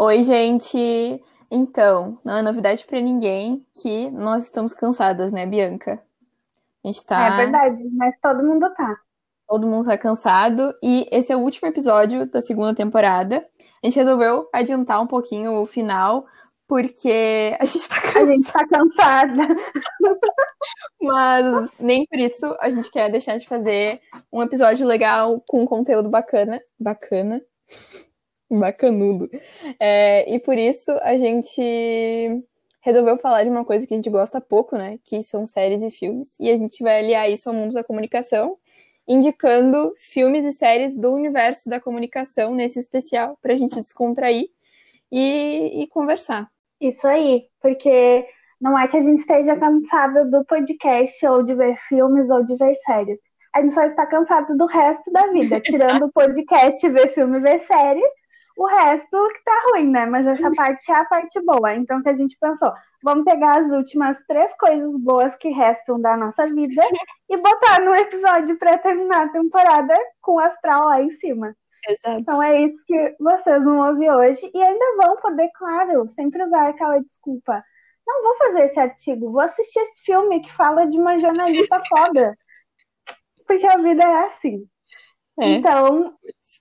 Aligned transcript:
Oi, 0.00 0.22
gente! 0.22 1.20
Então, 1.50 2.20
não 2.24 2.36
é 2.36 2.42
novidade 2.42 2.86
para 2.86 3.00
ninguém 3.00 3.66
que 3.82 4.08
nós 4.12 4.44
estamos 4.44 4.72
cansadas, 4.72 5.32
né, 5.32 5.44
Bianca? 5.44 6.00
A 6.84 6.86
gente 6.86 7.04
tá. 7.04 7.26
É 7.26 7.36
verdade, 7.38 7.82
mas 7.96 8.16
todo 8.20 8.44
mundo 8.44 8.72
tá. 8.74 8.96
Todo 9.48 9.66
mundo 9.66 9.86
tá 9.86 9.98
cansado 9.98 10.72
e 10.80 11.08
esse 11.10 11.32
é 11.32 11.36
o 11.36 11.40
último 11.40 11.66
episódio 11.66 12.26
da 12.26 12.40
segunda 12.40 12.72
temporada. 12.76 13.44
A 13.82 13.86
gente 13.88 13.96
resolveu 13.96 14.48
adiantar 14.52 15.02
um 15.02 15.06
pouquinho 15.08 15.60
o 15.60 15.66
final 15.66 16.26
porque 16.68 17.56
a 17.58 17.64
gente 17.64 17.88
tá 17.88 18.00
cansada. 18.00 18.20
A 18.20 18.26
gente 18.26 18.52
tá 18.52 18.68
cansada. 18.68 19.56
Mas 21.02 21.70
nem 21.80 22.06
por 22.06 22.20
isso 22.20 22.56
a 22.60 22.70
gente 22.70 22.88
quer 22.88 23.10
deixar 23.10 23.36
de 23.36 23.48
fazer 23.48 24.00
um 24.32 24.44
episódio 24.44 24.86
legal 24.86 25.42
com 25.48 25.66
conteúdo 25.66 26.08
bacana. 26.08 26.60
Bacana. 26.78 27.42
Bacanudo. 28.60 29.28
É, 29.78 30.32
e 30.32 30.38
por 30.38 30.56
isso 30.56 30.90
a 31.02 31.16
gente 31.16 31.60
resolveu 32.80 33.18
falar 33.18 33.44
de 33.44 33.50
uma 33.50 33.64
coisa 33.64 33.86
que 33.86 33.94
a 33.94 33.96
gente 33.96 34.10
gosta 34.10 34.40
pouco, 34.40 34.76
né? 34.76 34.98
Que 35.04 35.22
são 35.22 35.46
séries 35.46 35.82
e 35.82 35.90
filmes. 35.90 36.34
E 36.40 36.50
a 36.50 36.56
gente 36.56 36.82
vai 36.82 36.98
aliar 36.98 37.30
isso 37.30 37.48
ao 37.48 37.54
mundo 37.54 37.74
da 37.74 37.84
comunicação, 37.84 38.56
indicando 39.06 39.92
filmes 39.96 40.44
e 40.44 40.52
séries 40.52 40.96
do 40.96 41.12
universo 41.12 41.68
da 41.68 41.80
comunicação 41.80 42.54
nesse 42.54 42.78
especial, 42.78 43.38
para 43.42 43.52
a 43.52 43.56
gente 43.56 43.74
descontrair 43.74 44.48
e, 45.10 45.82
e 45.82 45.86
conversar. 45.88 46.48
Isso 46.80 47.06
aí, 47.06 47.44
porque 47.60 48.26
não 48.60 48.78
é 48.78 48.88
que 48.88 48.96
a 48.96 49.00
gente 49.00 49.20
esteja 49.20 49.56
cansado 49.56 50.30
do 50.30 50.44
podcast 50.44 51.26
ou 51.26 51.42
de 51.42 51.54
ver 51.54 51.76
filmes 51.88 52.30
ou 52.30 52.44
de 52.44 52.56
ver 52.56 52.74
séries. 52.76 53.18
A 53.54 53.62
gente 53.62 53.74
só 53.74 53.82
está 53.84 54.06
cansado 54.06 54.56
do 54.56 54.66
resto 54.66 55.10
da 55.10 55.26
vida, 55.28 55.60
tirando 55.62 56.04
o 56.04 56.12
podcast, 56.12 56.88
ver 56.88 57.12
filme, 57.12 57.40
ver 57.40 57.60
série. 57.60 58.02
O 58.58 58.66
resto 58.66 59.28
que 59.28 59.44
tá 59.44 59.66
ruim, 59.70 59.88
né? 59.88 60.04
Mas 60.04 60.26
essa 60.26 60.50
parte 60.50 60.90
é 60.90 60.96
a 60.96 61.04
parte 61.04 61.40
boa. 61.42 61.76
Então 61.76 62.02
que 62.02 62.08
a 62.08 62.14
gente 62.14 62.36
pensou, 62.40 62.72
vamos 63.04 63.24
pegar 63.24 63.56
as 63.56 63.70
últimas 63.70 64.18
três 64.26 64.52
coisas 64.58 64.96
boas 64.98 65.36
que 65.36 65.48
restam 65.48 66.00
da 66.00 66.16
nossa 66.16 66.44
vida 66.46 66.82
e 67.30 67.36
botar 67.36 67.80
no 67.80 67.94
episódio 67.94 68.58
para 68.58 68.76
terminar 68.76 69.26
a 69.26 69.28
temporada 69.28 69.94
com 70.20 70.32
o 70.32 70.40
astral 70.40 70.86
lá 70.86 71.00
em 71.00 71.10
cima. 71.12 71.54
Exato. 71.88 72.18
Então 72.18 72.42
é 72.42 72.62
isso 72.62 72.84
que 72.84 73.14
vocês 73.20 73.64
vão 73.64 73.88
ouvir 73.90 74.10
hoje 74.10 74.50
e 74.52 74.60
ainda 74.60 74.96
vão 74.96 75.16
poder, 75.18 75.48
claro, 75.54 76.08
sempre 76.08 76.42
usar 76.42 76.68
aquela 76.68 76.98
desculpa. 76.98 77.62
Não 78.04 78.24
vou 78.24 78.36
fazer 78.38 78.64
esse 78.64 78.80
artigo, 78.80 79.30
vou 79.30 79.40
assistir 79.40 79.78
esse 79.78 80.02
filme 80.02 80.40
que 80.40 80.52
fala 80.52 80.84
de 80.84 80.98
uma 80.98 81.16
jornalista 81.16 81.80
foda. 81.88 82.36
Porque 83.46 83.66
a 83.68 83.78
vida 83.78 84.02
é 84.02 84.24
assim. 84.24 84.66
É. 85.38 85.48
Então, 85.50 86.12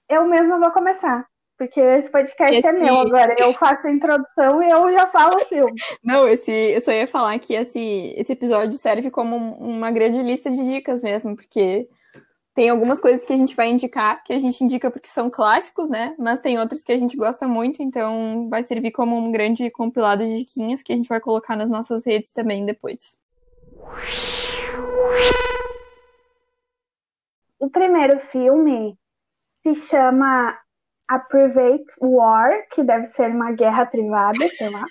eu 0.08 0.26
mesma 0.26 0.59
vou 0.59 0.70
começar. 0.70 1.26
Porque 1.58 1.80
esse 1.80 2.12
podcast 2.12 2.56
esse... 2.56 2.68
é 2.68 2.72
meu 2.72 3.00
agora. 3.00 3.36
Eu 3.40 3.52
faço 3.54 3.88
a 3.88 3.92
introdução 3.92 4.62
e 4.62 4.70
eu 4.70 4.92
já 4.92 5.08
falo 5.08 5.38
o 5.38 5.46
filme. 5.46 5.74
Não, 6.04 6.28
esse, 6.28 6.52
eu 6.52 6.82
só 6.82 6.92
ia 6.92 7.08
falar 7.08 7.38
que 7.40 7.54
esse, 7.56 8.14
esse 8.16 8.32
episódio 8.32 8.78
serve 8.78 9.10
como 9.10 9.36
uma 9.56 9.90
grande 9.90 10.22
lista 10.22 10.52
de 10.52 10.64
dicas 10.64 11.02
mesmo, 11.02 11.36
porque 11.36 11.90
tem 12.54 12.70
algumas 12.70 13.00
coisas 13.00 13.26
que 13.26 13.34
a 13.34 13.38
gente 13.38 13.56
vai 13.56 13.70
indicar, 13.70 14.24
que 14.24 14.34
a 14.34 14.38
gente 14.38 14.64
indica 14.64 14.92
porque 14.92 15.08
são 15.08 15.30
clássicos, 15.30 15.90
né? 15.90 16.16
Mas 16.18 16.42
tem 16.42 16.60
outras 16.60 16.84
que 16.84 16.92
a 16.92 16.98
gente 16.98 17.18
gosta 17.18 17.48
muito, 17.48 17.82
então 17.82 18.48
vai 18.50 18.64
servir 18.64 18.92
como 18.92 19.16
um 19.16 19.32
grande 19.32 19.70
compilado 19.72 20.26
de 20.26 20.38
diquinhas 20.38 20.84
que 20.84 20.94
a 20.94 20.96
gente 20.96 21.10
vai 21.10 21.20
colocar 21.20 21.56
nas 21.56 21.70
nossas 21.70 22.06
redes 22.06 22.32
também 22.32 22.66
depois. 22.66 23.18
O 27.60 27.70
primeiro 27.70 28.20
filme 28.20 28.98
se 29.64 29.76
chama 29.76 30.58
A 31.08 31.20
Private 31.20 31.86
War, 32.02 32.52
que 32.72 32.84
deve 32.84 33.06
ser 33.06 33.32
uma 33.32 33.52
guerra 33.52 33.86
privada, 33.86 34.48
sei 34.50 34.70
lá. 34.70 34.84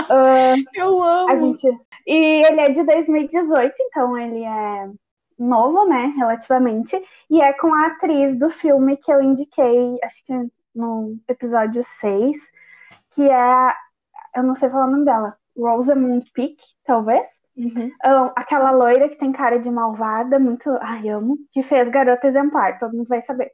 Uh, 0.00 0.64
Eu 0.74 1.02
amo! 1.02 1.30
A 1.30 1.36
gente... 1.36 1.66
E 2.06 2.46
ele 2.46 2.60
é 2.60 2.70
de 2.70 2.82
2018, 2.84 3.74
então 3.82 4.16
ele 4.16 4.42
é 4.42 4.90
novo, 5.38 5.86
né, 5.86 6.12
relativamente, 6.16 7.00
e 7.30 7.40
é 7.40 7.52
com 7.52 7.72
a 7.72 7.86
atriz 7.86 8.34
do 8.34 8.50
filme 8.50 8.96
que 8.96 9.12
eu 9.12 9.22
indiquei, 9.22 9.98
acho 10.02 10.24
que 10.24 10.32
no 10.74 11.18
episódio 11.28 11.82
6, 11.82 12.36
que 13.10 13.28
é, 13.28 13.74
eu 14.34 14.42
não 14.42 14.54
sei 14.54 14.68
falar 14.70 14.86
o 14.86 14.90
nome 14.90 15.04
dela, 15.04 15.36
Rosamund 15.56 16.30
Pike, 16.32 16.64
talvez. 16.84 17.26
Uhum. 17.56 17.90
Aquela 18.36 18.70
loira 18.70 19.08
que 19.08 19.16
tem 19.16 19.32
cara 19.32 19.58
de 19.58 19.68
malvada, 19.68 20.38
muito. 20.38 20.70
Ai, 20.80 21.08
amo. 21.08 21.36
Que 21.50 21.60
fez 21.60 21.88
Garota 21.88 22.28
Exemplar, 22.28 22.78
todo 22.78 22.96
mundo 22.96 23.08
vai 23.08 23.20
saber. 23.22 23.50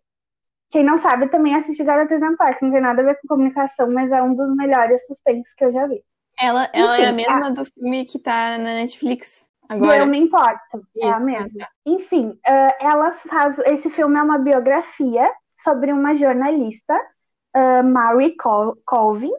Quem 0.74 0.82
não 0.82 0.98
sabe 0.98 1.28
também 1.28 1.54
assiste 1.54 1.84
Garota 1.84 2.14
Exemplar, 2.14 2.58
que 2.58 2.64
não 2.64 2.72
tem 2.72 2.80
nada 2.80 3.00
a 3.00 3.04
ver 3.04 3.20
com 3.20 3.28
comunicação, 3.28 3.88
mas 3.92 4.10
é 4.10 4.20
um 4.20 4.34
dos 4.34 4.52
melhores 4.56 5.06
suspensos 5.06 5.54
que 5.54 5.64
eu 5.64 5.70
já 5.70 5.86
vi. 5.86 6.02
Ela, 6.36 6.68
ela 6.72 6.94
Enfim, 6.94 7.04
é 7.04 7.06
a 7.06 7.12
mesma 7.12 7.46
a... 7.46 7.50
do 7.50 7.64
filme 7.64 8.04
que 8.04 8.18
tá 8.18 8.58
na 8.58 8.74
Netflix. 8.74 9.46
Agora... 9.68 9.98
Eu 9.98 10.06
me 10.08 10.18
importo, 10.18 10.84
Isso, 10.96 11.06
é 11.06 11.12
a 11.12 11.20
mesma. 11.20 11.68
Enfim, 11.86 12.30
uh, 12.30 12.74
ela 12.80 13.12
faz. 13.12 13.56
Esse 13.60 13.88
filme 13.88 14.18
é 14.18 14.22
uma 14.24 14.36
biografia 14.36 15.30
sobre 15.56 15.92
uma 15.92 16.12
jornalista, 16.16 17.00
uh, 17.56 17.84
Mary 17.84 18.34
Col 18.34 18.76
Colvin, 18.84 19.30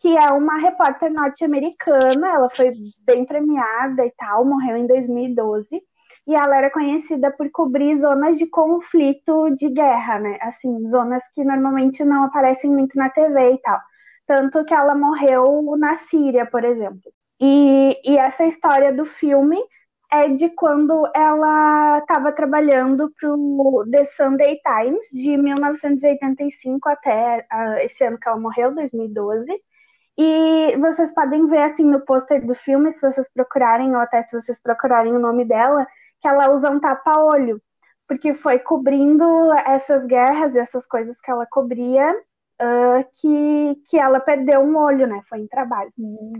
que 0.00 0.16
é 0.16 0.32
uma 0.32 0.58
repórter 0.58 1.12
norte-americana. 1.12 2.28
Ela 2.28 2.48
foi 2.50 2.72
bem 3.06 3.24
premiada 3.24 4.04
e 4.04 4.10
tal, 4.18 4.44
morreu 4.44 4.76
em 4.76 4.88
2012. 4.88 5.80
E 6.26 6.34
ela 6.34 6.56
era 6.56 6.70
conhecida 6.70 7.30
por 7.30 7.50
cobrir 7.50 7.96
zonas 7.96 8.38
de 8.38 8.46
conflito 8.46 9.50
de 9.56 9.68
guerra, 9.68 10.20
né? 10.20 10.38
Assim, 10.40 10.86
zonas 10.86 11.22
que 11.34 11.44
normalmente 11.44 12.04
não 12.04 12.24
aparecem 12.24 12.70
muito 12.70 12.96
na 12.96 13.10
TV 13.10 13.54
e 13.54 13.58
tal. 13.58 13.80
Tanto 14.26 14.64
que 14.64 14.74
ela 14.74 14.94
morreu 14.94 15.76
na 15.76 15.96
Síria, 15.96 16.46
por 16.46 16.64
exemplo. 16.64 17.12
E, 17.40 18.00
e 18.04 18.16
essa 18.16 18.44
história 18.46 18.92
do 18.92 19.04
filme 19.04 19.58
é 20.12 20.28
de 20.28 20.50
quando 20.50 21.10
ela 21.14 21.98
estava 21.98 22.30
trabalhando 22.32 23.10
para 23.18 23.34
o 23.34 23.84
The 23.90 24.04
Sunday 24.04 24.60
Times, 24.60 25.08
de 25.10 25.36
1985 25.38 26.88
até 26.88 27.46
uh, 27.52 27.78
esse 27.80 28.04
ano 28.04 28.18
que 28.18 28.28
ela 28.28 28.38
morreu, 28.38 28.74
2012. 28.74 29.46
E 30.18 30.76
vocês 30.76 31.12
podem 31.14 31.46
ver 31.46 31.62
assim 31.62 31.84
no 31.84 32.04
pôster 32.04 32.46
do 32.46 32.54
filme, 32.54 32.90
se 32.92 33.00
vocês 33.00 33.28
procurarem, 33.32 33.96
ou 33.96 34.02
até 34.02 34.22
se 34.22 34.38
vocês 34.38 34.60
procurarem 34.60 35.14
o 35.14 35.18
nome 35.18 35.46
dela, 35.46 35.86
que 36.22 36.28
ela 36.28 36.50
usa 36.52 36.70
um 36.70 36.80
tapa-olho, 36.80 37.60
porque 38.06 38.32
foi 38.32 38.60
cobrindo 38.60 39.52
essas 39.66 40.06
guerras 40.06 40.54
e 40.54 40.60
essas 40.60 40.86
coisas 40.86 41.20
que 41.20 41.30
ela 41.30 41.46
cobria 41.46 42.14
uh, 42.62 43.04
que, 43.16 43.82
que 43.88 43.98
ela 43.98 44.20
perdeu 44.20 44.60
um 44.60 44.76
olho, 44.76 45.06
né? 45.06 45.20
Foi 45.28 45.40
em 45.40 45.48
trabalho. 45.48 45.92
Uhum. 45.98 46.32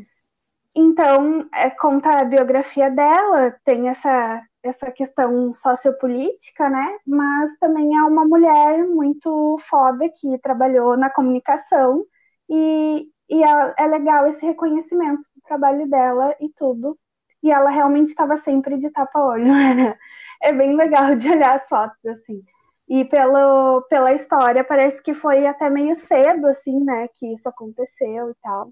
Então, 0.75 1.49
é, 1.53 1.69
conta 1.69 2.21
a 2.21 2.25
biografia 2.25 2.91
dela, 2.91 3.55
tem 3.65 3.89
essa, 3.89 4.43
essa 4.63 4.91
questão 4.91 5.53
sociopolítica, 5.53 6.71
né? 6.71 6.99
Mas 7.07 7.51
também 7.59 7.97
é 7.97 8.03
uma 8.05 8.25
mulher 8.25 8.87
muito 8.87 9.59
foda 9.69 10.09
que 10.09 10.39
trabalhou 10.39 10.97
na 10.97 11.11
comunicação 11.11 12.05
e, 12.49 13.07
e 13.29 13.43
é, 13.45 13.75
é 13.79 13.87
legal 13.87 14.27
esse 14.27 14.47
reconhecimento 14.47 15.23
do 15.35 15.43
trabalho 15.43 15.89
dela 15.91 16.35
e 16.41 16.49
tudo. 16.51 16.99
E 17.43 17.51
ela 17.51 17.71
realmente 17.71 18.09
estava 18.09 18.37
sempre 18.37 18.79
de 18.79 18.91
tapa-olho, 18.91 19.47
né? 19.53 19.97
É 20.43 20.53
bem 20.53 20.77
legal 20.77 21.15
de 21.17 21.31
olhar 21.31 21.57
as 21.57 21.69
fotos, 21.69 22.05
assim. 22.07 22.43
E 22.89 23.05
pelo, 23.05 23.83
pela 23.89 24.13
história, 24.13 24.65
parece 24.65 25.03
que 25.03 25.15
foi 25.15 25.47
até 25.47 25.71
meio 25.71 25.95
cedo, 25.95 26.47
assim, 26.47 26.85
né, 26.85 27.09
que 27.15 27.33
isso 27.33 27.49
aconteceu 27.49 28.31
e 28.31 28.35
tal. 28.43 28.71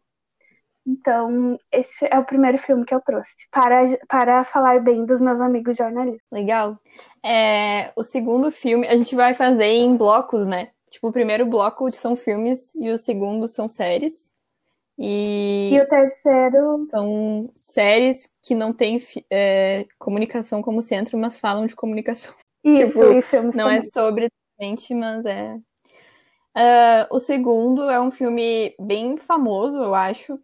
Então, 0.86 1.58
esse 1.70 2.06
é 2.10 2.18
o 2.18 2.24
primeiro 2.24 2.58
filme 2.58 2.84
que 2.84 2.94
eu 2.94 3.00
trouxe 3.00 3.30
para, 3.50 3.98
para 4.08 4.44
falar 4.44 4.80
bem 4.80 5.04
dos 5.04 5.20
meus 5.20 5.40
amigos 5.40 5.76
jornalistas. 5.76 6.26
Legal. 6.32 6.78
É, 7.24 7.92
o 7.94 8.02
segundo 8.02 8.50
filme, 8.50 8.86
a 8.88 8.96
gente 8.96 9.14
vai 9.14 9.34
fazer 9.34 9.66
em 9.66 9.96
blocos, 9.96 10.46
né? 10.46 10.70
Tipo, 10.90 11.08
o 11.08 11.12
primeiro 11.12 11.46
bloco 11.46 11.94
são 11.94 12.16
filmes 12.16 12.74
e 12.74 12.90
o 12.90 12.98
segundo 12.98 13.46
são 13.46 13.68
séries. 13.68 14.32
E, 15.02 15.70
e 15.72 15.80
o 15.80 15.88
terceiro. 15.88 16.86
São 16.90 17.50
séries 17.54 18.28
que 18.42 18.54
não 18.54 18.70
têm 18.70 19.00
é, 19.30 19.86
comunicação 19.98 20.60
como 20.60 20.82
centro, 20.82 21.16
mas 21.16 21.40
falam 21.40 21.66
de 21.66 21.74
comunicação. 21.74 22.34
Isso, 22.62 22.92
tipo, 22.92 23.04
e 23.14 23.22
filmes 23.22 23.56
Não 23.56 23.70
é 23.70 23.76
também. 23.76 23.88
é 23.88 24.00
sobre 24.00 24.28
mas 24.90 25.24
é. 25.24 25.58
Uh, 26.54 27.14
o 27.14 27.18
segundo 27.18 27.88
é 27.88 27.98
um 27.98 28.10
filme 28.10 28.74
bem 28.78 29.16
famoso, 29.16 29.78
eu 29.78 29.94
acho, 29.94 30.38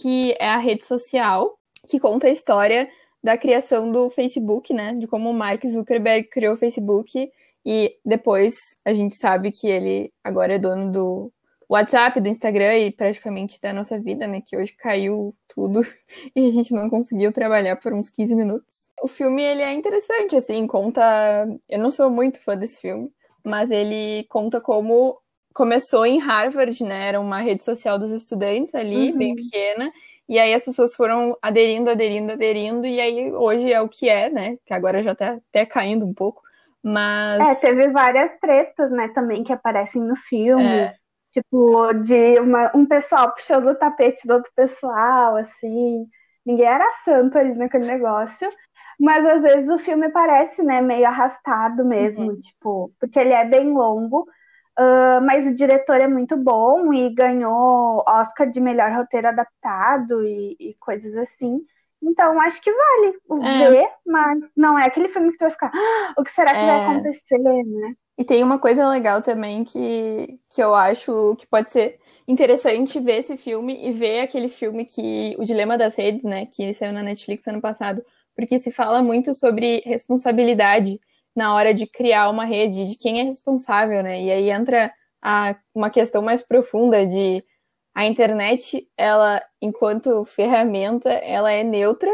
que 0.00 0.34
é 0.40 0.48
a 0.48 0.58
rede 0.58 0.84
social, 0.84 1.56
que 1.86 2.00
conta 2.00 2.26
a 2.26 2.30
história 2.30 2.90
da 3.22 3.38
criação 3.38 3.92
do 3.92 4.10
Facebook, 4.10 4.74
né? 4.74 4.94
De 4.94 5.06
como 5.06 5.30
o 5.30 5.34
Mark 5.34 5.64
Zuckerberg 5.64 6.28
criou 6.28 6.54
o 6.54 6.56
Facebook 6.56 7.30
e 7.64 7.96
depois 8.04 8.54
a 8.84 8.92
gente 8.92 9.14
sabe 9.14 9.52
que 9.52 9.68
ele 9.68 10.12
agora 10.24 10.54
é 10.54 10.58
dono 10.58 10.90
do 10.90 11.32
WhatsApp, 11.70 12.20
do 12.20 12.28
Instagram 12.28 12.78
e 12.78 12.90
praticamente 12.90 13.60
da 13.60 13.72
nossa 13.72 13.96
vida, 13.96 14.26
né? 14.26 14.42
Que 14.44 14.56
hoje 14.56 14.74
caiu 14.76 15.32
tudo 15.46 15.80
e 16.34 16.48
a 16.48 16.50
gente 16.50 16.74
não 16.74 16.90
conseguiu 16.90 17.32
trabalhar 17.32 17.76
por 17.76 17.92
uns 17.92 18.10
15 18.10 18.34
minutos. 18.34 18.86
O 19.00 19.06
filme, 19.06 19.40
ele 19.40 19.62
é 19.62 19.72
interessante, 19.72 20.34
assim, 20.34 20.66
conta... 20.66 21.46
Eu 21.68 21.78
não 21.78 21.92
sou 21.92 22.10
muito 22.10 22.42
fã 22.42 22.56
desse 22.56 22.80
filme, 22.80 23.08
mas 23.44 23.70
ele 23.70 24.26
conta 24.28 24.60
como 24.60 25.16
começou 25.54 26.04
em 26.06 26.18
Harvard, 26.18 26.82
né? 26.82 27.08
Era 27.08 27.20
uma 27.20 27.40
rede 27.40 27.62
social 27.62 27.98
dos 27.98 28.10
estudantes 28.10 28.74
ali, 28.74 29.12
uhum. 29.12 29.18
bem 29.18 29.34
pequena. 29.36 29.92
E 30.28 30.38
aí 30.38 30.52
as 30.54 30.64
pessoas 30.64 30.94
foram 30.94 31.36
aderindo, 31.40 31.90
aderindo, 31.90 32.32
aderindo, 32.32 32.86
e 32.86 33.00
aí 33.00 33.32
hoje 33.32 33.72
é 33.72 33.80
o 33.80 33.88
que 33.88 34.08
é, 34.08 34.30
né? 34.30 34.56
Que 34.64 34.72
agora 34.72 35.02
já 35.02 35.14
tá 35.14 35.38
até 35.50 35.66
caindo 35.66 36.04
um 36.04 36.14
pouco. 36.14 36.42
Mas. 36.82 37.40
É, 37.40 37.54
teve 37.60 37.88
várias 37.88 38.32
tretas, 38.40 38.90
né, 38.90 39.08
também 39.14 39.44
que 39.44 39.52
aparecem 39.52 40.02
no 40.02 40.16
filme. 40.16 40.64
É. 40.64 40.94
Tipo, 41.32 41.92
de 41.94 42.40
uma, 42.40 42.70
um 42.74 42.84
pessoal 42.86 43.32
puxando 43.32 43.68
o 43.68 43.74
tapete 43.74 44.26
do 44.26 44.34
outro 44.34 44.50
pessoal, 44.54 45.36
assim. 45.36 46.06
Ninguém 46.44 46.66
era 46.66 46.90
santo 47.04 47.38
ali 47.38 47.54
naquele 47.54 47.86
negócio. 47.86 48.48
Mas 48.98 49.24
às 49.24 49.40
vezes 49.40 49.70
o 49.70 49.78
filme 49.78 50.10
parece, 50.10 50.62
né, 50.62 50.82
meio 50.82 51.06
arrastado 51.06 51.84
mesmo, 51.84 52.32
uhum. 52.32 52.40
tipo, 52.40 52.92
porque 53.00 53.18
ele 53.18 53.32
é 53.32 53.46
bem 53.46 53.72
longo. 53.72 54.26
Uh, 54.78 55.20
mas 55.24 55.46
o 55.46 55.54
diretor 55.54 56.00
é 56.00 56.06
muito 56.06 56.36
bom 56.36 56.92
e 56.92 57.12
ganhou 57.14 58.04
Oscar 58.06 58.50
de 58.50 58.60
melhor 58.60 58.92
roteiro 58.92 59.28
adaptado 59.28 60.24
e, 60.24 60.56
e 60.58 60.74
coisas 60.78 61.14
assim. 61.16 61.60
Então, 62.02 62.40
acho 62.40 62.62
que 62.62 62.72
vale 62.72 63.18
é. 63.44 63.70
ver, 63.70 63.88
mas 64.06 64.50
não 64.56 64.78
é 64.78 64.86
aquele 64.86 65.08
filme 65.08 65.32
que 65.32 65.38
tu 65.38 65.42
vai 65.42 65.50
ficar, 65.50 65.70
ah, 65.74 66.14
o 66.16 66.24
que 66.24 66.32
será 66.32 66.52
que 66.52 66.58
é. 66.58 66.66
vai 66.66 66.80
acontecer, 66.82 67.38
né? 67.38 67.94
E 68.20 68.24
tem 68.24 68.44
uma 68.44 68.58
coisa 68.58 68.86
legal 68.86 69.22
também 69.22 69.64
que, 69.64 70.38
que 70.50 70.62
eu 70.62 70.74
acho 70.74 71.34
que 71.36 71.46
pode 71.46 71.72
ser 71.72 71.98
interessante 72.28 73.00
ver 73.00 73.20
esse 73.20 73.34
filme 73.34 73.88
e 73.88 73.92
ver 73.92 74.20
aquele 74.20 74.50
filme 74.50 74.84
que 74.84 75.34
o 75.38 75.44
Dilema 75.46 75.78
das 75.78 75.96
Redes, 75.96 76.24
né, 76.24 76.44
que 76.44 76.74
saiu 76.74 76.92
na 76.92 77.02
Netflix 77.02 77.46
ano 77.46 77.62
passado, 77.62 78.04
porque 78.36 78.58
se 78.58 78.70
fala 78.70 79.02
muito 79.02 79.32
sobre 79.32 79.80
responsabilidade 79.86 81.00
na 81.34 81.54
hora 81.54 81.72
de 81.72 81.86
criar 81.86 82.28
uma 82.28 82.44
rede, 82.44 82.84
de 82.84 82.98
quem 82.98 83.20
é 83.20 83.22
responsável, 83.22 84.02
né? 84.02 84.22
E 84.22 84.30
aí 84.30 84.50
entra 84.50 84.92
a, 85.22 85.56
uma 85.74 85.88
questão 85.88 86.20
mais 86.20 86.42
profunda 86.42 87.06
de 87.06 87.42
a 87.94 88.04
internet, 88.04 88.86
ela, 88.98 89.42
enquanto 89.62 90.26
ferramenta, 90.26 91.08
ela 91.08 91.50
é 91.50 91.64
neutra, 91.64 92.10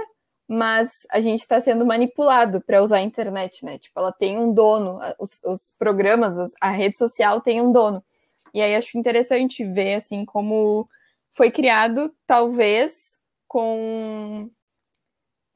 mas 0.48 1.06
a 1.10 1.19
gente 1.19 1.40
está 1.40 1.60
sendo 1.60 1.84
manipulado 1.84 2.60
para 2.60 2.82
usar 2.82 2.98
a 2.98 3.02
internet, 3.02 3.64
né? 3.64 3.78
Tipo, 3.78 3.98
ela 3.98 4.12
tem 4.12 4.38
um 4.38 4.52
dono, 4.52 5.00
os, 5.19 5.40
os 5.44 5.75
programas, 5.78 6.37
a 6.60 6.70
rede 6.70 6.96
social 6.96 7.40
tem 7.40 7.60
um 7.60 7.72
dono. 7.72 8.02
E 8.54 8.62
aí 8.62 8.75
acho 8.75 8.96
interessante 8.96 9.64
ver, 9.64 9.94
assim, 9.94 10.25
como 10.25 10.88
foi 11.34 11.50
criado, 11.50 12.14
talvez, 12.26 13.19
com 13.48 14.48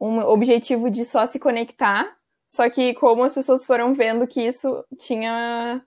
um 0.01 0.19
objetivo 0.21 0.91
de 0.91 1.05
só 1.05 1.25
se 1.27 1.39
conectar, 1.39 2.17
só 2.49 2.69
que 2.69 2.95
como 2.95 3.23
as 3.23 3.33
pessoas 3.33 3.65
foram 3.65 3.95
vendo 3.95 4.27
que 4.27 4.41
isso 4.41 4.85
tinha, 4.99 5.83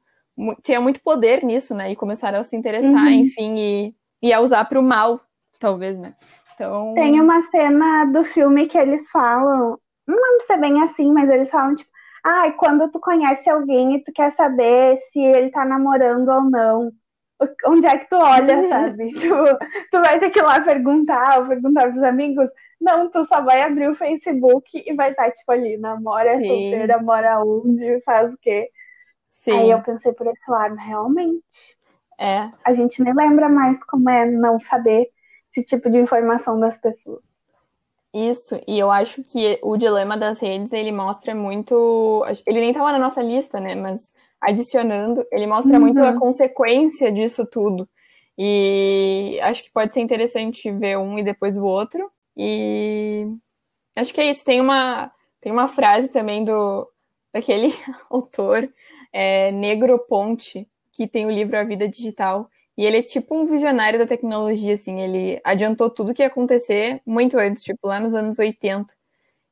tinha 0.63 0.79
muito 0.79 1.01
poder 1.01 1.43
nisso, 1.43 1.75
né? 1.75 1.91
E 1.91 1.95
começaram 1.95 2.39
a 2.39 2.43
se 2.43 2.55
interessar, 2.55 3.03
uhum. 3.03 3.09
enfim, 3.09 3.55
e, 3.57 3.95
e 4.21 4.31
a 4.31 4.39
usar 4.39 4.63
para 4.65 4.79
o 4.79 4.83
mal, 4.83 5.19
talvez, 5.59 5.97
né? 5.97 6.15
Então... 6.53 6.93
Tem 6.93 7.19
uma 7.19 7.41
cena 7.41 8.05
do 8.05 8.23
filme 8.23 8.67
que 8.67 8.77
eles 8.77 9.09
falam, 9.09 9.77
não 10.07 10.15
lembro 10.15 10.45
se 10.45 10.53
é 10.53 10.57
bem 10.57 10.81
assim, 10.81 11.11
mas 11.11 11.29
eles 11.29 11.49
falam, 11.49 11.75
tipo, 11.75 11.89
ai, 12.23 12.49
ah, 12.49 12.51
quando 12.53 12.89
tu 12.91 12.99
conhece 12.99 13.49
alguém 13.49 13.95
e 13.95 14.03
tu 14.03 14.11
quer 14.13 14.31
saber 14.31 14.95
se 14.97 15.19
ele 15.19 15.49
tá 15.49 15.65
namorando 15.65 16.29
ou 16.29 16.41
não, 16.43 16.91
onde 17.65 17.85
é 17.85 17.97
que 17.97 18.09
tu 18.09 18.15
olha, 18.15 18.63
sabe? 18.69 19.11
tu, 19.13 19.29
tu 19.91 20.01
vai 20.01 20.19
ter 20.19 20.29
que 20.29 20.39
ir 20.39 20.43
lá 20.43 20.61
perguntar, 20.61 21.39
ou 21.39 21.47
perguntar 21.47 21.91
pros 21.91 22.03
amigos. 22.03 22.49
Não, 22.79 23.09
tu 23.09 23.23
só 23.25 23.41
vai 23.41 23.61
abrir 23.61 23.89
o 23.89 23.95
Facebook 23.95 24.69
e 24.73 24.93
vai 24.93 25.11
estar, 25.11 25.25
tá, 25.25 25.31
tipo, 25.31 25.51
ali, 25.51 25.77
namora, 25.77 26.37
Sim. 26.39 26.47
solteira, 26.47 27.01
mora 27.01 27.43
onde, 27.43 28.01
faz 28.01 28.33
o 28.33 28.37
quê. 28.41 28.69
Sim. 29.31 29.51
Aí 29.51 29.71
eu 29.71 29.81
pensei 29.81 30.13
por 30.13 30.27
esse 30.27 30.49
lado, 30.49 30.75
realmente. 30.75 31.77
É. 32.19 32.49
A 32.63 32.73
gente 32.73 33.01
nem 33.01 33.13
lembra 33.13 33.49
mais 33.49 33.83
como 33.83 34.09
é 34.09 34.25
não 34.25 34.59
saber 34.59 35.09
esse 35.53 35.63
tipo 35.63 35.89
de 35.89 35.99
informação 35.99 36.59
das 36.59 36.77
pessoas. 36.77 37.21
Isso, 38.13 38.59
e 38.67 38.77
eu 38.77 38.91
acho 38.91 39.23
que 39.23 39.59
o 39.63 39.75
dilema 39.77 40.17
das 40.17 40.39
redes, 40.39 40.71
ele 40.73 40.91
mostra 40.91 41.33
muito. 41.33 42.23
Ele 42.45 42.59
nem 42.59 42.69
estava 42.69 42.91
na 42.91 42.99
nossa 42.99 43.21
lista, 43.21 43.59
né? 43.59 43.73
Mas 43.73 44.13
adicionando, 44.39 45.25
ele 45.31 45.47
mostra 45.47 45.75
uhum. 45.77 45.81
muito 45.81 45.99
a 45.99 46.13
consequência 46.19 47.11
disso 47.11 47.45
tudo. 47.45 47.87
E 48.37 49.39
acho 49.41 49.63
que 49.63 49.71
pode 49.71 49.93
ser 49.93 50.01
interessante 50.01 50.71
ver 50.71 50.97
um 50.97 51.17
e 51.17 51.23
depois 51.23 51.57
o 51.57 51.63
outro. 51.63 52.11
E 52.37 53.27
acho 53.95 54.13
que 54.13 54.21
é 54.21 54.29
isso. 54.29 54.45
Tem 54.45 54.61
uma, 54.61 55.11
tem 55.41 55.51
uma 55.51 55.67
frase 55.67 56.09
também 56.09 56.43
do 56.43 56.87
daquele 57.33 57.73
autor, 58.11 58.69
é, 59.11 59.51
Negro 59.51 59.97
Ponte, 60.07 60.69
que 60.91 61.07
tem 61.07 61.25
o 61.25 61.31
livro 61.31 61.57
A 61.57 61.63
Vida 61.63 61.89
Digital, 61.89 62.47
e 62.77 62.85
ele 62.85 62.97
é 62.97 63.03
tipo 63.03 63.35
um 63.35 63.45
visionário 63.45 63.99
da 63.99 64.07
tecnologia, 64.07 64.73
assim, 64.73 64.99
ele 64.99 65.39
adiantou 65.43 65.89
tudo 65.89 66.13
que 66.13 66.23
ia 66.23 66.27
acontecer 66.27 67.01
muito 67.05 67.37
antes, 67.37 67.63
tipo, 67.63 67.87
lá 67.87 67.99
nos 67.99 68.15
anos 68.15 68.39
80. 68.39 68.93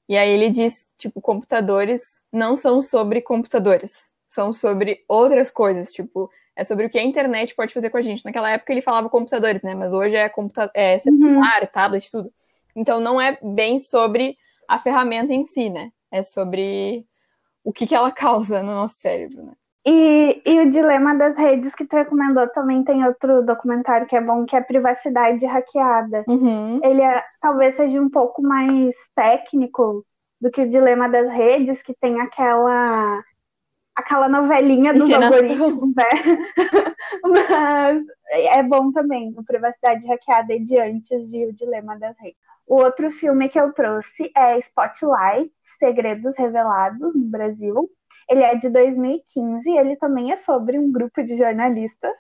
E 0.10 0.18
aí 0.18 0.30
ele 0.30 0.50
diz, 0.50 0.88
tipo, 0.98 1.22
computadores 1.22 2.22
não 2.32 2.56
são 2.56 2.82
sobre 2.82 3.22
computadores, 3.22 4.10
são 4.28 4.52
sobre 4.52 5.04
outras 5.08 5.52
coisas, 5.52 5.92
tipo, 5.92 6.30
é 6.56 6.64
sobre 6.64 6.86
o 6.86 6.90
que 6.90 7.00
a 7.00 7.04
internet 7.04 7.56
pode 7.56 7.74
fazer 7.74 7.90
com 7.90 7.98
a 7.98 8.02
gente. 8.02 8.26
Naquela 8.26 8.52
época 8.52 8.74
ele 8.74 8.82
falava 8.82 9.10
computadores, 9.10 9.62
né? 9.62 9.74
Mas 9.76 9.94
hoje 9.94 10.16
é, 10.16 10.28
computa 10.28 10.70
é 10.74 10.98
celular, 10.98 11.62
uhum. 11.62 11.68
tablet, 11.72 12.10
tudo. 12.12 12.34
Então 12.76 13.00
não 13.00 13.22
é 13.22 13.38
bem 13.42 13.80
sobre 13.80 14.38
a 14.68 14.80
ferramenta 14.80 15.34
em 15.34 15.46
si, 15.46 15.70
né? 15.70 15.92
É 16.12 16.24
sobre 16.24 17.06
o 17.64 17.72
que, 17.72 17.88
que 17.88 17.96
ela 17.96 18.12
causa 18.12 18.62
no 18.62 18.72
nosso 18.72 18.96
cérebro, 18.96 19.44
né? 19.44 19.54
E, 19.86 20.42
e 20.46 20.60
o 20.60 20.70
dilema 20.70 21.16
das 21.16 21.36
redes 21.36 21.74
que 21.74 21.86
tu 21.86 21.96
recomendou 21.96 22.48
também 22.50 22.84
tem 22.84 23.04
outro 23.04 23.44
documentário 23.44 24.06
que 24.06 24.16
é 24.16 24.22
bom, 24.22 24.46
que 24.46 24.56
é 24.56 24.62
Privacidade 24.62 25.46
Hackeada. 25.46 26.24
Uhum. 26.28 26.80
Ele 26.84 27.02
é, 27.02 27.24
talvez 27.42 27.76
seja 27.76 28.00
um 28.00 28.10
pouco 28.10 28.44
mais 28.44 28.94
técnico 29.16 30.06
do 30.40 30.52
que 30.52 30.62
o 30.62 30.70
dilema 30.70 31.10
das 31.10 31.30
redes, 31.32 31.82
que 31.82 31.94
tem 31.94 32.20
aquela 32.22 33.24
aquela 33.96 34.30
novelinha 34.30 34.94
dos 34.94 35.12
algoritmos, 35.12 35.96
né? 35.96 36.04
Mas 37.24 38.04
é 38.32 38.64
bom 38.64 38.92
também, 38.92 39.34
o 39.38 39.44
Privacidade 39.44 40.08
Hackeada 40.08 40.54
e 40.54 40.64
de 40.64 40.80
antes 40.80 41.30
de 41.30 41.46
O 41.46 41.54
Dilema 41.54 41.98
das 42.00 42.18
Redes. 42.18 42.40
O 42.66 42.76
outro 42.76 43.12
filme 43.12 43.50
que 43.50 43.60
eu 43.60 43.74
trouxe 43.74 44.32
é 44.36 44.58
Spotlight, 44.60 45.52
Segredos 45.78 46.38
Revelados 46.38 47.14
no 47.14 47.26
Brasil, 47.26 47.90
ele 48.32 48.44
é 48.44 48.56
de 48.56 48.70
2015 48.70 49.70
e 49.70 49.78
ele 49.78 49.98
também 49.98 50.32
é 50.32 50.38
sobre 50.38 50.80
um 50.80 50.90
grupo 50.90 51.22
de 51.22 51.36
jornalistas 51.36 52.14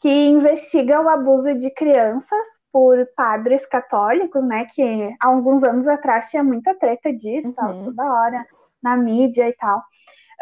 que 0.00 0.08
investiga 0.08 1.00
o 1.00 1.08
abuso 1.08 1.54
de 1.54 1.70
crianças 1.70 2.38
por 2.72 3.04
padres 3.16 3.66
católicos, 3.66 4.42
né? 4.44 4.66
Que 4.72 5.14
há 5.20 5.26
alguns 5.26 5.64
anos 5.64 5.88
atrás 5.88 6.30
tinha 6.30 6.44
muita 6.44 6.72
treta 6.74 7.12
disso, 7.12 7.48
uhum. 7.48 7.54
tal, 7.54 7.84
toda 7.84 8.04
hora 8.04 8.46
na 8.80 8.96
mídia 8.96 9.48
e 9.48 9.52
tal. 9.54 9.78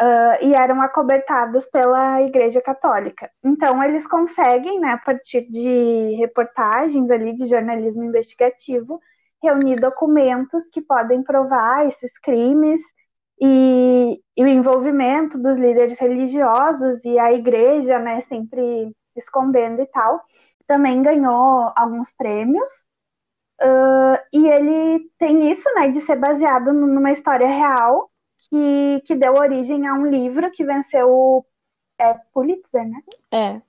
Uh, 0.00 0.46
e 0.46 0.54
eram 0.54 0.80
acobertados 0.80 1.66
pela 1.66 2.22
Igreja 2.22 2.60
Católica. 2.60 3.30
Então, 3.42 3.82
eles 3.82 4.06
conseguem, 4.06 4.78
né, 4.78 4.92
a 4.92 4.98
partir 4.98 5.50
de 5.50 6.14
reportagens 6.16 7.10
ali 7.10 7.34
de 7.34 7.46
jornalismo 7.46 8.04
investigativo, 8.04 9.00
reunir 9.42 9.80
documentos 9.80 10.68
que 10.68 10.80
podem 10.80 11.22
provar 11.22 11.86
esses 11.86 12.16
crimes 12.20 12.80
e, 13.40 14.20
e, 14.36 14.44
o 14.44 14.48
envolvimento 14.48 15.38
dos 15.38 15.58
líderes 15.58 15.98
religiosos 15.98 16.98
e 17.04 17.18
a 17.18 17.32
igreja, 17.32 17.98
né, 17.98 18.20
sempre 18.22 18.92
escondendo 19.16 19.80
e 19.80 19.86
tal, 19.86 20.20
também 20.66 21.02
ganhou 21.02 21.72
alguns 21.76 22.10
prêmios. 22.12 22.70
Uh, 23.60 24.18
e 24.32 24.46
ele 24.46 25.10
tem 25.18 25.50
isso, 25.50 25.68
né, 25.74 25.88
de 25.88 26.00
ser 26.02 26.16
baseado 26.16 26.72
numa 26.72 27.12
história 27.12 27.48
real 27.48 28.08
que, 28.48 29.02
que 29.04 29.16
deu 29.16 29.34
origem 29.34 29.86
a 29.86 29.94
um 29.94 30.06
livro 30.06 30.50
que 30.50 30.64
venceu 30.64 31.10
o 31.10 31.44
é, 31.98 32.14
Pulitzer, 32.32 32.88
né? 32.88 33.02
É. 33.32 33.62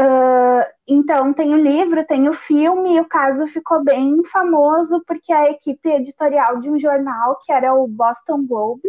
Uh, 0.00 0.64
então 0.86 1.32
tem 1.34 1.52
o 1.52 1.56
livro, 1.56 2.06
tem 2.06 2.28
o 2.28 2.32
filme, 2.32 2.96
e 2.96 3.00
o 3.00 3.08
caso 3.08 3.46
ficou 3.46 3.82
bem 3.84 4.24
famoso 4.26 5.02
porque 5.06 5.32
a 5.32 5.50
equipe 5.50 5.88
editorial 5.88 6.60
de 6.60 6.70
um 6.70 6.78
jornal, 6.78 7.38
que 7.44 7.52
era 7.52 7.74
o 7.74 7.86
Boston 7.86 8.46
Globe, 8.46 8.88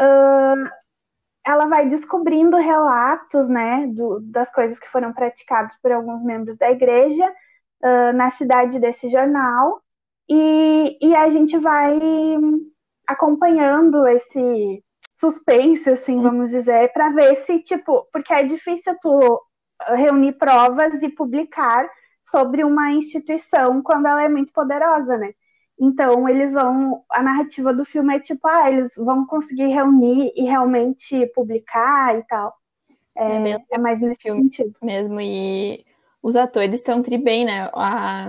uh, 0.00 0.70
ela 1.46 1.66
vai 1.66 1.88
descobrindo 1.88 2.56
relatos, 2.56 3.48
né, 3.48 3.86
do, 3.88 4.20
das 4.20 4.50
coisas 4.52 4.78
que 4.78 4.88
foram 4.88 5.12
praticadas 5.12 5.76
por 5.82 5.92
alguns 5.92 6.22
membros 6.22 6.56
da 6.58 6.70
igreja 6.70 7.26
uh, 7.82 8.12
na 8.14 8.30
cidade 8.30 8.78
desse 8.78 9.08
jornal, 9.08 9.80
e, 10.28 10.98
e 11.00 11.14
a 11.16 11.28
gente 11.28 11.58
vai 11.58 11.98
acompanhando 13.06 14.06
esse 14.06 14.84
suspense, 15.16 15.90
assim, 15.90 16.22
vamos 16.22 16.50
dizer, 16.50 16.92
para 16.92 17.10
ver 17.10 17.34
se, 17.44 17.58
tipo, 17.60 18.06
porque 18.12 18.32
é 18.32 18.44
difícil 18.44 18.96
tu 19.02 19.42
reunir 19.88 20.32
provas 20.32 21.02
e 21.02 21.08
publicar 21.08 21.88
sobre 22.22 22.64
uma 22.64 22.92
instituição 22.92 23.82
quando 23.82 24.06
ela 24.06 24.22
é 24.22 24.28
muito 24.28 24.52
poderosa, 24.52 25.16
né? 25.18 25.32
Então, 25.80 26.28
eles 26.28 26.52
vão. 26.52 27.02
A 27.10 27.22
narrativa 27.22 27.72
do 27.72 27.86
filme 27.86 28.14
é 28.14 28.20
tipo, 28.20 28.46
ah, 28.46 28.70
eles 28.70 28.94
vão 28.96 29.24
conseguir 29.24 29.68
reunir 29.68 30.30
e 30.36 30.42
realmente 30.42 31.26
publicar 31.34 32.18
e 32.18 32.22
tal. 32.24 32.54
É, 33.16 33.52
é, 33.52 33.64
é 33.72 33.78
mais 33.78 33.98
nesse 33.98 34.20
filme 34.20 34.42
sentido. 34.42 34.74
Mesmo, 34.82 35.18
e 35.20 35.84
os 36.22 36.36
atores 36.36 36.74
estão 36.74 37.00
tri 37.00 37.16
bem, 37.16 37.46
né? 37.46 37.70
A, 37.72 38.28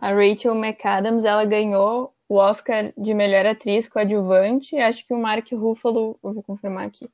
a 0.00 0.12
Rachel 0.12 0.54
McAdams, 0.54 1.24
ela 1.24 1.44
ganhou 1.44 2.14
o 2.28 2.36
Oscar 2.36 2.92
de 2.96 3.12
melhor 3.14 3.46
atriz 3.46 3.88
coadjuvante. 3.88 4.76
Acho 4.76 5.04
que 5.04 5.12
o 5.12 5.18
Mark 5.18 5.50
Ruffalo, 5.52 6.16
eu 6.22 6.32
vou 6.32 6.42
confirmar 6.44 6.86
aqui, 6.86 7.10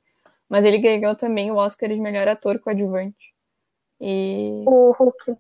mas 0.50 0.67
ele 0.67 0.79
ganhou 0.79 1.14
também 1.17 1.50
o 1.50 1.57
Oscar 1.57 1.88
de 1.88 2.00
melhor 2.00 2.29
ator 2.29 2.59
coadjuvante. 2.59 3.33
E... 3.99 4.64
O 4.67 4.93
Hulk. 4.93 5.37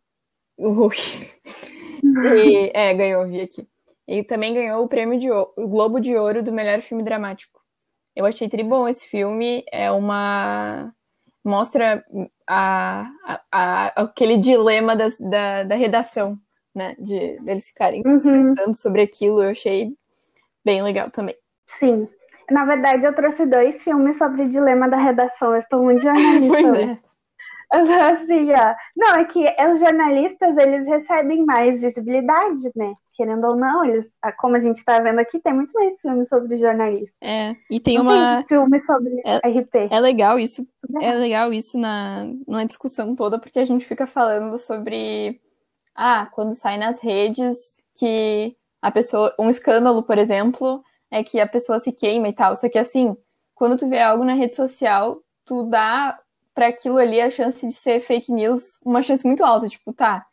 O 0.56 0.70
Hulk. 0.70 0.96
e, 2.34 2.70
é, 2.72 2.94
ganhou, 2.94 3.26
vi 3.26 3.42
aqui. 3.42 3.66
E 4.06 4.22
também 4.22 4.54
ganhou 4.54 4.84
o 4.84 4.88
prêmio 4.88 5.18
de 5.18 5.30
o 5.30 5.68
Globo 5.68 6.00
de 6.00 6.16
Ouro 6.16 6.42
do 6.42 6.52
melhor 6.52 6.80
filme 6.80 7.02
dramático. 7.02 7.60
Eu 8.14 8.26
achei 8.26 8.48
tri 8.48 8.62
bom 8.62 8.86
esse 8.88 9.06
filme. 9.06 9.64
É 9.72 9.90
uma. 9.90 10.92
Mostra 11.44 12.04
a, 12.46 13.06
a, 13.24 13.40
a 13.50 13.86
aquele 14.02 14.36
dilema 14.36 14.94
da, 14.94 15.06
da, 15.18 15.62
da, 15.64 15.74
redação, 15.74 16.38
né? 16.74 16.94
De 16.98 17.38
deles 17.40 17.68
ficarem 17.68 18.02
uhum. 18.04 18.54
pensando 18.54 18.76
sobre 18.76 19.02
aquilo. 19.02 19.42
Eu 19.42 19.50
achei 19.50 19.96
bem 20.64 20.82
legal 20.82 21.10
também. 21.10 21.36
Sim. 21.66 22.08
Na 22.50 22.64
verdade, 22.64 23.06
eu 23.06 23.14
trouxe 23.14 23.46
dois 23.46 23.82
filmes 23.82 24.18
sobre 24.18 24.42
o 24.42 24.48
dilema 24.48 24.88
da 24.88 24.96
redação. 24.96 25.52
Eu 25.52 25.58
estou 25.58 25.82
muito 25.82 26.02
jornalista. 26.04 27.00
pois 27.70 27.90
é. 27.90 28.02
Assim, 28.10 28.52
ó. 28.52 28.74
Não, 28.94 29.14
é 29.16 29.24
que 29.24 29.42
os 29.72 29.80
jornalistas, 29.80 30.56
eles 30.58 30.86
recebem 30.86 31.46
mais 31.46 31.80
visibilidade, 31.80 32.70
né? 32.76 32.94
Querendo 33.14 33.46
ou 33.46 33.56
não, 33.56 33.84
eles, 33.84 34.06
como 34.38 34.56
a 34.56 34.58
gente 34.58 34.76
está 34.76 34.98
vendo 34.98 35.18
aqui, 35.18 35.38
tem 35.38 35.52
muito 35.52 35.72
mais 35.72 36.00
filmes 36.00 36.28
sobre 36.28 36.56
jornalistas. 36.56 37.14
É, 37.20 37.54
e 37.70 37.78
tem 37.78 37.98
não 37.98 38.04
uma... 38.04 38.36
Tem 38.38 38.46
filme 38.48 38.80
sobre 38.80 39.20
é, 39.24 39.36
RP. 39.36 39.88
É 39.90 40.00
legal 40.00 40.38
isso, 40.38 40.66
é 41.00 41.14
legal 41.14 41.52
isso 41.52 41.78
na, 41.78 42.26
na 42.48 42.64
discussão 42.64 43.14
toda, 43.14 43.38
porque 43.38 43.58
a 43.58 43.64
gente 43.64 43.84
fica 43.84 44.06
falando 44.06 44.58
sobre... 44.58 45.40
Ah, 45.94 46.26
quando 46.32 46.54
sai 46.54 46.78
nas 46.78 47.02
redes 47.02 47.76
que 47.94 48.56
a 48.80 48.90
pessoa... 48.90 49.34
Um 49.38 49.50
escândalo, 49.50 50.02
por 50.02 50.16
exemplo, 50.16 50.82
é 51.10 51.22
que 51.22 51.38
a 51.38 51.46
pessoa 51.46 51.78
se 51.78 51.92
queima 51.92 52.28
e 52.28 52.32
tal. 52.32 52.56
Só 52.56 52.68
que 52.70 52.78
assim, 52.78 53.14
quando 53.54 53.76
tu 53.76 53.88
vê 53.88 54.00
algo 54.00 54.24
na 54.24 54.32
rede 54.32 54.56
social, 54.56 55.20
tu 55.44 55.64
dá 55.64 56.18
para 56.54 56.68
aquilo 56.68 56.96
ali 56.96 57.20
a 57.20 57.30
chance 57.30 57.66
de 57.66 57.72
ser 57.72 58.00
fake 58.00 58.32
news 58.32 58.78
uma 58.84 59.02
chance 59.02 59.26
muito 59.26 59.44
alta. 59.44 59.68
Tipo, 59.68 59.92
tá, 59.92 60.24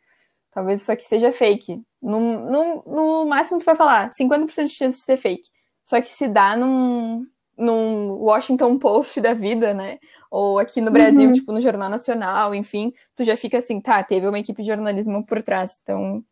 talvez 0.50 0.80
isso 0.80 0.90
aqui 0.90 1.04
seja 1.04 1.30
fake. 1.30 1.82
No, 2.02 2.20
no, 2.20 2.82
no 2.86 3.26
máximo 3.26 3.58
tu 3.58 3.64
vai 3.64 3.76
falar 3.76 4.10
50% 4.10 4.64
de 4.64 4.68
chance 4.68 4.98
de 4.98 5.04
ser 5.04 5.16
fake. 5.16 5.50
Só 5.84 6.00
que 6.00 6.08
se 6.08 6.28
dá 6.28 6.56
num, 6.56 7.26
num 7.58 8.12
Washington 8.12 8.78
Post 8.78 9.20
da 9.20 9.34
vida, 9.34 9.74
né? 9.74 9.98
Ou 10.30 10.58
aqui 10.58 10.80
no 10.80 10.90
Brasil, 10.90 11.28
uhum. 11.28 11.32
tipo, 11.32 11.52
no 11.52 11.60
Jornal 11.60 11.90
Nacional, 11.90 12.54
enfim, 12.54 12.92
tu 13.14 13.24
já 13.24 13.36
fica 13.36 13.58
assim, 13.58 13.80
tá, 13.80 14.02
teve 14.02 14.26
uma 14.26 14.38
equipe 14.38 14.62
de 14.62 14.68
jornalismo 14.68 15.26
por 15.26 15.42
trás. 15.42 15.78
Então, 15.82 16.24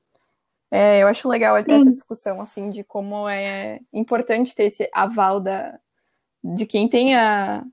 é, 0.71 1.03
eu 1.03 1.09
acho 1.09 1.29
legal 1.29 1.57
Sim. 1.59 1.65
essa 1.73 1.91
discussão, 1.91 2.41
assim, 2.41 2.71
de 2.71 2.85
como 2.85 3.29
é 3.29 3.81
importante 3.93 4.55
ter 4.55 4.65
esse 4.65 4.89
aval 4.93 5.41
da, 5.41 5.79
de 6.43 6.65
quem 6.65 6.89
tem 6.89 7.17
a, 7.17 7.65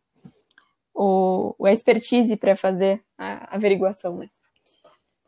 o, 0.93 1.55
a 1.63 1.71
expertise 1.71 2.35
para 2.35 2.55
fazer 2.55 3.03
a 3.17 3.55
averiguação, 3.55 4.17
né? 4.17 4.29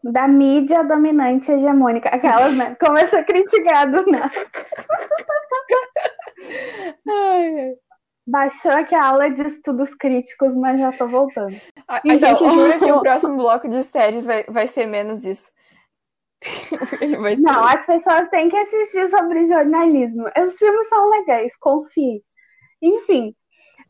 Da 0.04 0.28
mídia 0.28 0.84
dominante 0.84 1.52
hegemônica. 1.52 2.10
Aquelas, 2.10 2.56
né? 2.56 2.76
Começa 2.80 3.24
criticado, 3.24 4.06
né? 4.06 4.22
ai, 7.10 7.74
Baixou 8.28 8.72
aqui 8.72 8.94
a 8.94 9.06
aula 9.06 9.30
de 9.30 9.42
estudos 9.42 9.96
críticos, 9.96 10.54
mas 10.54 10.82
já 10.82 10.92
tô 10.92 11.08
voltando. 11.08 11.56
A, 11.88 12.02
então, 12.04 12.30
a 12.30 12.36
gente 12.36 12.54
jura 12.54 12.78
que 12.78 12.92
o 12.92 13.00
próximo 13.00 13.38
bloco 13.38 13.70
de 13.70 13.82
séries 13.84 14.26
vai, 14.26 14.44
vai 14.50 14.68
ser 14.68 14.86
menos 14.86 15.24
isso. 15.24 15.50
ser... 16.44 17.40
Não, 17.40 17.64
as 17.64 17.86
pessoas 17.86 18.28
têm 18.28 18.50
que 18.50 18.58
assistir 18.58 19.08
sobre 19.08 19.46
jornalismo. 19.46 20.26
Os 20.44 20.58
filmes 20.58 20.90
são 20.90 21.10
legais, 21.10 21.56
confie. 21.58 22.22
Enfim, 22.82 23.34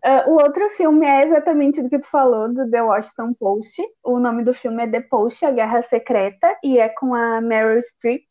Uh, 0.05 0.29
o 0.29 0.33
outro 0.33 0.69
filme 0.71 1.05
é 1.05 1.23
exatamente 1.23 1.81
do 1.81 1.89
que 1.89 1.99
tu 1.99 2.07
falou, 2.07 2.53
do 2.53 2.69
The 2.69 2.81
Washington 2.81 3.33
Post. 3.33 3.81
O 4.03 4.19
nome 4.19 4.43
do 4.43 4.53
filme 4.53 4.83
é 4.83 4.87
The 4.87 5.01
Post, 5.01 5.45
A 5.45 5.51
Guerra 5.51 5.81
Secreta, 5.81 6.55
e 6.63 6.79
é 6.79 6.89
com 6.89 7.15
a 7.15 7.41
Meryl 7.41 7.81
Streep. 7.81 8.23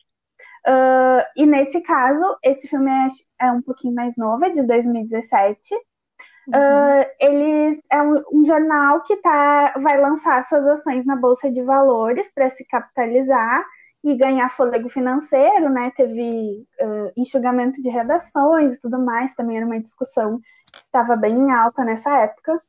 Uh, 0.66 1.22
e 1.36 1.46
nesse 1.46 1.80
caso, 1.80 2.36
esse 2.42 2.66
filme 2.66 2.90
é, 2.90 3.46
é, 3.46 3.52
um 3.52 3.62
pouquinho 3.62 3.94
mais 3.94 4.16
novo, 4.16 4.44
é 4.44 4.50
de 4.50 4.62
2017. 4.62 5.74
Uhum. 5.74 6.54
Uh, 6.54 7.06
eles 7.20 7.82
é 7.90 8.02
um, 8.02 8.22
um, 8.32 8.44
jornal 8.44 9.02
que 9.02 9.16
tá, 9.16 9.74
vai 9.78 10.00
lançar 10.00 10.44
suas 10.44 10.66
ações 10.66 11.04
na 11.04 11.16
Bolsa 11.16 11.50
de 11.50 11.62
Valores 11.62 12.30
para 12.32 12.50
se 12.50 12.64
capitalizar 12.66 13.64
e 14.04 14.16
ganhar 14.16 14.48
fôlego 14.48 14.88
financeiro, 14.88 15.68
né? 15.70 15.92
Teve 15.96 16.64
uh, 16.80 17.12
enxugamento 17.16 17.82
de 17.82 17.90
redações 17.90 18.74
e 18.74 18.80
tudo 18.80 18.98
mais, 18.98 19.34
também 19.34 19.56
era 19.56 19.66
uma 19.66 19.80
discussão 19.80 20.38
que 20.72 20.78
estava 20.78 21.16
bem 21.16 21.32
em 21.32 21.50
alta 21.50 21.84
nessa 21.84 22.18
época. 22.18 22.60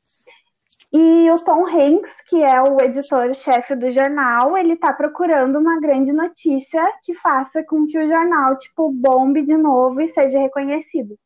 E 0.91 1.29
o 1.29 1.43
Tom 1.43 1.67
Hanks, 1.67 2.22
que 2.27 2.41
é 2.41 2.62
o 2.62 2.79
editor-chefe 2.81 3.75
do 3.75 3.91
jornal, 3.91 4.57
ele 4.57 4.74
está 4.74 4.93
procurando 4.93 5.60
uma 5.60 5.79
grande 5.81 6.13
notícia 6.13 6.81
que 7.03 7.13
faça 7.13 7.62
com 7.63 7.86
que 7.86 8.00
o 8.00 8.07
jornal, 8.07 8.57
tipo, 8.57 8.89
bombe 8.91 9.46
de 9.46 9.57
novo 9.57 10.00
e 10.00 10.07
seja 10.07 10.39
reconhecido. 10.39 11.17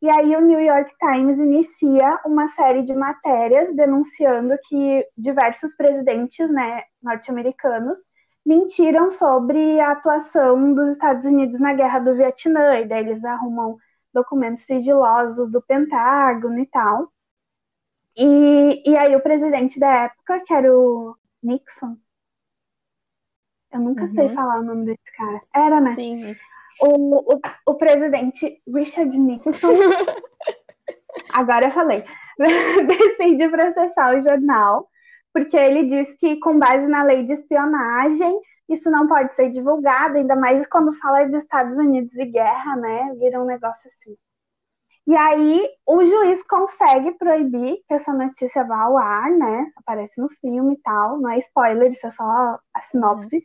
E 0.00 0.08
aí 0.08 0.34
o 0.36 0.40
New 0.40 0.60
York 0.60 0.92
Times 0.98 1.38
inicia 1.38 2.20
uma 2.24 2.46
série 2.48 2.82
de 2.82 2.94
matérias 2.94 3.74
denunciando 3.74 4.56
que 4.68 5.06
diversos 5.16 5.74
presidentes, 5.76 6.48
né, 6.50 6.82
norte-americanos 7.02 7.98
mentiram 8.44 9.10
sobre 9.10 9.80
a 9.80 9.92
atuação 9.92 10.74
dos 10.74 10.90
Estados 10.90 11.24
Unidos 11.24 11.60
na 11.60 11.72
guerra 11.74 12.00
do 12.00 12.14
Vietnã, 12.14 12.80
e 12.80 12.86
daí 12.86 13.00
eles 13.00 13.24
arrumam 13.24 13.78
documentos 14.12 14.64
sigilosos 14.64 15.50
do 15.50 15.62
Pentágono 15.62 16.58
e 16.58 16.66
tal. 16.66 17.12
E, 18.16 18.82
e 18.90 18.96
aí 18.96 19.16
o 19.16 19.22
presidente 19.22 19.80
da 19.80 20.04
época, 20.04 20.40
que 20.40 20.52
era 20.52 20.76
o 20.76 21.16
Nixon, 21.42 21.96
eu 23.72 23.80
nunca 23.80 24.02
uhum. 24.02 24.14
sei 24.14 24.28
falar 24.28 24.60
o 24.60 24.64
nome 24.64 24.84
desse 24.84 25.16
cara. 25.16 25.40
Era, 25.54 25.80
né? 25.80 25.92
Sim, 25.92 26.16
isso. 26.16 26.42
O, 26.80 27.34
o, 27.34 27.40
o 27.66 27.74
presidente 27.74 28.60
Richard 28.66 29.16
Nixon, 29.16 29.50
agora 31.32 31.66
eu 31.66 31.70
falei, 31.70 32.04
decide 32.38 33.48
processar 33.48 34.14
o 34.14 34.20
jornal 34.20 34.90
porque 35.32 35.56
ele 35.56 35.84
diz 35.84 36.14
que, 36.14 36.38
com 36.40 36.58
base 36.58 36.86
na 36.86 37.02
lei 37.02 37.24
de 37.24 37.32
espionagem, 37.32 38.40
isso 38.68 38.90
não 38.90 39.06
pode 39.06 39.34
ser 39.34 39.50
divulgado, 39.50 40.16
ainda 40.16 40.36
mais 40.36 40.66
quando 40.66 40.92
fala 40.94 41.28
de 41.28 41.36
Estados 41.36 41.76
Unidos 41.76 42.14
e 42.14 42.24
guerra, 42.26 42.76
né? 42.76 43.14
Vira 43.18 43.40
um 43.42 43.46
negócio 43.46 43.90
assim. 43.90 44.16
E 45.04 45.16
aí, 45.16 45.68
o 45.84 46.04
juiz 46.04 46.42
consegue 46.44 47.12
proibir 47.18 47.78
que 47.88 47.94
essa 47.94 48.12
notícia 48.12 48.62
vá 48.64 48.82
ao 48.82 48.96
ar, 48.96 49.30
né? 49.32 49.72
Aparece 49.76 50.20
no 50.20 50.28
filme 50.28 50.74
e 50.74 50.80
tal, 50.80 51.18
não 51.18 51.28
é 51.30 51.38
spoiler, 51.38 51.90
isso 51.90 52.06
é 52.06 52.10
só 52.12 52.22
a 52.72 52.80
sinopse. 52.82 53.42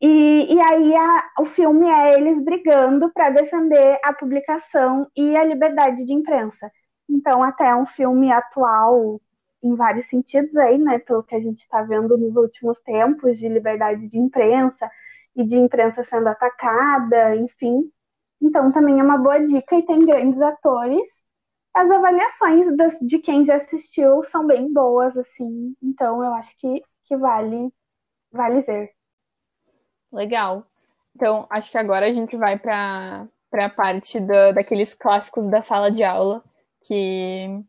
E, 0.00 0.54
e 0.54 0.60
aí, 0.60 0.96
a, 0.96 1.24
o 1.40 1.44
filme 1.44 1.86
é 1.86 2.14
eles 2.14 2.42
brigando 2.42 3.12
para 3.12 3.28
defender 3.28 3.98
a 4.02 4.12
publicação 4.14 5.06
e 5.14 5.36
a 5.36 5.44
liberdade 5.44 6.04
de 6.04 6.14
imprensa. 6.14 6.70
Então, 7.08 7.42
até 7.42 7.74
um 7.74 7.86
filme 7.86 8.32
atual 8.32 9.20
em 9.62 9.74
vários 9.74 10.06
sentidos 10.06 10.56
aí, 10.56 10.78
né, 10.78 10.98
pelo 10.98 11.22
que 11.22 11.34
a 11.34 11.40
gente 11.40 11.58
está 11.58 11.82
vendo 11.82 12.16
nos 12.16 12.36
últimos 12.36 12.80
tempos 12.80 13.38
de 13.38 13.48
liberdade 13.48 14.08
de 14.08 14.18
imprensa 14.18 14.90
e 15.34 15.44
de 15.44 15.56
imprensa 15.56 16.02
sendo 16.02 16.28
atacada, 16.28 17.36
enfim. 17.36 17.90
Então 18.40 18.70
também 18.72 19.00
é 19.00 19.02
uma 19.02 19.18
boa 19.18 19.38
dica 19.40 19.76
e 19.76 19.84
tem 19.84 20.04
grandes 20.04 20.40
atores. 20.40 21.24
As 21.74 21.90
avaliações 21.90 22.66
de 23.02 23.18
quem 23.18 23.44
já 23.44 23.56
assistiu 23.56 24.22
são 24.22 24.46
bem 24.46 24.72
boas, 24.72 25.16
assim. 25.16 25.74
Então 25.82 26.22
eu 26.24 26.32
acho 26.34 26.56
que, 26.58 26.82
que 27.04 27.16
vale 27.16 27.72
vale 28.32 28.62
ver. 28.62 28.90
Legal. 30.12 30.66
Então 31.14 31.46
acho 31.50 31.70
que 31.70 31.78
agora 31.78 32.06
a 32.06 32.12
gente 32.12 32.36
vai 32.36 32.58
para 32.58 33.28
a 33.52 33.70
parte 33.70 34.20
da, 34.20 34.52
daqueles 34.52 34.94
clássicos 34.94 35.48
da 35.48 35.62
sala 35.62 35.90
de 35.90 36.04
aula 36.04 36.42
que 36.86 37.62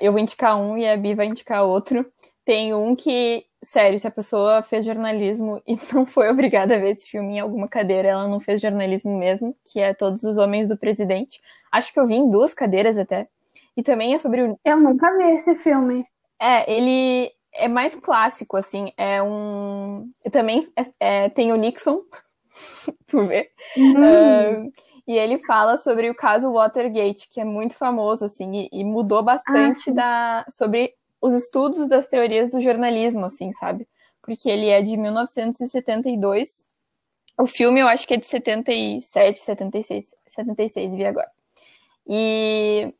eu 0.00 0.12
vou 0.12 0.20
indicar 0.20 0.58
um 0.58 0.76
e 0.76 0.88
a 0.88 0.96
Bi 0.96 1.14
vai 1.14 1.26
indicar 1.26 1.64
outro. 1.64 2.06
Tem 2.44 2.74
um 2.74 2.94
que, 2.94 3.44
sério, 3.62 3.98
se 3.98 4.06
a 4.06 4.10
pessoa 4.10 4.62
fez 4.62 4.84
jornalismo 4.84 5.62
e 5.66 5.76
não 5.92 6.04
foi 6.04 6.28
obrigada 6.30 6.74
a 6.74 6.78
ver 6.78 6.90
esse 6.92 7.08
filme 7.08 7.34
em 7.34 7.40
alguma 7.40 7.68
cadeira, 7.68 8.08
ela 8.08 8.28
não 8.28 8.40
fez 8.40 8.60
jornalismo 8.60 9.16
mesmo, 9.18 9.56
que 9.70 9.80
é 9.80 9.94
Todos 9.94 10.24
os 10.24 10.36
Homens 10.38 10.68
do 10.68 10.76
Presidente. 10.76 11.40
Acho 11.72 11.92
que 11.92 11.98
eu 11.98 12.06
vi 12.06 12.14
em 12.14 12.30
duas 12.30 12.54
cadeiras 12.54 12.98
até. 12.98 13.28
E 13.76 13.82
também 13.82 14.14
é 14.14 14.18
sobre 14.18 14.42
o. 14.42 14.58
Eu 14.64 14.78
nunca 14.78 15.16
vi 15.16 15.34
esse 15.34 15.54
filme. 15.56 16.04
É, 16.40 16.70
ele 16.72 17.32
é 17.52 17.66
mais 17.66 17.94
clássico, 17.96 18.56
assim. 18.56 18.92
É 18.96 19.22
um. 19.22 20.10
Eu 20.24 20.30
também 20.30 20.68
é, 20.76 21.24
é, 21.24 21.28
tem 21.28 21.52
o 21.52 21.56
Nixon, 21.56 22.02
por 23.08 23.26
ver. 23.26 23.50
Uhum. 23.76 24.66
Uh, 24.66 24.72
e 25.06 25.12
ele 25.12 25.38
fala 25.44 25.76
sobre 25.76 26.08
o 26.08 26.14
caso 26.14 26.52
Watergate, 26.52 27.28
que 27.28 27.40
é 27.40 27.44
muito 27.44 27.74
famoso, 27.74 28.24
assim, 28.24 28.68
e, 28.72 28.80
e 28.80 28.84
mudou 28.84 29.22
bastante 29.22 29.90
ah, 29.90 29.92
da, 29.92 30.46
sobre 30.48 30.94
os 31.20 31.34
estudos 31.34 31.88
das 31.88 32.06
teorias 32.06 32.50
do 32.50 32.60
jornalismo, 32.60 33.26
assim, 33.26 33.52
sabe? 33.52 33.86
Porque 34.22 34.48
ele 34.48 34.68
é 34.68 34.80
de 34.80 34.96
1972. 34.96 36.64
O 37.38 37.46
filme 37.46 37.80
eu 37.80 37.88
acho 37.88 38.06
que 38.06 38.14
é 38.14 38.16
de 38.16 38.26
77, 38.26 39.40
76, 39.40 40.14
76, 40.26 40.94
vi 40.94 41.04
agora. 41.04 41.30
E 42.06 42.94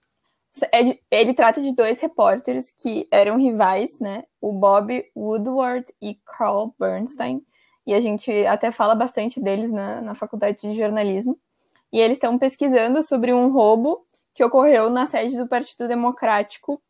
é 0.72 0.98
ele 1.10 1.34
trata 1.34 1.60
de 1.60 1.74
dois 1.74 1.98
repórteres 2.00 2.70
que 2.70 3.08
eram 3.10 3.38
rivais, 3.38 3.98
né? 3.98 4.24
O 4.40 4.52
Bob 4.52 5.04
Woodward 5.16 5.86
e 6.00 6.18
Carl 6.26 6.74
Bernstein. 6.78 7.42
E 7.86 7.92
a 7.92 8.00
gente 8.00 8.30
até 8.46 8.70
fala 8.70 8.94
bastante 8.94 9.40
deles 9.40 9.72
na, 9.72 10.00
na 10.00 10.14
faculdade 10.14 10.60
de 10.60 10.74
jornalismo. 10.74 11.38
E 11.92 12.00
eles 12.00 12.16
estão 12.16 12.38
pesquisando 12.38 13.02
sobre 13.02 13.32
um 13.32 13.50
roubo 13.50 14.04
que 14.34 14.42
ocorreu 14.42 14.90
na 14.90 15.06
sede 15.06 15.36
do 15.36 15.46
Partido 15.46 15.86
Democrático 15.86 16.82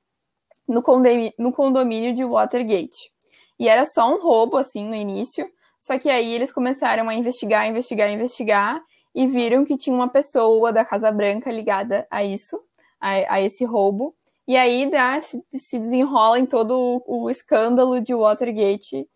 no 0.67 0.83
condomínio, 0.83 1.33
no 1.39 1.53
condomínio 1.53 2.15
de 2.15 2.25
Watergate. 2.25 3.13
E 3.59 3.69
era 3.69 3.85
só 3.85 4.13
um 4.13 4.21
roubo, 4.21 4.57
assim, 4.57 4.85
no 4.85 4.95
início. 4.95 5.49
Só 5.79 5.99
que 5.99 6.09
aí 6.09 6.33
eles 6.33 6.51
começaram 6.51 7.09
a 7.09 7.15
investigar, 7.15 7.69
investigar, 7.69 8.11
investigar. 8.11 8.83
E 9.15 9.27
viram 9.27 9.65
que 9.65 9.77
tinha 9.77 9.95
uma 9.95 10.09
pessoa 10.09 10.73
da 10.73 10.85
Casa 10.85 11.13
Branca 11.13 11.53
ligada 11.53 12.07
a 12.11 12.25
isso 12.25 12.59
a, 13.01 13.35
a 13.35 13.41
esse 13.41 13.65
roubo. 13.65 14.15
E 14.49 14.57
aí 14.57 14.91
dá, 14.91 15.21
se, 15.21 15.43
se, 15.51 15.79
desenrola 15.79 16.39
em 16.39 16.47
todo 16.47 17.03
o, 17.07 17.25
o, 17.25 17.31
escândalo 17.31 18.01
de 18.01 18.15
Watergate. 18.15 19.07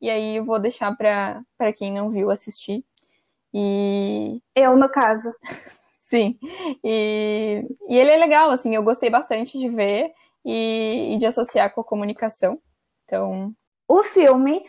E 0.00 0.10
aí 0.10 0.36
eu 0.36 0.44
vou 0.44 0.58
deixar 0.58 0.94
para 0.96 1.72
quem 1.74 1.92
não 1.92 2.10
viu 2.10 2.30
assistir. 2.30 2.84
E. 3.54 4.40
Eu, 4.54 4.76
no 4.76 4.88
caso. 4.88 5.32
Sim. 6.08 6.38
E, 6.84 7.66
e 7.88 7.96
ele 7.96 8.10
é 8.10 8.16
legal, 8.16 8.50
assim, 8.50 8.74
eu 8.74 8.82
gostei 8.82 9.10
bastante 9.10 9.58
de 9.58 9.68
ver 9.68 10.12
e, 10.44 11.14
e 11.14 11.18
de 11.18 11.26
associar 11.26 11.74
com 11.74 11.80
a 11.80 11.84
comunicação. 11.84 12.58
Então. 13.04 13.52
O 13.88 14.02
filme 14.04 14.62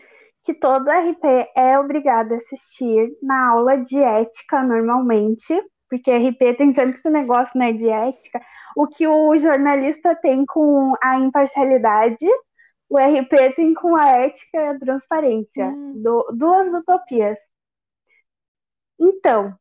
que 0.44 0.54
todo 0.54 0.88
RP 0.88 1.24
é 1.54 1.78
obrigado 1.78 2.32
a 2.32 2.36
assistir 2.36 3.10
na 3.22 3.50
aula 3.50 3.76
de 3.76 3.98
ética 3.98 4.62
normalmente, 4.62 5.54
porque 5.88 6.10
RP 6.10 6.56
tem 6.56 6.74
sempre 6.74 6.98
esse 6.98 7.10
negócio 7.10 7.58
né, 7.58 7.72
de 7.72 7.88
ética 7.88 8.40
o 8.78 8.86
que 8.86 9.08
o 9.08 9.36
jornalista 9.36 10.14
tem 10.14 10.46
com 10.46 10.94
a 11.02 11.18
imparcialidade, 11.18 12.26
o 12.88 12.96
RP 12.96 13.54
tem 13.56 13.74
com 13.74 13.96
a 13.96 14.08
ética 14.10 14.56
e 14.56 14.68
a 14.68 14.78
transparência. 14.78 15.66
Hum. 15.66 15.94
Do, 15.96 16.24
duas 16.32 16.68
utopias. 16.68 17.38
Então, 18.98 19.54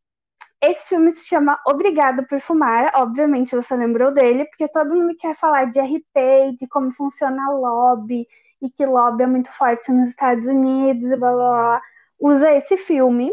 esse 0.61 0.89
filme 0.89 1.15
se 1.15 1.27
chama 1.27 1.59
Obrigado 1.65 2.25
por 2.27 2.39
Fumar. 2.41 2.91
Obviamente 2.95 3.55
você 3.55 3.75
lembrou 3.75 4.11
dele, 4.11 4.45
porque 4.45 4.67
todo 4.67 4.95
mundo 4.95 5.15
quer 5.17 5.35
falar 5.37 5.65
de 5.65 5.79
RP, 5.79 6.55
de 6.57 6.67
como 6.67 6.91
funciona 6.93 7.51
lobby, 7.51 8.27
e 8.61 8.69
que 8.69 8.85
lobby 8.85 9.23
é 9.23 9.27
muito 9.27 9.51
forte 9.53 9.91
nos 9.91 10.09
Estados 10.09 10.47
Unidos, 10.47 11.09
blá 11.19 11.31
blá 11.31 11.33
blá. 11.33 11.81
Usa 12.19 12.51
esse 12.53 12.77
filme. 12.77 13.31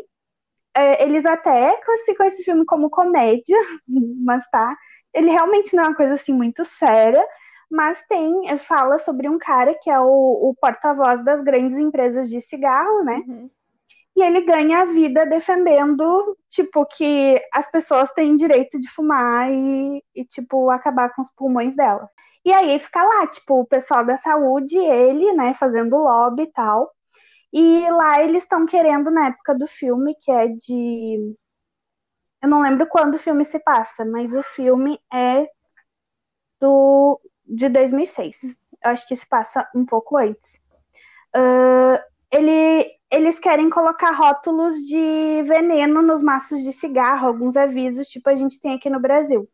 É, 0.76 1.04
eles 1.04 1.24
até 1.24 1.76
classificam 1.82 2.26
esse 2.26 2.42
filme 2.42 2.64
como 2.66 2.90
comédia, 2.90 3.56
mas 4.24 4.48
tá 4.50 4.76
ele 5.14 5.30
realmente 5.30 5.74
não 5.74 5.84
é 5.84 5.86
uma 5.88 5.96
coisa 5.96 6.14
assim 6.14 6.32
muito 6.32 6.64
séria, 6.64 7.24
mas 7.70 8.04
tem 8.06 8.58
fala 8.58 8.98
sobre 8.98 9.28
um 9.28 9.38
cara 9.38 9.74
que 9.80 9.88
é 9.88 9.98
o, 9.98 10.04
o 10.50 10.54
porta-voz 10.60 11.24
das 11.24 11.42
grandes 11.42 11.78
empresas 11.78 12.28
de 12.28 12.40
cigarro, 12.40 13.04
né? 13.04 13.22
Uhum. 13.26 13.50
E 14.16 14.22
ele 14.22 14.42
ganha 14.42 14.82
a 14.82 14.84
vida 14.84 15.26
defendendo, 15.26 16.36
tipo, 16.48 16.86
que 16.86 17.40
as 17.52 17.70
pessoas 17.70 18.12
têm 18.12 18.36
direito 18.36 18.80
de 18.80 18.88
fumar 18.88 19.50
e, 19.50 20.02
e 20.14 20.24
tipo, 20.24 20.70
acabar 20.70 21.12
com 21.14 21.22
os 21.22 21.30
pulmões 21.30 21.74
delas. 21.74 22.08
E 22.44 22.52
aí 22.52 22.78
fica 22.78 23.02
lá, 23.02 23.26
tipo, 23.26 23.60
o 23.60 23.66
pessoal 23.66 24.04
da 24.04 24.16
saúde, 24.18 24.76
ele, 24.78 25.32
né, 25.32 25.54
fazendo 25.54 25.96
lobby 25.96 26.42
e 26.44 26.52
tal. 26.52 26.90
E 27.52 27.90
lá 27.90 28.22
eles 28.22 28.44
estão 28.44 28.66
querendo, 28.66 29.10
na 29.10 29.28
época 29.28 29.54
do 29.54 29.66
filme, 29.66 30.14
que 30.20 30.30
é 30.30 30.48
de 30.48 31.36
eu 32.44 32.48
não 32.48 32.60
lembro 32.60 32.86
quando 32.86 33.14
o 33.14 33.18
filme 33.18 33.42
se 33.42 33.58
passa, 33.58 34.04
mas 34.04 34.34
o 34.34 34.42
filme 34.42 35.00
é 35.10 35.48
do 36.60 37.18
de 37.42 37.70
2006. 37.70 38.54
Eu 38.84 38.90
acho 38.90 39.08
que 39.08 39.16
se 39.16 39.26
passa 39.26 39.66
um 39.74 39.86
pouco 39.86 40.18
antes. 40.18 40.60
Uh, 41.34 41.98
ele, 42.34 42.90
eles 43.10 43.38
querem 43.38 43.70
colocar 43.70 44.10
rótulos 44.10 44.74
de 44.86 45.42
veneno 45.46 46.02
nos 46.02 46.20
maços 46.20 46.62
de 46.62 46.72
cigarro, 46.72 47.28
alguns 47.28 47.56
avisos, 47.56 48.08
tipo 48.08 48.28
a 48.28 48.36
gente 48.36 48.60
tem 48.60 48.74
aqui 48.74 48.90
no 48.90 49.00
Brasil. 49.00 49.48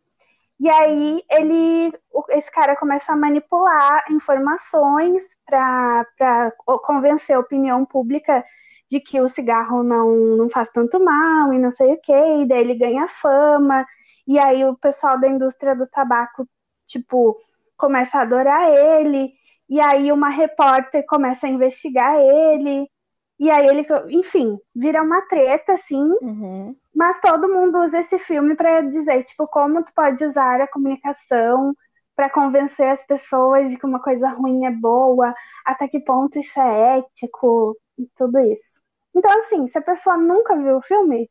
E 0.59 0.69
aí 0.69 1.23
ele, 1.31 1.93
esse 2.31 2.51
cara 2.51 2.77
começa 2.77 3.12
a 3.12 3.16
manipular 3.16 4.05
informações 4.11 5.23
para 5.47 6.53
convencer 6.83 7.37
a 7.37 7.40
opinião 7.40 7.85
pública 7.85 8.45
de 8.90 9.01
que 9.01 9.21
o 9.21 9.29
cigarro 9.29 9.83
não, 9.83 10.11
não 10.37 10.51
faz 10.51 10.69
tanto 10.71 11.03
mal 11.03 11.53
e 11.53 11.59
não 11.59 11.71
sei 11.71 11.93
o 11.93 12.01
que, 12.01 12.12
e 12.12 12.47
daí 12.47 12.61
ele 12.61 12.75
ganha 12.75 13.09
fama, 13.09 13.87
e 14.27 14.38
aí 14.38 14.64
o 14.64 14.77
pessoal 14.77 15.19
da 15.19 15.29
indústria 15.29 15.75
do 15.75 15.87
tabaco, 15.87 16.47
tipo, 16.87 17.38
começa 17.77 18.19
a 18.19 18.23
adorar 18.23 18.69
ele, 18.69 19.33
e 19.70 19.80
aí 19.80 20.12
uma 20.12 20.28
repórter 20.28 21.04
começa 21.06 21.46
a 21.46 21.50
investigar 21.50 22.16
ele, 22.18 22.90
e 23.38 23.50
aí 23.50 23.66
ele, 23.66 23.87
enfim, 24.11 24.59
vira 24.74 25.02
uma 25.02 25.22
treta, 25.22 25.72
assim, 25.72 26.11
uhum. 26.20 26.76
mas 26.94 27.18
todo 27.20 27.48
mundo 27.48 27.78
usa 27.78 28.00
esse 28.00 28.18
filme 28.18 28.54
para 28.54 28.83
dizer, 28.83 29.24
tipo, 29.24 29.46
como 29.46 29.83
tu 29.83 29.92
pode 29.94 30.22
usar 30.24 30.61
a 30.61 30.68
comunicação 30.68 31.72
para 32.14 32.28
convencer 32.28 32.88
as 32.90 33.06
pessoas 33.06 33.70
de 33.70 33.78
que 33.78 33.87
uma 33.87 34.02
coisa 34.02 34.28
ruim 34.28 34.66
é 34.66 34.70
boa, 34.70 35.35
até 35.64 35.88
que 35.88 36.00
ponto 36.00 36.38
isso 36.38 36.61
é 36.61 36.98
ético, 36.98 37.74
e 37.96 38.06
tudo 38.16 38.38
isso. 38.40 38.80
Então, 39.14 39.30
assim, 39.38 39.68
se 39.68 39.78
a 39.78 39.83
pessoa 39.83 40.16
nunca 40.16 40.56
viu 40.56 40.76
o 40.76 40.83
filme, 40.83 41.30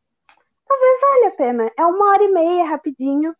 talvez 0.67 1.01
valha 1.01 1.27
a 1.27 1.31
pena. 1.31 1.71
É 1.77 1.85
uma 1.85 2.11
hora 2.11 2.23
e 2.23 2.31
meia, 2.31 2.65
rapidinho. 2.65 3.35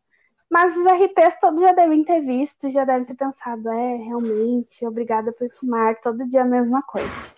Mas 0.50 0.76
os 0.76 0.86
RPs 0.86 1.40
todos 1.40 1.62
já 1.62 1.72
devem 1.74 2.04
ter 2.04 2.22
visto, 2.22 2.70
já 2.70 2.84
devem 2.84 3.06
ter 3.06 3.16
pensado, 3.16 3.70
é, 3.70 3.96
realmente, 3.98 4.86
obrigada 4.86 5.32
por 5.32 5.50
fumar, 5.52 6.00
todo 6.02 6.28
dia 6.28 6.42
a 6.42 6.46
mesma 6.46 6.82
coisa. 6.82 7.34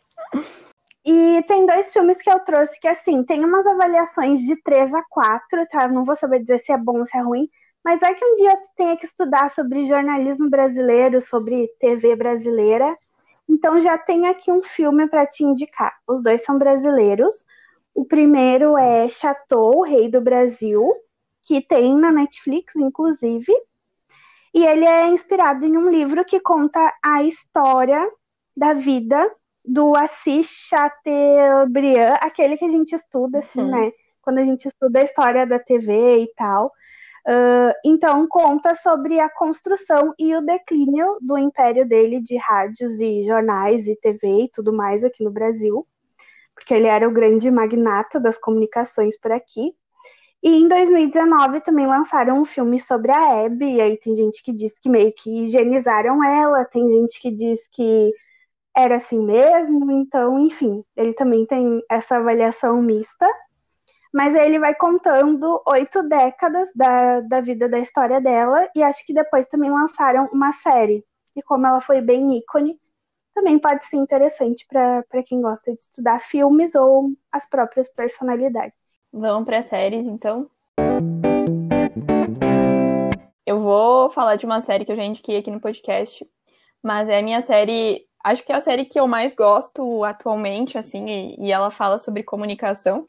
E 1.05 1.43
tem 1.47 1.65
dois 1.65 1.91
filmes 1.91 2.21
que 2.21 2.29
eu 2.29 2.39
trouxe 2.39 2.79
que, 2.79 2.87
assim, 2.87 3.23
tem 3.23 3.43
umas 3.43 3.65
avaliações 3.65 4.41
de 4.41 4.55
3 4.63 4.93
a 4.93 5.03
4, 5.09 5.67
tá? 5.69 5.87
Não 5.87 6.05
vou 6.05 6.15
saber 6.15 6.39
dizer 6.39 6.59
se 6.59 6.71
é 6.71 6.77
bom 6.77 6.99
ou 6.99 7.05
se 7.05 7.17
é 7.17 7.21
ruim, 7.21 7.49
mas 7.83 8.01
é 8.01 8.13
que 8.13 8.23
um 8.23 8.35
dia 8.35 8.51
eu 8.51 8.57
tenha 8.77 8.95
que 8.95 9.05
estudar 9.05 9.49
sobre 9.51 9.87
jornalismo 9.87 10.49
brasileiro, 10.49 11.19
sobre 11.19 11.67
TV 11.79 12.15
brasileira, 12.15 12.95
então 13.49 13.81
já 13.81 13.97
tem 13.97 14.27
aqui 14.27 14.51
um 14.51 14.63
filme 14.63 15.07
para 15.07 15.25
te 15.25 15.43
indicar. 15.43 15.93
Os 16.07 16.23
dois 16.23 16.43
são 16.43 16.57
brasileiros. 16.57 17.45
O 17.93 18.05
primeiro 18.05 18.77
é 18.77 19.09
Chateau, 19.09 19.81
Rei 19.81 20.09
do 20.09 20.21
Brasil, 20.21 20.89
que 21.43 21.61
tem 21.61 21.95
na 21.97 22.11
Netflix, 22.11 22.75
inclusive. 22.75 23.53
E 24.53 24.65
ele 24.65 24.85
é 24.85 25.07
inspirado 25.07 25.65
em 25.65 25.77
um 25.77 25.89
livro 25.89 26.25
que 26.25 26.39
conta 26.39 26.93
a 27.03 27.23
história 27.23 28.09
da 28.55 28.73
vida 28.73 29.31
do 29.63 29.95
Assis 29.95 30.49
Chateaubriand, 30.49 32.17
aquele 32.19 32.57
que 32.57 32.65
a 32.65 32.69
gente 32.69 32.93
estuda, 32.93 33.39
assim, 33.39 33.61
uhum. 33.61 33.71
né? 33.71 33.91
Quando 34.21 34.39
a 34.39 34.43
gente 34.43 34.67
estuda 34.67 34.99
a 34.99 35.03
história 35.03 35.47
da 35.47 35.57
TV 35.57 36.23
e 36.23 36.33
tal. 36.35 36.71
Uh, 37.27 37.73
então, 37.85 38.27
conta 38.27 38.73
sobre 38.73 39.19
a 39.19 39.29
construção 39.29 40.13
e 40.17 40.35
o 40.35 40.41
declínio 40.41 41.17
do 41.21 41.37
império 41.37 41.87
dele 41.87 42.19
de 42.19 42.35
rádios 42.35 42.99
e 42.99 43.23
jornais 43.23 43.87
e 43.87 43.95
TV 43.95 44.45
e 44.45 44.49
tudo 44.49 44.73
mais 44.73 45.03
aqui 45.03 45.23
no 45.23 45.29
Brasil, 45.29 45.87
porque 46.55 46.73
ele 46.73 46.87
era 46.87 47.07
o 47.07 47.11
grande 47.11 47.51
magnata 47.51 48.19
das 48.19 48.39
comunicações 48.39 49.19
por 49.19 49.31
aqui. 49.31 49.73
E 50.43 50.49
em 50.49 50.67
2019 50.67 51.61
também 51.61 51.85
lançaram 51.85 52.39
um 52.39 52.45
filme 52.45 52.79
sobre 52.79 53.11
a 53.11 53.45
Abby, 53.45 53.75
e 53.75 53.81
aí 53.81 53.97
tem 53.97 54.15
gente 54.15 54.43
que 54.43 54.51
diz 54.51 54.73
que 54.79 54.89
meio 54.89 55.13
que 55.13 55.43
higienizaram 55.43 56.23
ela, 56.23 56.65
tem 56.65 56.89
gente 56.89 57.19
que 57.21 57.29
diz 57.31 57.59
que 57.71 58.11
era 58.75 58.97
assim 58.97 59.19
mesmo, 59.19 59.91
então, 59.91 60.39
enfim, 60.39 60.83
ele 60.95 61.13
também 61.13 61.45
tem 61.45 61.83
essa 61.89 62.17
avaliação 62.17 62.81
mista 62.81 63.27
mas 64.13 64.35
ele 64.35 64.59
vai 64.59 64.75
contando 64.75 65.61
oito 65.65 66.03
décadas 66.03 66.69
da, 66.75 67.21
da 67.21 67.39
vida 67.39 67.69
da 67.69 67.79
história 67.79 68.19
dela, 68.19 68.67
e 68.75 68.83
acho 68.83 69.05
que 69.05 69.13
depois 69.13 69.47
também 69.47 69.71
lançaram 69.71 70.29
uma 70.33 70.51
série. 70.51 71.05
E 71.35 71.41
como 71.41 71.65
ela 71.65 71.79
foi 71.79 72.01
bem 72.01 72.37
ícone, 72.37 72.77
também 73.33 73.57
pode 73.57 73.85
ser 73.85 73.95
interessante 73.95 74.67
para 74.67 75.23
quem 75.25 75.41
gosta 75.41 75.73
de 75.73 75.81
estudar 75.81 76.19
filmes 76.19 76.75
ou 76.75 77.11
as 77.31 77.47
próprias 77.47 77.89
personalidades. 77.89 78.80
Vamos 79.13 79.45
para 79.45 79.61
séries, 79.61 80.05
então? 80.05 80.49
Eu 83.45 83.59
vou 83.59 84.09
falar 84.09 84.37
de 84.37 84.45
uma 84.45 84.61
série 84.61 84.85
que 84.85 84.91
eu 84.91 84.95
já 84.95 85.03
indiquei 85.03 85.37
aqui 85.37 85.51
no 85.51 85.59
podcast, 85.59 86.25
mas 86.81 87.09
é 87.09 87.19
a 87.19 87.21
minha 87.21 87.41
série, 87.41 88.07
acho 88.23 88.45
que 88.45 88.53
é 88.53 88.55
a 88.55 88.61
série 88.61 88.85
que 88.85 88.97
eu 88.97 89.07
mais 89.07 89.35
gosto 89.35 90.05
atualmente, 90.05 90.77
assim, 90.77 91.05
e, 91.07 91.47
e 91.47 91.51
ela 91.51 91.69
fala 91.69 91.99
sobre 91.99 92.23
comunicação 92.23 93.05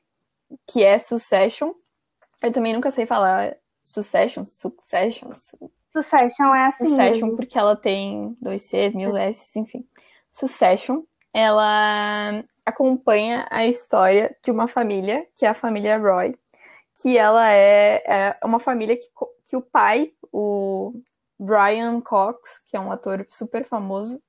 que 0.67 0.83
é 0.83 0.99
Succession. 0.99 1.73
Eu 2.43 2.53
também 2.53 2.75
nunca 2.75 2.91
sei 2.91 3.07
falar 3.07 3.57
Succession, 3.85 4.45
Succession. 4.45 5.31
Succession 5.93 6.55
é 6.55 6.67
assim. 6.67 6.85
Succession, 6.85 7.27
mesmo. 7.27 7.37
porque 7.37 7.57
ela 7.57 7.77
tem 7.77 8.37
dois 8.41 8.63
Cs, 8.63 8.93
mil 8.93 9.17
S, 9.17 9.57
enfim. 9.57 9.87
Succession, 10.33 11.03
ela 11.33 12.43
acompanha 12.65 13.47
a 13.51 13.67
história 13.67 14.37
de 14.43 14.51
uma 14.51 14.69
família, 14.69 15.27
que 15.37 15.45
é 15.45 15.49
a 15.49 15.55
família 15.55 15.99
Roy, 15.99 16.37
que 17.01 17.17
ela 17.17 17.51
é, 17.51 18.03
é 18.07 18.39
uma 18.45 18.61
família 18.61 18.97
que, 18.97 19.05
que 19.49 19.57
o 19.57 19.63
pai, 19.63 20.13
o 20.33 20.93
Brian 21.39 22.01
Cox, 22.01 22.61
que 22.67 22.77
é 22.77 22.81
um 22.81 22.93
ator 22.93 23.27
super 23.29 23.65
famoso, 23.65 24.23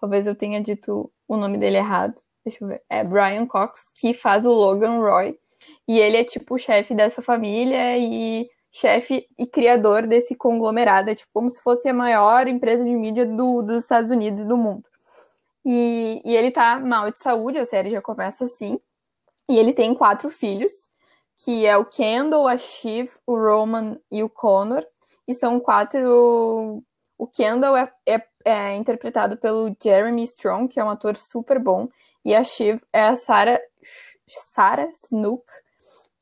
talvez 0.00 0.26
eu 0.26 0.34
tenha 0.34 0.60
dito 0.60 1.12
o 1.28 1.36
nome 1.36 1.58
dele 1.58 1.76
errado, 1.76 2.20
deixa 2.44 2.64
eu 2.64 2.68
ver, 2.68 2.82
é 2.88 3.04
Brian 3.04 3.46
Cox, 3.46 3.90
que 3.94 4.14
faz 4.14 4.44
o 4.44 4.50
Logan 4.50 4.98
Roy, 4.98 5.38
e 5.86 5.98
ele 5.98 6.16
é 6.16 6.24
tipo 6.24 6.54
o 6.54 6.58
chefe 6.58 6.94
dessa 6.94 7.22
família 7.22 7.98
e 7.98 8.48
chefe 8.72 9.26
e 9.38 9.46
criador 9.46 10.06
desse 10.06 10.34
conglomerado, 10.34 11.10
é 11.10 11.14
tipo 11.14 11.30
como 11.32 11.50
se 11.50 11.60
fosse 11.62 11.88
a 11.88 11.94
maior 11.94 12.46
empresa 12.48 12.84
de 12.84 12.92
mídia 12.92 13.26
do, 13.26 13.62
dos 13.62 13.82
Estados 13.82 14.10
Unidos 14.10 14.40
e 14.40 14.46
do 14.46 14.56
mundo. 14.56 14.89
E, 15.64 16.22
e 16.24 16.34
ele 16.36 16.50
tá 16.50 16.78
mal 16.80 17.10
de 17.10 17.20
saúde, 17.20 17.58
a 17.58 17.64
série 17.64 17.90
já 17.90 18.00
começa 18.00 18.44
assim, 18.44 18.80
e 19.48 19.58
ele 19.58 19.72
tem 19.72 19.94
quatro 19.94 20.30
filhos, 20.30 20.88
que 21.44 21.66
é 21.66 21.76
o 21.76 21.84
Kendall, 21.84 22.46
a 22.46 22.56
Shiv, 22.56 23.10
o 23.26 23.34
Roman 23.34 23.98
e 24.10 24.22
o 24.22 24.28
Connor. 24.28 24.86
E 25.26 25.34
são 25.34 25.58
quatro. 25.58 26.82
O 27.18 27.26
Kendall 27.26 27.76
é, 27.76 27.92
é, 28.06 28.22
é, 28.44 28.74
interpretado 28.76 29.36
pelo 29.36 29.74
Jeremy 29.82 30.22
Strong, 30.22 30.68
que 30.68 30.78
é 30.78 30.84
um 30.84 30.90
ator 30.90 31.16
super 31.16 31.58
bom. 31.58 31.88
E 32.24 32.34
a 32.34 32.44
Shiv 32.44 32.82
é 32.92 33.08
a 33.08 33.16
Sarah, 33.16 33.60
Sarah 34.28 34.90
Snook, 34.92 35.44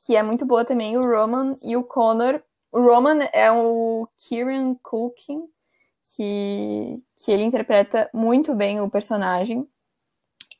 que 0.07 0.16
é 0.16 0.22
muito 0.22 0.46
boa 0.46 0.64
também. 0.64 0.96
O 0.96 1.03
Roman 1.03 1.57
e 1.62 1.77
o 1.77 1.85
Connor. 1.85 2.40
O 2.72 2.81
Roman 2.81 3.24
é 3.33 3.51
o 3.53 4.09
Kieran 4.16 4.74
Culkin, 4.83 5.42
que, 6.19 7.01
que 7.17 7.31
ele 7.31 7.45
interpreta 7.45 8.11
muito 8.13 8.53
bem 8.57 8.81
o 8.81 8.91
personagem. 8.91 9.65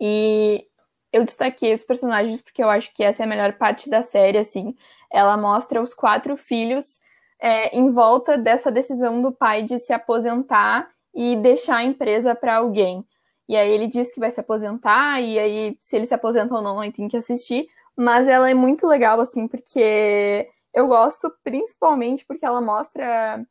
E 0.01 0.65
eu 1.13 1.25
destaquei 1.25 1.75
os 1.75 1.83
personagens 1.83 2.41
porque 2.41 2.63
eu 2.63 2.71
acho 2.71 2.95
que 2.95 3.03
essa 3.03 3.25
é 3.25 3.27
a 3.27 3.29
melhor 3.29 3.55
parte 3.55 3.91
da 3.91 4.01
série, 4.03 4.39
assim. 4.39 4.77
Ela 5.11 5.37
mostra 5.37 5.83
os 5.83 5.93
quatro 5.93 6.37
filhos 6.37 7.01
é, 7.41 7.77
em 7.77 7.91
volta 7.91 8.39
dessa 8.39 8.71
decisão 8.71 9.21
do 9.21 9.33
pai 9.33 9.65
de 9.65 9.79
se 9.79 9.93
aposentar 9.93 10.89
e 11.13 11.35
deixar 11.35 11.79
a 11.79 11.85
empresa 11.85 12.37
para 12.37 12.57
alguém. 12.57 13.05
E 13.49 13.57
aí 13.57 13.69
ele 13.69 13.89
diz 13.89 14.13
que 14.13 14.21
vai 14.21 14.31
se 14.31 14.39
aposentar, 14.39 15.21
e 15.23 15.39
aí, 15.39 15.79
se 15.83 15.97
ele 15.97 16.07
se 16.07 16.15
aposenta 16.15 16.55
ou 16.55 16.63
não, 16.63 16.79
aí 16.79 16.93
tem 16.93 17.09
que 17.09 17.17
assistir. 17.17 17.67
Mas 17.97 18.29
ela 18.29 18.49
é 18.49 18.55
muito 18.55 18.87
legal, 18.87 19.19
assim, 19.19 19.49
porque 19.49 20.49
eu 20.73 20.87
gosto 20.87 21.33
principalmente 21.43 22.25
porque 22.25 22.45
ela 22.47 22.61
mostra. 22.61 23.45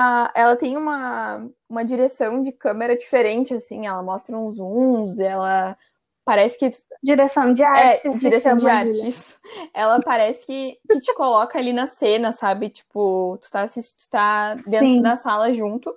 A, 0.00 0.30
ela 0.32 0.54
tem 0.54 0.76
uma, 0.76 1.50
uma 1.68 1.84
direção 1.84 2.40
de 2.40 2.52
câmera 2.52 2.96
diferente, 2.96 3.52
assim, 3.52 3.84
ela 3.84 4.00
mostra 4.00 4.38
uns 4.38 4.54
zooms, 4.54 5.18
ela 5.18 5.76
parece 6.24 6.56
que. 6.56 6.70
Direção 7.02 7.52
de 7.52 7.64
arte. 7.64 8.06
É, 8.06 8.10
direção 8.14 8.56
de 8.56 8.68
arte. 8.68 9.08
Isso. 9.08 9.40
Ela 9.74 10.00
parece 10.00 10.46
que, 10.46 10.78
que 10.88 11.00
te 11.00 11.12
coloca 11.14 11.58
ali 11.58 11.72
na 11.72 11.88
cena, 11.88 12.30
sabe? 12.30 12.68
Tipo, 12.68 13.40
tu 13.42 13.50
tá, 13.50 13.66
tu 13.66 14.08
tá 14.08 14.54
dentro 14.68 14.88
Sim. 14.88 15.02
da 15.02 15.16
sala 15.16 15.52
junto. 15.52 15.92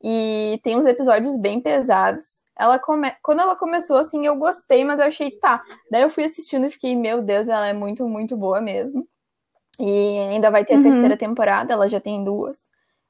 E 0.00 0.60
tem 0.62 0.78
uns 0.78 0.86
episódios 0.86 1.36
bem 1.36 1.60
pesados. 1.60 2.44
Ela 2.56 2.78
come... 2.78 3.12
Quando 3.20 3.40
ela 3.40 3.56
começou, 3.56 3.96
assim, 3.96 4.24
eu 4.24 4.36
gostei, 4.36 4.84
mas 4.84 5.00
eu 5.00 5.06
achei, 5.06 5.32
tá. 5.32 5.64
Daí 5.90 6.02
eu 6.02 6.08
fui 6.08 6.22
assistindo 6.22 6.66
e 6.66 6.70
fiquei, 6.70 6.94
meu 6.94 7.20
Deus, 7.20 7.48
ela 7.48 7.66
é 7.66 7.72
muito, 7.72 8.06
muito 8.06 8.36
boa 8.36 8.60
mesmo. 8.60 9.08
E 9.80 10.18
ainda 10.30 10.52
vai 10.52 10.64
ter 10.64 10.74
uhum. 10.74 10.80
a 10.80 10.82
terceira 10.84 11.16
temporada, 11.16 11.72
ela 11.72 11.88
já 11.88 11.98
tem 11.98 12.22
duas. 12.22 12.68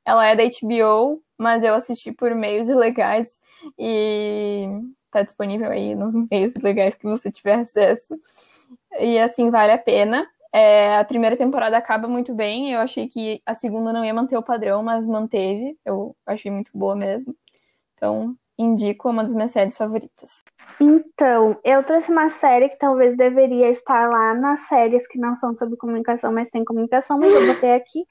Ela 0.08 0.26
é 0.26 0.34
da 0.34 0.42
HBO, 0.42 1.22
mas 1.36 1.62
eu 1.62 1.74
assisti 1.74 2.12
por 2.12 2.34
meios 2.34 2.66
ilegais. 2.66 3.38
E 3.78 4.66
tá 5.10 5.20
disponível 5.20 5.70
aí 5.70 5.94
nos 5.94 6.14
meios 6.30 6.54
legais 6.54 6.96
que 6.96 7.04
você 7.04 7.30
tiver 7.30 7.56
acesso. 7.60 8.18
E 8.98 9.18
assim, 9.18 9.50
vale 9.50 9.72
a 9.72 9.76
pena. 9.76 10.26
É, 10.50 10.96
a 10.96 11.04
primeira 11.04 11.36
temporada 11.36 11.76
acaba 11.76 12.08
muito 12.08 12.34
bem. 12.34 12.72
Eu 12.72 12.80
achei 12.80 13.06
que 13.06 13.42
a 13.44 13.52
segunda 13.52 13.92
não 13.92 14.02
ia 14.02 14.14
manter 14.14 14.38
o 14.38 14.42
padrão, 14.42 14.82
mas 14.82 15.06
manteve. 15.06 15.76
Eu 15.84 16.16
achei 16.26 16.50
muito 16.50 16.70
boa 16.72 16.96
mesmo. 16.96 17.36
Então, 17.94 18.34
indico 18.58 19.10
uma 19.10 19.22
das 19.22 19.34
minhas 19.34 19.50
séries 19.50 19.76
favoritas. 19.76 20.40
Então, 20.80 21.60
eu 21.62 21.82
trouxe 21.82 22.10
uma 22.10 22.30
série 22.30 22.70
que 22.70 22.78
talvez 22.78 23.14
deveria 23.14 23.68
estar 23.68 24.08
lá 24.08 24.32
nas 24.32 24.60
séries 24.68 25.06
que 25.06 25.18
não 25.18 25.36
são 25.36 25.54
sobre 25.54 25.76
comunicação, 25.76 26.32
mas 26.32 26.48
tem 26.48 26.64
comunicação, 26.64 27.18
mas 27.18 27.30
eu 27.30 27.54
botei 27.54 27.74
aqui, 27.74 28.06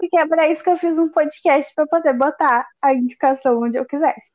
porque 0.00 0.16
é 0.16 0.26
para 0.26 0.48
isso 0.48 0.64
que 0.64 0.70
eu 0.70 0.78
fiz 0.78 0.98
um 0.98 1.10
podcast 1.10 1.74
para 1.74 1.86
poder 1.86 2.14
botar 2.14 2.66
a 2.80 2.94
indicação 2.94 3.62
onde 3.62 3.76
eu 3.76 3.84
quisesse. 3.84 4.30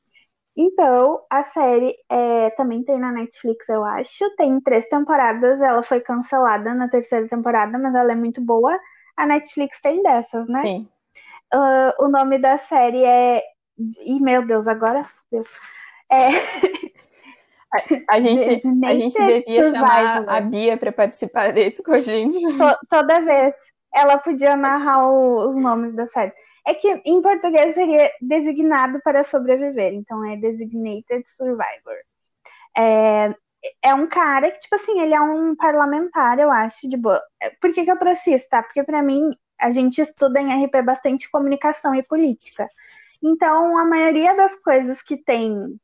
Então, 0.56 1.22
a 1.30 1.44
série 1.44 1.94
é, 2.08 2.52
também 2.52 2.84
tem 2.84 2.98
na 2.98 3.12
Netflix, 3.12 3.68
eu 3.68 3.84
acho. 3.84 4.24
Tem 4.38 4.62
três 4.62 4.88
temporadas. 4.88 5.60
Ela 5.60 5.84
foi 5.84 6.00
cancelada 6.00 6.74
na 6.74 6.88
terceira 6.88 7.28
temporada, 7.28 7.78
mas 7.78 7.94
ela 7.94 8.12
é 8.12 8.16
muito 8.16 8.40
boa. 8.42 8.80
A 9.18 9.26
Netflix 9.26 9.82
tem 9.82 10.02
dessas, 10.02 10.48
né? 10.48 10.62
Sim. 10.64 10.88
Uh, 11.54 12.06
o 12.06 12.08
nome 12.08 12.38
da 12.38 12.58
série 12.58 13.04
é. 13.04 13.42
Ih, 14.06 14.22
meu 14.22 14.46
Deus, 14.46 14.68
agora 14.68 15.06
É. 16.10 16.30
A, 17.74 18.16
a 18.16 18.22
gente, 18.22 18.64
a 18.86 18.94
gente 18.94 19.26
devia 19.26 19.64
chamar 19.66 20.30
a 20.30 20.40
Bia 20.40 20.78
para 20.78 20.92
participar 20.94 21.52
desse 21.52 21.84
com 21.84 21.92
a 21.92 22.00
gente. 22.00 22.38
toda 22.90 23.20
vez 23.20 23.54
ela 23.96 24.18
podia 24.18 24.56
narrar 24.56 25.08
o, 25.08 25.48
os 25.50 25.56
nomes 25.56 25.96
da 25.96 26.08
série. 26.08 26.34
É 26.68 26.74
que 26.74 27.02
em 27.06 27.22
português 27.22 27.76
seria 27.76 28.12
designado 28.22 29.00
para 29.04 29.24
sobreviver, 29.24 29.94
então 29.94 30.24
é 30.26 30.36
designated 30.36 31.24
survivor. 31.28 31.96
É, 32.78 33.34
é 33.82 33.94
um 33.94 34.08
cara 34.08 34.52
que, 34.52 34.60
tipo 34.60 34.76
assim, 34.76 35.00
ele 35.00 35.14
é 35.14 35.22
um 35.22 35.56
parlamentar, 35.56 36.40
eu 36.40 36.52
acho, 36.52 36.90
de 36.90 36.98
boa. 36.98 37.22
É, 37.42 37.52
por 37.62 37.72
que, 37.72 37.86
que 37.86 37.92
eu 37.92 38.00
trouxe 38.00 38.34
isso, 38.34 38.48
tá? 38.50 38.62
Porque 38.62 38.84
para 38.84 39.02
mim, 39.02 39.32
a 39.60 39.72
gente 39.72 40.02
estuda 40.02 40.42
em 40.42 40.66
RP 40.66 40.82
bastante 40.84 41.30
comunicação 41.30 41.96
e 41.96 42.04
política. 42.04 42.68
Então, 43.24 43.78
a 43.78 43.86
maioria 43.86 44.36
das 44.36 44.56
coisas 44.58 45.02
que 45.02 45.18
tem 45.18 45.80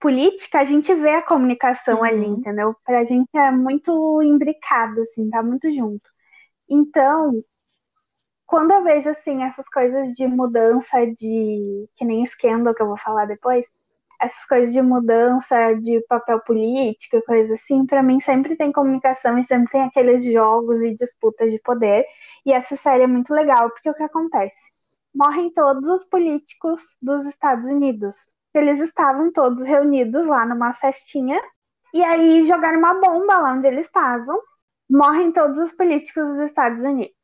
política, 0.00 0.60
a 0.60 0.64
gente 0.64 0.92
vê 0.94 1.10
a 1.10 1.22
comunicação 1.22 1.98
uhum. 1.98 2.04
ali, 2.04 2.26
entendeu? 2.26 2.74
Pra 2.84 3.04
gente 3.04 3.28
é 3.34 3.50
muito 3.50 4.22
imbricado, 4.22 5.02
assim, 5.02 5.28
tá 5.30 5.42
muito 5.42 5.72
junto. 5.72 6.15
Então, 6.68 7.42
quando 8.46 8.72
eu 8.72 8.82
vejo 8.84 9.10
assim 9.10 9.42
essas 9.42 9.68
coisas 9.68 10.14
de 10.14 10.26
mudança 10.26 11.04
de 11.06 11.88
que 11.96 12.04
nem 12.04 12.22
esquema 12.24 12.74
que 12.74 12.82
eu 12.82 12.86
vou 12.88 12.98
falar 12.98 13.26
depois, 13.26 13.64
essas 14.20 14.44
coisas 14.46 14.72
de 14.72 14.80
mudança 14.80 15.74
de 15.74 16.00
papel 16.08 16.40
político, 16.40 17.22
coisa 17.26 17.54
assim, 17.54 17.84
para 17.86 18.02
mim 18.02 18.20
sempre 18.20 18.56
tem 18.56 18.72
comunicação 18.72 19.38
e 19.38 19.44
sempre 19.46 19.70
tem 19.72 19.82
aqueles 19.82 20.24
jogos 20.24 20.80
e 20.82 20.96
disputas 20.96 21.52
de 21.52 21.58
poder. 21.60 22.04
E 22.44 22.52
essa 22.52 22.76
série 22.76 23.04
é 23.04 23.06
muito 23.06 23.32
legal 23.34 23.70
porque 23.70 23.90
o 23.90 23.94
que 23.94 24.02
acontece? 24.02 24.56
Morrem 25.14 25.50
todos 25.52 25.88
os 25.88 26.04
políticos 26.06 26.80
dos 27.00 27.26
Estados 27.26 27.66
Unidos. 27.66 28.16
Eles 28.54 28.80
estavam 28.80 29.30
todos 29.32 29.62
reunidos 29.64 30.26
lá 30.26 30.46
numa 30.46 30.72
festinha 30.74 31.40
e 31.92 32.02
aí 32.02 32.44
jogaram 32.44 32.78
uma 32.78 32.94
bomba 32.94 33.38
lá 33.38 33.52
onde 33.52 33.66
eles 33.66 33.86
estavam. 33.86 34.40
Morrem 34.88 35.32
todos 35.32 35.58
os 35.58 35.72
políticos 35.72 36.34
dos 36.34 36.44
Estados 36.44 36.82
Unidos. 36.82 37.14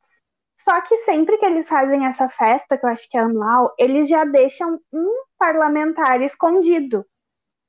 Só 0.59 0.79
que 0.81 0.97
sempre 0.99 1.37
que 1.37 1.45
eles 1.45 1.67
fazem 1.67 2.05
essa 2.05 2.29
festa, 2.29 2.77
que 2.77 2.85
eu 2.85 2.89
acho 2.89 3.09
que 3.09 3.17
é 3.17 3.21
anual, 3.21 3.73
eles 3.77 4.07
já 4.07 4.23
deixam 4.23 4.79
um 4.93 5.23
parlamentar 5.37 6.21
escondido. 6.21 7.05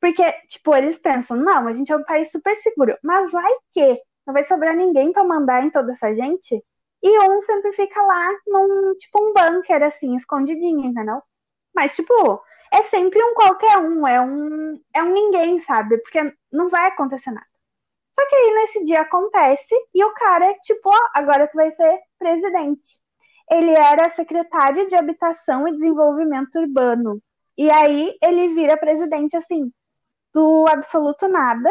Porque, 0.01 0.23
tipo, 0.49 0.75
eles 0.77 0.99
pensam, 0.99 1.37
não, 1.37 1.67
a 1.67 1.75
gente 1.75 1.93
é 1.93 1.97
um 1.97 2.05
país 2.05 2.31
super 2.31 2.57
seguro, 2.57 2.97
mas 3.03 3.33
vai 3.33 3.51
que 3.73 4.01
não 4.27 4.35
vai 4.35 4.45
sobrar 4.45 4.77
ninguém 4.77 5.13
para 5.13 5.25
mandar 5.25 5.65
em 5.65 5.71
toda 5.71 5.93
essa 5.93 6.15
gente. 6.15 6.63
E 7.03 7.19
um 7.21 7.41
sempre 7.41 7.73
fica 7.73 8.01
lá 8.03 8.33
num, 8.47 8.95
tipo, 8.95 9.23
um 9.23 9.33
bunker, 9.35 9.83
assim, 9.83 10.17
escondidinho, 10.17 10.87
entendeu? 10.87 11.23
Mas, 11.75 11.95
tipo, 11.97 12.43
é 12.73 12.83
sempre 12.83 13.23
um 13.23 13.35
qualquer 13.35 13.79
um, 13.79 14.07
é 14.07 14.21
um, 14.21 14.81
é 14.95 15.03
um 15.03 15.13
ninguém, 15.13 15.61
sabe? 15.61 15.99
Porque 15.99 16.35
não 16.53 16.69
vai 16.69 16.87
acontecer 16.89 17.31
nada. 17.31 17.47
Só 18.15 18.29
que 18.29 18.37
aí 18.37 18.55
nesse 18.55 18.85
dia 18.85 19.01
acontece 19.01 19.75
e 19.93 20.05
o 20.05 20.15
cara, 20.15 20.53
tipo, 20.63 20.89
ó, 20.89 21.09
agora 21.15 21.49
tu 21.49 21.55
vai 21.57 21.71
ser 21.73 22.01
presidente. 22.19 22.99
Ele 23.51 23.73
era 23.73 24.09
secretário 24.11 24.89
de 24.89 24.97
Habitação 24.97 25.67
e 25.67 25.73
Desenvolvimento 25.73 26.59
Urbano. 26.59 27.21
E 27.59 27.71
aí 27.71 28.17
ele 28.23 28.49
vira 28.55 28.77
presidente, 28.77 29.37
assim, 29.37 29.71
do 30.33 30.67
absoluto 30.69 31.29
nada. 31.29 31.71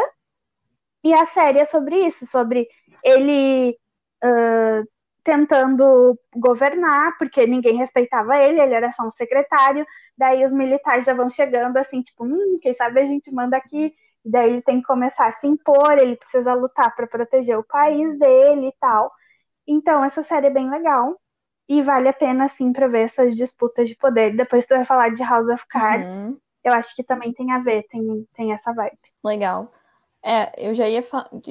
E 1.02 1.12
a 1.14 1.24
série 1.26 1.60
é 1.60 1.64
sobre 1.64 2.06
isso, 2.06 2.26
sobre 2.26 2.68
ele 3.02 3.76
uh, 4.24 4.88
tentando 5.22 6.18
governar, 6.34 7.16
porque 7.18 7.46
ninguém 7.46 7.76
respeitava 7.76 8.36
ele, 8.38 8.60
ele 8.60 8.74
era 8.74 8.92
só 8.92 9.04
um 9.04 9.10
secretário. 9.10 9.86
Daí 10.16 10.44
os 10.44 10.52
militares 10.52 11.06
já 11.06 11.14
vão 11.14 11.30
chegando, 11.30 11.78
assim, 11.78 12.02
tipo, 12.02 12.24
hum, 12.24 12.58
quem 12.60 12.74
sabe 12.74 13.00
a 13.00 13.06
gente 13.06 13.32
manda 13.32 13.56
aqui 13.56 13.94
Daí 14.24 14.50
ele 14.50 14.62
tem 14.62 14.80
que 14.80 14.86
começar 14.86 15.26
a 15.28 15.32
se 15.32 15.46
impor, 15.46 15.98
ele 15.98 16.16
precisa 16.16 16.54
lutar 16.54 16.94
para 16.94 17.06
proteger 17.06 17.58
o 17.58 17.64
país 17.64 18.18
dele 18.18 18.68
e 18.68 18.74
tal. 18.80 19.12
Então, 19.66 20.04
essa 20.04 20.22
série 20.22 20.46
é 20.48 20.50
bem 20.50 20.70
legal. 20.70 21.18
e 21.68 21.82
vale 21.82 22.08
a 22.08 22.12
pena, 22.12 22.44
assim, 22.46 22.72
pra 22.72 22.88
ver 22.88 23.04
essas 23.06 23.36
disputas 23.36 23.88
de 23.88 23.96
poder. 23.96 24.36
Depois 24.36 24.66
tu 24.66 24.74
vai 24.74 24.84
falar 24.84 25.10
de 25.10 25.22
House 25.24 25.48
of 25.48 25.66
Cards. 25.68 26.16
Uhum. 26.16 26.38
Eu 26.64 26.72
acho 26.74 26.94
que 26.96 27.02
também 27.04 27.32
tem 27.32 27.52
a 27.52 27.58
ver, 27.60 27.84
tem, 27.88 28.26
tem 28.34 28.52
essa 28.52 28.72
vibe. 28.72 28.98
Legal. 29.24 29.72
É, 30.22 30.68
eu 30.68 30.74
já 30.74 30.88
ia, 30.88 31.02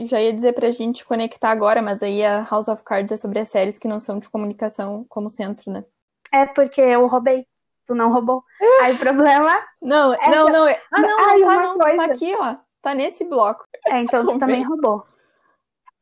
já 0.05 0.21
ia 0.21 0.33
dizer 0.33 0.53
pra 0.53 0.71
gente 0.71 1.05
conectar 1.05 1.51
agora, 1.51 1.81
mas 1.81 2.01
aí 2.03 2.23
a 2.25 2.43
House 2.43 2.67
of 2.67 2.83
Cards 2.83 3.11
é 3.11 3.17
sobre 3.17 3.39
as 3.39 3.49
séries 3.49 3.77
que 3.77 3.87
não 3.87 3.99
são 3.99 4.19
de 4.19 4.29
comunicação 4.29 5.05
como 5.09 5.29
centro, 5.29 5.71
né? 5.71 5.85
É 6.33 6.45
porque 6.45 6.81
eu 6.81 7.07
roubei. 7.07 7.47
Tu 7.85 7.95
não 7.95 8.11
roubou. 8.11 8.43
Aí 8.81 8.93
o 8.93 8.97
problema. 8.97 9.59
Não, 9.81 10.13
é 10.13 10.29
não, 10.29 10.49
não. 10.49 10.67
É... 10.67 10.81
Ah, 10.91 11.01
não, 11.01 11.09
não, 11.09 11.17
tá, 11.17 11.55
não. 11.55 11.77
Tá 11.77 11.83
coisa... 11.83 11.97
tá 11.97 12.05
aqui, 12.05 12.35
ó. 12.35 12.55
Tá 12.81 12.93
nesse 12.93 13.25
bloco. 13.25 13.65
É, 13.87 13.99
então 13.99 14.25
tu 14.25 14.39
também 14.39 14.63
roubou. 14.63 15.05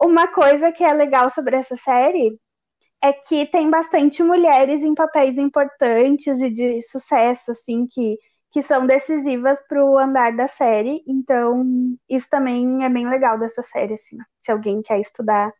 Uma 0.02 0.28
coisa 0.28 0.72
que 0.72 0.84
é 0.84 0.94
legal 0.94 1.30
sobre 1.30 1.56
essa 1.56 1.76
série 1.76 2.40
é 3.04 3.14
que 3.14 3.46
tem 3.48 3.70
bastante 3.70 4.24
mulheres 4.24 4.82
em 4.82 4.94
papéis 4.94 5.38
importantes 5.38 6.40
e 6.40 6.50
de 6.50 6.82
sucesso, 6.82 7.52
assim, 7.52 7.88
que, 7.88 8.18
que 8.52 8.62
são 8.62 8.86
decisivas 8.86 9.60
para 9.68 9.84
o 9.84 9.98
andar 9.98 10.36
da 10.36 10.48
série. 10.48 11.04
Então, 11.08 11.64
isso 12.10 12.28
também 12.30 12.84
é 12.84 12.90
bem 12.90 13.08
legal 13.08 13.40
dessa 13.40 13.64
série, 13.64 13.96
assim. 13.96 14.18
Se 14.42 14.52
alguém 14.52 14.82
quer 14.82 15.00
estudar 15.00 15.52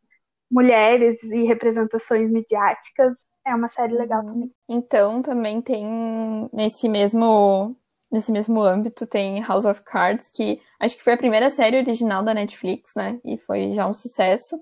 mulheres 0.50 1.22
e 1.24 1.44
representações 1.44 2.30
midiáticas, 2.32 3.14
é 3.46 3.56
uma 3.56 3.68
série 3.68 3.94
legal 3.94 4.22
uhum. 4.24 4.34
também. 4.34 4.52
Então, 4.70 5.22
também 5.22 5.62
tem 5.62 6.50
nesse 6.54 6.88
mesmo 6.88 7.76
nesse 8.12 8.32
mesmo 8.32 8.62
âmbito 8.62 9.08
tem 9.08 9.42
House 9.42 9.64
of 9.64 9.82
Cards, 9.84 10.30
que 10.30 10.62
acho 10.80 10.98
que 10.98 11.04
foi 11.04 11.14
a 11.14 11.18
primeira 11.18 11.50
série 11.50 11.78
original 11.78 12.22
da 12.22 12.34
Netflix, 12.34 12.92
né? 12.94 13.20
E 13.24 13.38
foi 13.38 13.72
já 13.72 13.88
um 13.88 13.94
sucesso. 13.94 14.62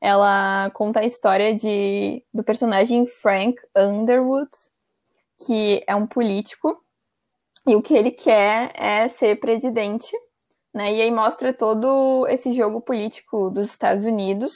Ela 0.00 0.70
conta 0.70 1.00
a 1.00 1.04
história 1.04 1.52
de, 1.56 2.22
do 2.32 2.44
personagem 2.44 3.04
Frank 3.06 3.56
Underwood, 3.76 4.50
que 5.44 5.82
é 5.84 5.96
um 5.96 6.06
político, 6.06 6.80
e 7.66 7.74
o 7.74 7.82
que 7.82 7.94
ele 7.94 8.12
quer 8.12 8.70
é 8.74 9.08
ser 9.08 9.40
presidente, 9.40 10.16
né? 10.72 10.94
E 10.94 11.02
aí 11.02 11.10
mostra 11.10 11.52
todo 11.52 12.24
esse 12.28 12.52
jogo 12.52 12.80
político 12.80 13.50
dos 13.50 13.66
Estados 13.66 14.04
Unidos. 14.04 14.52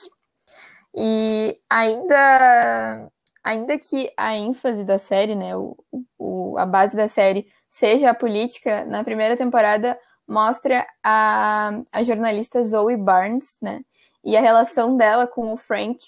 E 0.94 1.59
ainda, 1.68 3.11
ainda 3.42 3.79
que 3.79 4.12
a 4.16 4.35
ênfase 4.37 4.85
da 4.85 4.98
série, 4.98 5.35
né, 5.35 5.57
o, 5.57 5.76
o, 6.18 6.59
a 6.59 6.66
base 6.66 6.96
da 6.96 7.09
série 7.09 7.46
seja 7.68 8.11
a 8.11 8.14
política, 8.14 8.85
na 8.85 9.05
primeira 9.05 9.37
temporada 9.37 9.98
mostra 10.26 10.87
a, 11.03 11.72
a 11.92 12.03
jornalista 12.03 12.62
Zoe 12.62 12.96
Barnes, 12.96 13.57
né? 13.61 13.83
e 14.24 14.37
a 14.37 14.40
relação 14.40 14.96
dela 14.96 15.26
com 15.26 15.53
o 15.53 15.57
Frank. 15.57 15.98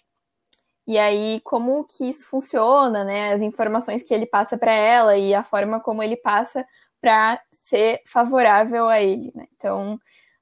E 0.86 0.98
aí, 0.98 1.40
como 1.44 1.84
que 1.84 2.08
isso 2.08 2.26
funciona, 2.28 3.04
né? 3.04 3.32
As 3.32 3.42
informações 3.42 4.02
que 4.02 4.12
ele 4.12 4.26
passa 4.26 4.58
para 4.58 4.72
ela 4.72 5.16
e 5.16 5.34
a 5.34 5.44
forma 5.44 5.80
como 5.80 6.02
ele 6.02 6.16
passa 6.16 6.66
para 7.00 7.40
ser 7.62 8.02
favorável 8.06 8.88
a 8.88 9.00
ele, 9.00 9.32
né? 9.34 9.46
Então, 9.56 9.94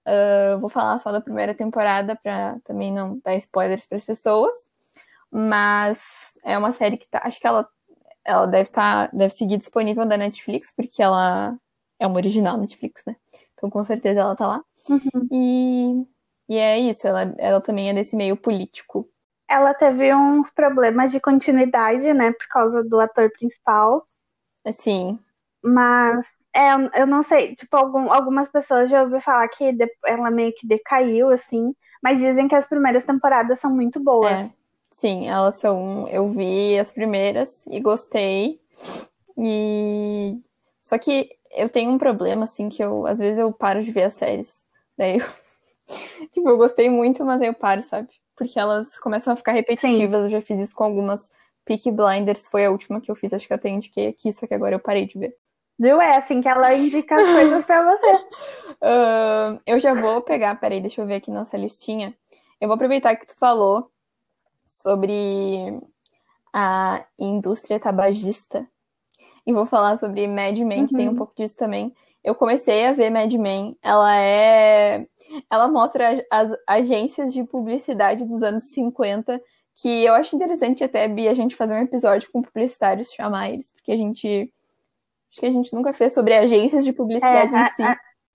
uh, 0.07 0.59
vou 0.59 0.68
falar 0.70 0.98
só 0.98 1.12
da 1.12 1.20
primeira 1.20 1.55
temporada 1.55 2.16
para 2.16 2.59
também 2.64 2.92
não 2.92 3.18
dar 3.22 3.37
spoilers 3.37 3.87
para 3.87 3.96
as 3.96 4.05
pessoas. 4.05 4.53
Mas 5.30 6.34
é 6.44 6.58
uma 6.58 6.72
série 6.72 6.96
que 6.96 7.08
tá, 7.08 7.20
acho 7.24 7.40
que 7.40 7.46
ela, 7.46 7.68
ela 8.24 8.46
deve 8.46 8.68
estar, 8.68 9.08
tá, 9.08 9.16
deve 9.16 9.32
seguir 9.32 9.56
disponível 9.56 10.06
da 10.06 10.16
Netflix, 10.16 10.72
porque 10.74 11.02
ela 11.02 11.56
é 11.98 12.06
uma 12.06 12.16
original 12.16 12.56
Netflix, 12.56 13.02
né? 13.06 13.16
Então, 13.54 13.70
com 13.70 13.84
certeza 13.84 14.20
ela 14.20 14.34
tá 14.36 14.46
lá. 14.46 14.64
Uhum. 14.88 15.28
E 15.30 16.06
e 16.50 16.56
é 16.56 16.80
isso, 16.80 17.06
ela, 17.06 17.32
ela 17.38 17.60
também 17.60 17.90
é 17.90 17.94
desse 17.94 18.16
meio 18.16 18.36
político. 18.36 19.08
Ela 19.48 19.72
teve 19.72 20.12
uns 20.12 20.50
problemas 20.50 21.12
de 21.12 21.20
continuidade, 21.20 22.12
né, 22.12 22.32
por 22.32 22.48
causa 22.48 22.82
do 22.82 22.98
ator 22.98 23.30
principal. 23.30 24.04
Sim. 24.72 25.16
Mas 25.62 26.26
é, 26.52 27.00
eu 27.00 27.06
não 27.06 27.22
sei, 27.22 27.54
tipo, 27.54 27.76
algum, 27.76 28.12
algumas 28.12 28.48
pessoas 28.48 28.90
já 28.90 29.02
ouviram 29.02 29.20
falar 29.20 29.46
que 29.46 29.76
ela 30.04 30.28
meio 30.28 30.52
que 30.56 30.66
decaiu, 30.66 31.30
assim, 31.30 31.72
mas 32.02 32.18
dizem 32.18 32.48
que 32.48 32.56
as 32.56 32.66
primeiras 32.66 33.04
temporadas 33.04 33.60
são 33.60 33.70
muito 33.70 34.02
boas. 34.02 34.32
É, 34.32 34.50
sim, 34.90 35.29
elas 35.29 35.57
são. 35.57 36.09
Eu 36.09 36.29
vi 36.29 36.79
as 36.79 36.90
primeiras 36.90 37.66
e 37.66 37.81
gostei. 37.81 38.61
E. 39.38 40.38
Só 40.81 40.98
que 40.98 41.31
eu 41.53 41.68
tenho 41.68 41.90
um 41.90 41.98
problema, 41.98 42.44
assim, 42.44 42.68
que 42.68 42.83
eu, 42.83 43.07
às 43.07 43.18
vezes 43.18 43.38
eu 43.38 43.53
paro 43.53 43.83
de 43.83 43.90
ver 43.90 44.05
as 44.05 44.14
séries. 44.14 44.64
Daí 44.96 45.18
eu 45.18 45.26
tipo, 46.33 46.48
eu 46.48 46.57
gostei 46.57 46.88
muito, 46.88 47.24
mas 47.24 47.40
aí 47.40 47.48
eu 47.48 47.55
paro, 47.55 47.83
sabe? 47.83 48.09
Porque 48.37 48.59
elas 48.59 48.98
começam 48.98 49.33
a 49.33 49.37
ficar 49.37 49.53
repetitivas. 49.53 50.20
Sim. 50.20 50.24
Eu 50.24 50.31
já 50.31 50.42
fiz 50.42 50.59
isso 50.61 50.74
com 50.74 50.85
algumas. 50.85 51.33
Peak 51.64 51.90
Blinders 51.90 52.48
foi 52.48 52.64
a 52.64 52.70
última 52.70 53.00
que 53.00 53.11
eu 53.11 53.14
fiz, 53.14 53.33
acho 53.33 53.46
que 53.46 53.53
eu 53.53 53.57
até 53.57 53.68
indiquei 53.68 54.09
aqui, 54.09 54.33
só 54.33 54.46
que 54.46 54.55
agora 54.55 54.74
eu 54.74 54.81
parei 54.81 55.07
de 55.07 55.18
ver. 55.18 55.37
Viu? 55.79 56.00
É 56.00 56.16
assim 56.16 56.40
que 56.40 56.48
ela 56.48 56.74
indica 56.74 57.14
as 57.14 57.29
coisas 57.29 57.64
pra 57.64 57.83
você. 57.83 58.14
uh, 58.83 59.61
eu 59.66 59.79
já 59.79 59.94
vou 59.94 60.20
pegar, 60.22 60.59
peraí, 60.59 60.81
deixa 60.81 61.00
eu 61.00 61.07
ver 61.07 61.16
aqui 61.16 61.31
nossa 61.31 61.57
listinha. 61.57 62.14
Eu 62.61 62.68
vou 62.68 62.74
aproveitar 62.74 63.14
que 63.16 63.26
tu 63.26 63.38
falou 63.38 63.90
sobre 64.70 65.78
a 66.52 67.04
indústria 67.18 67.78
tabagista 67.78 68.66
e 69.46 69.52
vou 69.52 69.66
falar 69.66 69.96
sobre 69.96 70.26
Mad 70.26 70.56
Men, 70.59 70.80
uhum. 70.80 70.87
que 70.87 70.96
tem 70.96 71.09
um 71.09 71.12
uhum. 71.12 71.16
pouco 71.16 71.35
disso 71.37 71.56
também. 71.56 71.94
Eu 72.22 72.35
comecei 72.35 72.87
a 72.87 72.92
ver 72.92 73.11
Mad 73.11 73.33
Men. 73.35 73.76
Ela 73.83 74.16
é 74.16 75.06
ela 75.50 75.68
mostra 75.68 76.24
as 76.30 76.50
agências 76.66 77.33
de 77.33 77.44
publicidade 77.44 78.26
dos 78.26 78.42
anos 78.42 78.64
50, 78.72 79.40
que 79.80 80.04
eu 80.04 80.14
acho 80.14 80.35
interessante 80.35 80.83
até, 80.83 81.04
a 81.04 81.35
gente 81.35 81.54
fazer 81.54 81.74
um 81.74 81.83
episódio 81.83 82.28
com 82.33 82.42
publicitários, 82.42 83.12
chamar 83.12 83.50
eles, 83.50 83.70
porque 83.70 83.92
a 83.92 83.96
gente. 83.96 84.52
Acho 85.30 85.40
que 85.40 85.46
a 85.46 85.50
gente 85.50 85.72
nunca 85.72 85.92
fez 85.92 86.12
sobre 86.12 86.35
agências 86.35 86.85
de 86.85 86.92
publicidade 86.92 87.54
é, 87.54 87.61
em 87.61 87.64
si. 87.68 87.85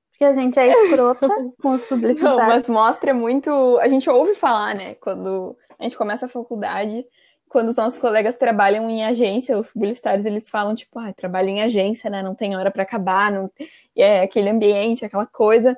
porque 0.10 0.24
a 0.24 0.34
gente 0.34 0.58
é 0.58 0.68
escrota 0.68 1.28
com 1.62 1.72
os 1.72 1.82
publicitários. 1.84 2.40
Não, 2.40 2.48
mas 2.48 2.70
mostra 2.70 3.14
muito. 3.14 3.50
A 3.80 3.88
gente 3.90 4.10
ouve 4.10 4.34
falar, 4.34 4.74
né? 4.74 4.96
Quando 4.96 5.58
a 5.80 5.84
gente 5.84 5.98
começa 5.98 6.26
a 6.26 6.30
faculdade, 6.30 7.06
quando 7.48 7.70
os 7.70 7.76
nossos 7.76 8.00
colegas 8.00 8.38
trabalham 8.38 8.90
em 8.90 9.06
agência, 9.06 9.58
os 9.58 9.70
publicitários, 9.70 10.26
eles 10.26 10.50
falam, 10.50 10.76
tipo, 10.76 11.00
ah, 11.00 11.14
trabalho 11.14 11.50
em 11.50 11.62
agência, 11.62 12.10
né? 12.10 12.22
Não 12.22 12.36
tem 12.36 12.56
hora 12.56 12.72
para 12.72 12.84
acabar, 12.84 13.32
não... 13.32 13.50
é 13.96 14.22
aquele 14.22 14.50
ambiente, 14.50 15.06
aquela 15.06 15.26
coisa. 15.26 15.78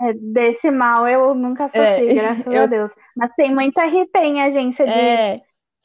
É, 0.00 0.12
desse 0.12 0.70
mal 0.70 1.08
eu 1.08 1.34
nunca 1.34 1.64
sofri, 1.66 2.10
é, 2.10 2.14
graças 2.14 2.46
eu... 2.52 2.62
a 2.62 2.66
Deus. 2.66 2.92
Mas 3.16 3.32
tem 3.34 3.52
muita 3.54 3.84
RP 3.84 4.16
em 4.16 4.42
agência 4.42 4.84
de, 4.84 4.92
é... 4.92 5.40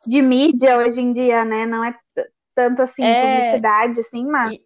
de 0.06 0.22
mídia 0.22 0.78
hoje 0.78 1.02
em 1.02 1.14
dia, 1.14 1.46
né? 1.46 1.66
Não 1.66 1.84
é 1.84 1.96
tanto 2.54 2.82
assim 2.82 3.04
é... 3.04 3.38
publicidade, 3.38 4.00
assim, 4.00 4.26
mas 4.26 4.54
e... 4.54 4.62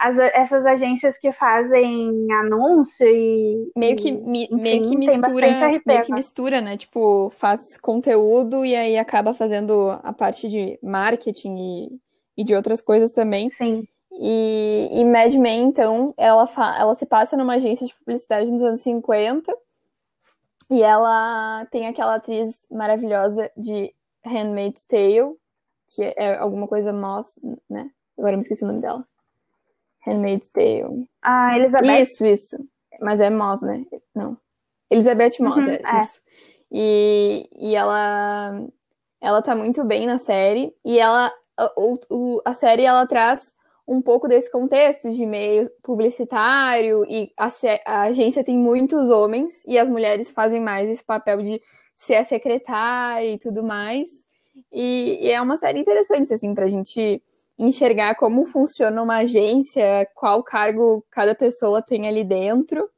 as, 0.00 0.18
essas 0.18 0.64
agências 0.64 1.18
que 1.18 1.30
fazem 1.30 2.26
anúncio 2.32 3.06
e. 3.06 3.70
Meio 3.76 3.96
que, 3.96 4.10
mi, 4.10 4.44
enfim, 4.44 4.56
meio 4.56 4.82
que 4.82 4.96
mistura. 4.96 5.46
RP, 5.46 5.86
meio 5.86 6.02
que 6.02 6.12
mistura, 6.12 6.60
né? 6.62 6.76
Tipo, 6.78 7.28
faz 7.30 7.76
conteúdo 7.76 8.64
e 8.64 8.74
aí 8.74 8.96
acaba 8.96 9.34
fazendo 9.34 9.90
a 10.02 10.12
parte 10.12 10.48
de 10.48 10.78
marketing 10.82 11.56
e, 11.58 12.00
e 12.38 12.44
de 12.44 12.54
outras 12.54 12.80
coisas 12.80 13.12
também. 13.12 13.50
Sim. 13.50 13.86
E, 14.12 14.88
e 14.90 15.04
Mad 15.04 15.34
Men, 15.34 15.64
então, 15.64 16.14
ela, 16.16 16.48
ela 16.78 16.94
se 16.94 17.04
passa 17.04 17.36
numa 17.36 17.54
agência 17.54 17.86
de 17.86 17.94
publicidade 17.94 18.50
nos 18.50 18.62
anos 18.62 18.80
50. 18.80 19.54
E 20.70 20.82
ela 20.82 21.66
tem 21.66 21.88
aquela 21.88 22.14
atriz 22.14 22.66
maravilhosa 22.70 23.50
de 23.56 23.92
Handmaid's 24.24 24.84
Tale, 24.84 25.34
que 25.94 26.02
é 26.16 26.36
alguma 26.36 26.66
coisa 26.66 26.92
Moss, 26.92 27.38
né? 27.68 27.90
Agora 28.16 28.34
eu 28.34 28.38
me 28.38 28.42
esqueci 28.42 28.64
o 28.64 28.66
nome 28.66 28.80
dela. 28.80 29.04
Handmaid's 30.00 30.48
Tale. 30.48 31.08
Ah, 31.22 31.56
Elizabeth. 31.56 32.02
Isso, 32.02 32.26
isso. 32.26 32.56
Mas 33.00 33.20
é 33.20 33.30
Moss, 33.30 33.62
né? 33.62 33.84
Não. 34.14 34.36
Elizabeth 34.90 35.38
Moss, 35.40 35.56
uhum, 35.56 35.70
é, 35.70 35.80
é, 35.84 36.02
isso. 36.02 36.22
E, 36.72 37.48
e 37.58 37.74
ela, 37.74 38.66
ela 39.20 39.42
tá 39.42 39.54
muito 39.54 39.84
bem 39.84 40.06
na 40.06 40.18
série. 40.18 40.74
E 40.84 40.98
ela, 40.98 41.32
o, 41.76 41.98
o, 42.08 42.42
a 42.44 42.54
série, 42.54 42.84
ela 42.84 43.06
traz 43.06 43.52
um 43.86 44.00
pouco 44.00 44.28
desse 44.28 44.50
contexto 44.50 45.10
de 45.10 45.26
meio 45.26 45.68
publicitário 45.82 47.04
e 47.08 47.32
a, 47.36 47.48
a, 47.86 48.02
agência 48.02 48.44
tem 48.44 48.56
muitos 48.56 49.10
homens 49.10 49.64
e 49.66 49.76
as 49.76 49.88
mulheres 49.88 50.30
fazem 50.30 50.60
mais 50.60 50.88
esse 50.88 51.04
papel 51.04 51.42
de 51.42 51.60
ser 51.96 52.14
a 52.14 52.24
secretária 52.24 53.32
e 53.32 53.38
tudo 53.38 53.64
mais. 53.64 54.08
E, 54.72 55.18
e 55.20 55.30
é 55.30 55.40
uma 55.40 55.56
série 55.56 55.80
interessante, 55.80 56.32
assim, 56.32 56.54
pra 56.54 56.68
gente 56.68 57.20
enxergar 57.64 58.14
como 58.14 58.44
funciona 58.46 59.02
uma 59.02 59.18
agência, 59.18 60.08
qual 60.14 60.42
cargo 60.42 61.04
cada 61.10 61.34
pessoa 61.34 61.82
tem 61.82 62.08
ali 62.08 62.24
dentro. 62.24 62.88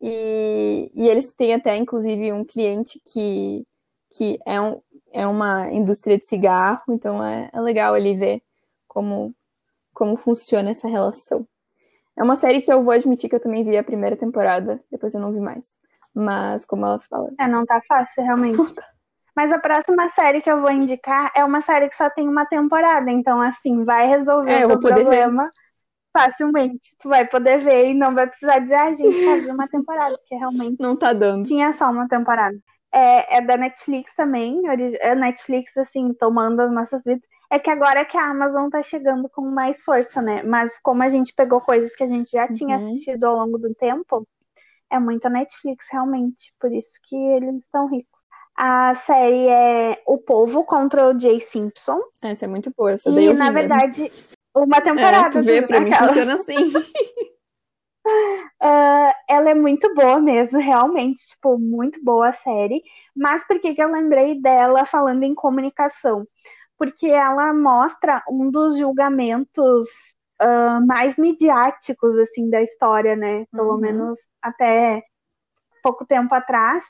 E, 0.00 0.90
e 0.94 1.08
eles 1.08 1.32
têm 1.32 1.54
até, 1.54 1.76
inclusive, 1.76 2.32
um 2.32 2.44
cliente 2.44 3.00
que, 3.12 3.66
que 4.16 4.38
é, 4.46 4.60
um, 4.60 4.80
é 5.12 5.26
uma 5.26 5.70
indústria 5.72 6.16
de 6.16 6.24
cigarro, 6.24 6.82
então 6.90 7.24
é, 7.24 7.50
é 7.52 7.60
legal 7.60 7.94
ali 7.94 8.16
ver 8.16 8.42
como 8.86 9.34
como 9.98 10.16
funciona 10.16 10.70
essa 10.70 10.86
relação. 10.86 11.44
É 12.16 12.22
uma 12.22 12.36
série 12.36 12.62
que 12.62 12.72
eu 12.72 12.84
vou 12.84 12.92
admitir 12.92 13.28
que 13.28 13.34
eu 13.34 13.40
também 13.40 13.64
vi 13.64 13.76
a 13.76 13.82
primeira 13.82 14.16
temporada, 14.16 14.80
depois 14.92 15.12
eu 15.12 15.20
não 15.20 15.32
vi 15.32 15.40
mais. 15.40 15.74
Mas, 16.14 16.64
como 16.64 16.86
ela 16.86 17.00
fala. 17.00 17.30
É, 17.38 17.48
não 17.48 17.66
tá 17.66 17.80
fácil, 17.88 18.22
realmente. 18.22 18.58
Mas 19.38 19.52
a 19.52 19.58
próxima 19.60 20.08
série 20.08 20.40
que 20.40 20.50
eu 20.50 20.60
vou 20.60 20.72
indicar 20.72 21.30
é 21.32 21.44
uma 21.44 21.60
série 21.60 21.88
que 21.88 21.96
só 21.96 22.10
tem 22.10 22.28
uma 22.28 22.44
temporada, 22.44 23.08
então 23.08 23.40
assim, 23.40 23.84
vai 23.84 24.08
resolver 24.08 24.50
é, 24.50 24.66
o 24.66 24.80
problema 24.80 25.44
ver. 25.44 25.52
facilmente. 26.12 26.96
Tu 26.98 27.08
vai 27.08 27.24
poder 27.24 27.62
ver 27.62 27.86
e 27.86 27.94
não 27.94 28.12
vai 28.16 28.26
precisar 28.26 28.58
dizer, 28.58 28.74
ah, 28.74 28.92
gente, 28.96 29.24
fazer 29.24 29.52
uma 29.52 29.68
temporada, 29.68 30.18
porque 30.18 30.34
realmente 30.34 30.80
não 30.80 30.96
tá 30.96 31.12
dando. 31.12 31.46
Tinha 31.46 31.72
só 31.74 31.88
uma 31.88 32.08
temporada. 32.08 32.58
É, 32.92 33.36
é 33.36 33.40
da 33.40 33.56
Netflix 33.56 34.12
também, 34.16 34.60
a 34.68 35.14
Netflix, 35.14 35.76
assim, 35.76 36.12
tomando 36.14 36.58
as 36.58 36.72
nossas 36.72 37.00
vidas. 37.04 37.22
É 37.48 37.60
que 37.60 37.70
agora 37.70 38.04
que 38.04 38.18
a 38.18 38.28
Amazon 38.28 38.68
tá 38.68 38.82
chegando 38.82 39.28
com 39.28 39.42
mais 39.42 39.80
força, 39.82 40.20
né? 40.20 40.42
Mas 40.42 40.76
como 40.82 41.04
a 41.04 41.08
gente 41.08 41.32
pegou 41.32 41.60
coisas 41.60 41.94
que 41.94 42.02
a 42.02 42.08
gente 42.08 42.32
já 42.32 42.48
tinha 42.48 42.76
uhum. 42.76 42.88
assistido 42.88 43.22
ao 43.22 43.36
longo 43.36 43.56
do 43.56 43.72
tempo, 43.72 44.26
é 44.90 44.98
muito 44.98 45.26
a 45.26 45.30
Netflix, 45.30 45.84
realmente. 45.92 46.52
Por 46.58 46.72
isso 46.72 46.98
que 47.04 47.14
eles 47.14 47.58
estão 47.58 47.86
ricos. 47.86 48.17
A 48.60 48.92
série 49.06 49.46
é 49.46 50.02
O 50.04 50.18
Povo 50.18 50.64
contra 50.64 51.08
o 51.08 51.16
Jay 51.16 51.40
Simpson. 51.40 52.00
Essa 52.20 52.46
é 52.46 52.48
muito 52.48 52.72
boa, 52.76 52.90
essa 52.90 53.08
daí 53.08 53.22
e, 53.22 53.26
eu 53.28 53.32
vi 53.32 53.38
na 53.38 53.52
mesmo. 53.52 53.68
verdade, 53.68 54.12
uma 54.52 54.80
temporada. 54.80 55.38
É, 55.38 55.42
vê, 55.42 55.62
pra 55.62 55.78
mim 55.78 55.92
funciona 55.92 56.34
assim. 56.34 56.56
Uh, 58.04 59.12
ela 59.30 59.50
é 59.50 59.54
muito 59.54 59.94
boa 59.94 60.18
mesmo, 60.18 60.58
realmente, 60.58 61.24
tipo, 61.28 61.56
muito 61.56 62.02
boa 62.02 62.30
a 62.30 62.32
série. 62.32 62.82
Mas 63.14 63.46
por 63.46 63.60
que, 63.60 63.76
que 63.76 63.80
eu 63.80 63.92
lembrei 63.92 64.40
dela 64.42 64.84
falando 64.84 65.22
em 65.22 65.36
comunicação? 65.36 66.26
Porque 66.76 67.06
ela 67.06 67.54
mostra 67.54 68.24
um 68.28 68.50
dos 68.50 68.76
julgamentos 68.76 69.86
uh, 70.42 70.84
mais 70.84 71.16
midiáticos, 71.16 72.18
assim, 72.18 72.50
da 72.50 72.60
história, 72.60 73.14
né? 73.14 73.46
Pelo 73.52 73.74
uhum. 73.74 73.78
menos 73.78 74.18
até 74.42 75.00
pouco 75.80 76.04
tempo 76.04 76.34
atrás. 76.34 76.84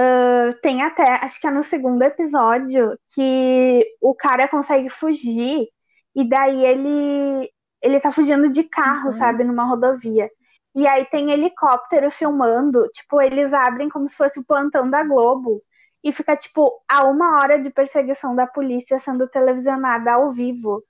Uh, 0.00 0.54
tem 0.62 0.82
até, 0.82 1.02
acho 1.24 1.38
que 1.40 1.46
é 1.46 1.50
no 1.50 1.62
segundo 1.64 2.00
episódio, 2.02 2.96
que 3.14 3.84
o 4.00 4.14
cara 4.14 4.48
consegue 4.48 4.88
fugir 4.88 5.68
e 6.14 6.28
daí 6.28 6.64
ele 6.64 7.50
ele 7.82 8.00
tá 8.00 8.12
fugindo 8.12 8.50
de 8.50 8.64
carro, 8.64 9.08
uhum. 9.08 9.12
sabe, 9.12 9.44
numa 9.44 9.64
rodovia. 9.64 10.30
E 10.74 10.86
aí 10.86 11.06
tem 11.06 11.30
helicóptero 11.32 12.10
filmando, 12.10 12.86
tipo, 12.88 13.20
eles 13.20 13.52
abrem 13.52 13.88
como 13.88 14.08
se 14.08 14.16
fosse 14.16 14.38
o 14.38 14.44
plantão 14.44 14.88
da 14.88 15.02
Globo. 15.02 15.62
E 16.04 16.12
fica, 16.12 16.36
tipo, 16.36 16.72
a 16.88 17.04
uma 17.04 17.36
hora 17.36 17.58
de 17.60 17.70
perseguição 17.70 18.34
da 18.34 18.46
polícia 18.46 18.98
sendo 18.98 19.28
televisionada 19.28 20.12
ao 20.12 20.32
vivo. 20.32 20.82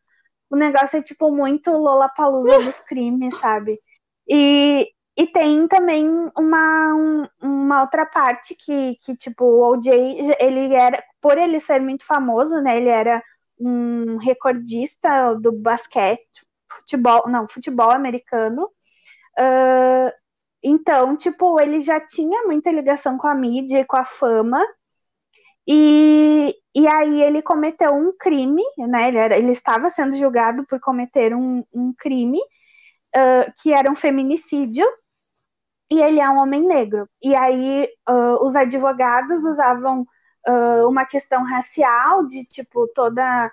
O 0.51 0.57
negócio 0.57 0.99
é, 0.99 1.03
tipo, 1.03 1.31
muito 1.31 1.70
Lollapalooza 1.70 2.59
dos 2.64 2.81
crimes, 2.87 3.37
sabe? 3.38 3.81
E, 4.29 4.88
e 5.16 5.27
tem 5.27 5.66
também 5.68 6.09
uma, 6.37 6.94
um, 6.94 7.27
uma 7.42 7.83
outra 7.83 8.07
parte 8.07 8.55
que, 8.55 8.96
que, 9.03 9.16
tipo, 9.16 9.44
o 9.44 9.73
OJ, 9.73 9.88
ele 10.38 10.75
era, 10.75 11.03
por 11.20 11.37
ele 11.37 11.61
ser 11.61 11.81
muito 11.81 12.05
famoso, 12.07 12.61
né? 12.61 12.77
Ele 12.77 12.88
era 12.88 13.23
um 13.59 14.16
recordista 14.16 15.35
do 15.35 15.53
basquete, 15.53 16.46
futebol, 16.73 17.29
não, 17.29 17.46
futebol 17.49 17.90
americano. 17.90 18.64
Uh, 19.38 20.12
então, 20.62 21.16
tipo, 21.16 21.61
ele 21.61 21.81
já 21.81 22.01
tinha 22.01 22.44
muita 22.44 22.70
ligação 22.70 23.18
com 23.18 23.27
a 23.27 23.35
mídia 23.35 23.81
e 23.81 23.85
com 23.85 23.96
a 23.96 24.05
fama. 24.05 24.64
E, 25.66 26.55
e 26.75 26.88
aí 26.88 27.23
ele 27.23 27.42
cometeu 27.42 27.92
um 27.92 28.12
crime, 28.18 28.62
né? 28.79 29.09
Ele, 29.09 29.18
era, 29.18 29.38
ele 29.38 29.53
estava 29.53 29.90
sendo 29.90 30.16
julgado 30.16 30.64
por 30.66 30.81
cometer 30.81 31.35
um, 31.35 31.64
um 31.73 31.92
crime 31.96 32.40
uh, 33.14 33.53
que 33.62 33.73
era 33.73 33.90
um 33.90 33.96
feminicídio 33.96 34.87
e 35.90 36.01
ele 36.01 36.20
é 36.20 36.31
um 36.31 36.38
homem 36.38 36.66
negro. 36.66 37.09
E 37.23 37.35
aí 37.35 37.88
uh, 38.09 38.46
os 38.46 38.55
advogados 38.55 39.44
usavam 39.44 40.07
uh, 40.46 40.88
uma 40.88 41.05
questão 41.05 41.44
racial 41.44 42.27
de 42.27 42.44
tipo 42.44 42.87
toda 42.94 43.51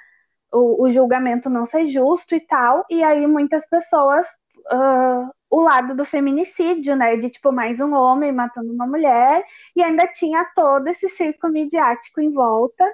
o, 0.53 0.85
o, 0.85 0.91
julgamento 0.91 1.49
não 1.49 1.65
ser 1.65 1.85
justo 1.87 2.35
e 2.35 2.39
tal. 2.39 2.85
E 2.89 3.03
aí 3.03 3.25
muitas 3.25 3.67
pessoas 3.67 4.27
uh, 4.71 5.31
o 5.49 5.61
lado 5.61 5.95
do 5.95 6.05
feminicídio, 6.05 6.95
né? 6.95 7.15
De 7.17 7.29
tipo 7.29 7.51
mais 7.51 7.79
um 7.79 7.93
homem 7.93 8.31
matando 8.31 8.71
uma 8.71 8.85
mulher 8.85 9.43
e 9.75 9.83
ainda 9.83 10.07
tinha 10.07 10.45
todo 10.55 10.87
esse 10.87 11.09
circo 11.09 11.47
midiático 11.49 12.21
em 12.21 12.31
volta. 12.31 12.85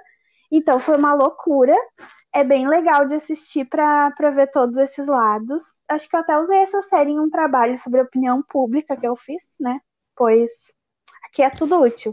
Então 0.50 0.78
foi 0.78 0.96
uma 0.96 1.14
loucura 1.14 1.76
é 2.34 2.42
bem 2.42 2.66
legal 2.66 3.06
de 3.06 3.14
assistir 3.14 3.64
para 3.64 4.10
ver 4.34 4.50
todos 4.50 4.76
esses 4.76 5.06
lados. 5.06 5.62
Acho 5.88 6.08
que 6.08 6.16
eu 6.16 6.20
até 6.20 6.36
usei 6.36 6.58
essa 6.58 6.82
série 6.82 7.12
em 7.12 7.20
um 7.20 7.30
trabalho 7.30 7.78
sobre 7.78 8.00
opinião 8.00 8.42
pública 8.42 8.96
que 8.96 9.06
eu 9.06 9.14
fiz, 9.14 9.40
né? 9.60 9.78
Pois 10.16 10.50
aqui 11.24 11.42
é 11.42 11.50
tudo 11.50 11.80
útil. 11.80 12.12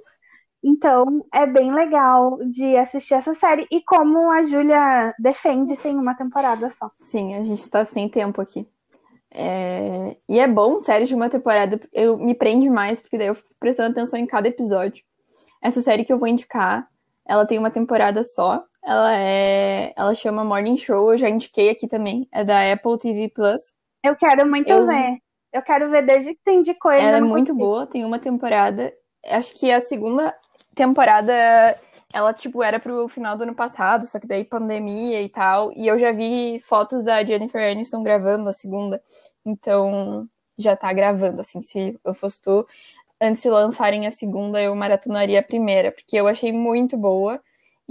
Então, 0.63 1.25
é 1.34 1.47
bem 1.47 1.73
legal 1.73 2.38
de 2.45 2.77
assistir 2.77 3.15
essa 3.15 3.34
série. 3.34 3.65
E 3.71 3.81
como 3.81 4.31
a 4.31 4.43
Júlia 4.43 5.12
defende, 5.17 5.75
tem 5.75 5.95
uma 5.95 6.15
temporada 6.15 6.69
só. 6.77 6.91
Sim, 6.97 7.34
a 7.34 7.41
gente 7.41 7.67
tá 7.67 7.84
sem 7.84 8.07
tempo 8.07 8.39
aqui. 8.39 8.69
É... 9.34 10.15
E 10.29 10.39
é 10.39 10.47
bom, 10.47 10.84
série 10.84 11.05
de 11.05 11.15
uma 11.15 11.29
temporada, 11.29 11.79
eu 11.91 12.15
me 12.19 12.36
prende 12.36 12.69
mais, 12.69 13.01
porque 13.01 13.17
daí 13.17 13.27
eu 13.27 13.36
fico 13.36 13.49
prestando 13.60 13.89
atenção 13.89 14.19
em 14.19 14.27
cada 14.27 14.47
episódio. 14.47 15.03
Essa 15.63 15.81
série 15.81 16.03
que 16.03 16.13
eu 16.13 16.19
vou 16.19 16.27
indicar, 16.27 16.88
ela 17.27 17.45
tem 17.45 17.57
uma 17.57 17.71
temporada 17.71 18.23
só, 18.23 18.63
ela 18.83 19.15
é. 19.15 19.93
Ela 19.95 20.13
chama 20.15 20.43
Morning 20.43 20.77
Show, 20.77 21.11
eu 21.11 21.17
já 21.17 21.29
indiquei 21.29 21.69
aqui 21.69 21.87
também. 21.87 22.27
É 22.31 22.43
da 22.43 22.71
Apple 22.71 22.97
TV 22.97 23.29
Plus. 23.29 23.73
Eu 24.03 24.15
quero 24.15 24.47
muito 24.49 24.69
eu... 24.69 24.87
ver. 24.87 25.17
Eu 25.53 25.61
quero 25.61 25.89
ver 25.89 26.05
desde 26.05 26.33
que 26.33 26.39
tem 26.43 26.63
de 26.63 26.73
coisa. 26.73 27.03
Ela 27.03 27.17
é 27.17 27.21
muito 27.21 27.53
boa, 27.53 27.85
tem 27.85 28.05
uma 28.05 28.17
temporada. 28.17 28.93
Acho 29.25 29.53
que 29.59 29.69
a 29.69 29.81
segunda 29.81 30.33
temporada 30.73 31.33
ela, 32.13 32.33
tipo, 32.33 32.61
era 32.63 32.79
pro 32.79 33.07
final 33.07 33.37
do 33.37 33.43
ano 33.43 33.55
passado, 33.55 34.05
só 34.05 34.19
que 34.19 34.27
daí 34.27 34.43
pandemia 34.43 35.21
e 35.21 35.29
tal. 35.29 35.71
E 35.73 35.87
eu 35.87 35.97
já 35.97 36.11
vi 36.11 36.59
fotos 36.61 37.03
da 37.03 37.23
Jennifer 37.23 37.61
Aniston 37.71 38.03
gravando 38.03 38.49
a 38.49 38.53
segunda. 38.53 39.01
Então, 39.45 40.27
já 40.57 40.75
tá 40.75 40.91
gravando, 40.93 41.41
assim, 41.41 41.61
se 41.61 41.99
eu 42.03 42.13
fosse 42.13 42.41
tu, 42.41 42.65
antes 43.19 43.41
de 43.41 43.49
lançarem 43.49 44.07
a 44.07 44.11
segunda, 44.11 44.61
eu 44.61 44.75
maratonaria 44.75 45.39
a 45.39 45.43
primeira, 45.43 45.91
porque 45.91 46.17
eu 46.17 46.27
achei 46.27 46.51
muito 46.51 46.97
boa 46.97 47.41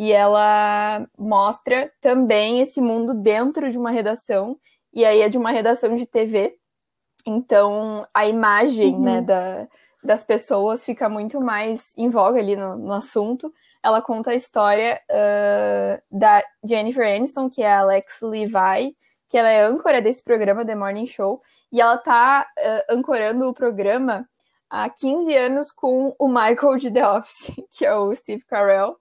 e 0.01 0.13
ela 0.13 1.07
mostra 1.19 1.93
também 2.01 2.63
esse 2.63 2.81
mundo 2.81 3.13
dentro 3.13 3.71
de 3.71 3.77
uma 3.77 3.91
redação, 3.91 4.57
e 4.95 5.05
aí 5.05 5.21
é 5.21 5.29
de 5.29 5.37
uma 5.37 5.51
redação 5.51 5.95
de 5.95 6.07
TV, 6.07 6.57
então 7.27 8.07
a 8.15 8.27
imagem 8.27 8.95
uhum. 8.95 9.03
né, 9.03 9.21
da, 9.21 9.69
das 10.03 10.23
pessoas 10.23 10.87
fica 10.87 11.07
muito 11.07 11.39
mais 11.39 11.93
em 11.99 12.09
voga 12.09 12.39
ali 12.39 12.57
no, 12.57 12.79
no 12.79 12.95
assunto. 12.95 13.53
Ela 13.83 14.01
conta 14.01 14.31
a 14.31 14.35
história 14.35 14.99
uh, 15.11 16.03
da 16.11 16.43
Jennifer 16.65 17.07
Aniston, 17.07 17.51
que 17.51 17.63
é 17.63 17.71
a 17.71 17.81
Alex 17.81 18.23
Levi, 18.23 18.97
que 19.29 19.37
ela 19.37 19.51
é 19.51 19.63
âncora 19.65 20.01
desse 20.01 20.25
programa 20.25 20.65
The 20.65 20.77
Morning 20.77 21.05
Show, 21.05 21.43
e 21.71 21.79
ela 21.79 21.99
tá 21.99 22.47
uh, 22.59 22.95
ancorando 22.95 23.47
o 23.47 23.53
programa 23.53 24.27
há 24.71 24.89
15 24.89 25.37
anos 25.37 25.71
com 25.71 26.17
o 26.19 26.27
Michael 26.27 26.77
de 26.79 26.91
The 26.91 27.07
Office, 27.07 27.53
que 27.71 27.85
é 27.85 27.95
o 27.95 28.15
Steve 28.15 28.47
Carell. 28.47 28.97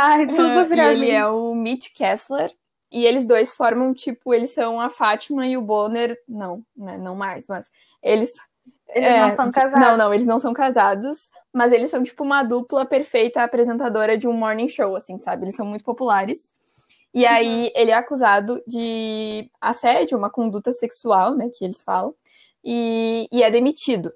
Ai, 0.00 0.26
tudo 0.28 0.42
uh, 0.42 0.74
E 0.74 0.80
ele 0.80 1.10
é 1.10 1.26
o 1.26 1.54
Mitch 1.54 1.92
Kessler. 1.92 2.52
E 2.90 3.04
eles 3.04 3.24
dois 3.24 3.54
formam, 3.54 3.92
tipo, 3.92 4.32
eles 4.32 4.50
são 4.50 4.80
a 4.80 4.88
Fátima 4.88 5.46
e 5.46 5.56
o 5.56 5.62
Bonner. 5.62 6.16
Não, 6.26 6.62
né, 6.76 6.96
não 6.96 7.14
mais, 7.14 7.46
mas 7.48 7.68
eles. 8.02 8.32
Eles 8.88 9.08
é, 9.08 9.20
não 9.20 9.36
são 9.36 9.50
casados. 9.50 9.86
Não, 9.86 9.96
não, 9.96 10.14
eles 10.14 10.26
não 10.26 10.38
são 10.38 10.54
casados, 10.54 11.28
mas 11.52 11.72
eles 11.72 11.90
são, 11.90 12.02
tipo, 12.02 12.24
uma 12.24 12.42
dupla 12.42 12.86
perfeita 12.86 13.42
apresentadora 13.42 14.16
de 14.16 14.26
um 14.26 14.32
morning 14.32 14.68
show, 14.68 14.96
assim, 14.96 15.18
sabe? 15.20 15.44
Eles 15.44 15.56
são 15.56 15.66
muito 15.66 15.84
populares. 15.84 16.50
E 17.12 17.24
uhum. 17.24 17.30
aí 17.30 17.72
ele 17.74 17.90
é 17.90 17.94
acusado 17.94 18.62
de 18.66 19.50
assédio, 19.60 20.16
uma 20.16 20.30
conduta 20.30 20.72
sexual, 20.72 21.34
né, 21.34 21.50
que 21.52 21.64
eles 21.64 21.82
falam, 21.82 22.14
e, 22.64 23.28
e 23.32 23.42
é 23.42 23.50
demitido. 23.50 24.12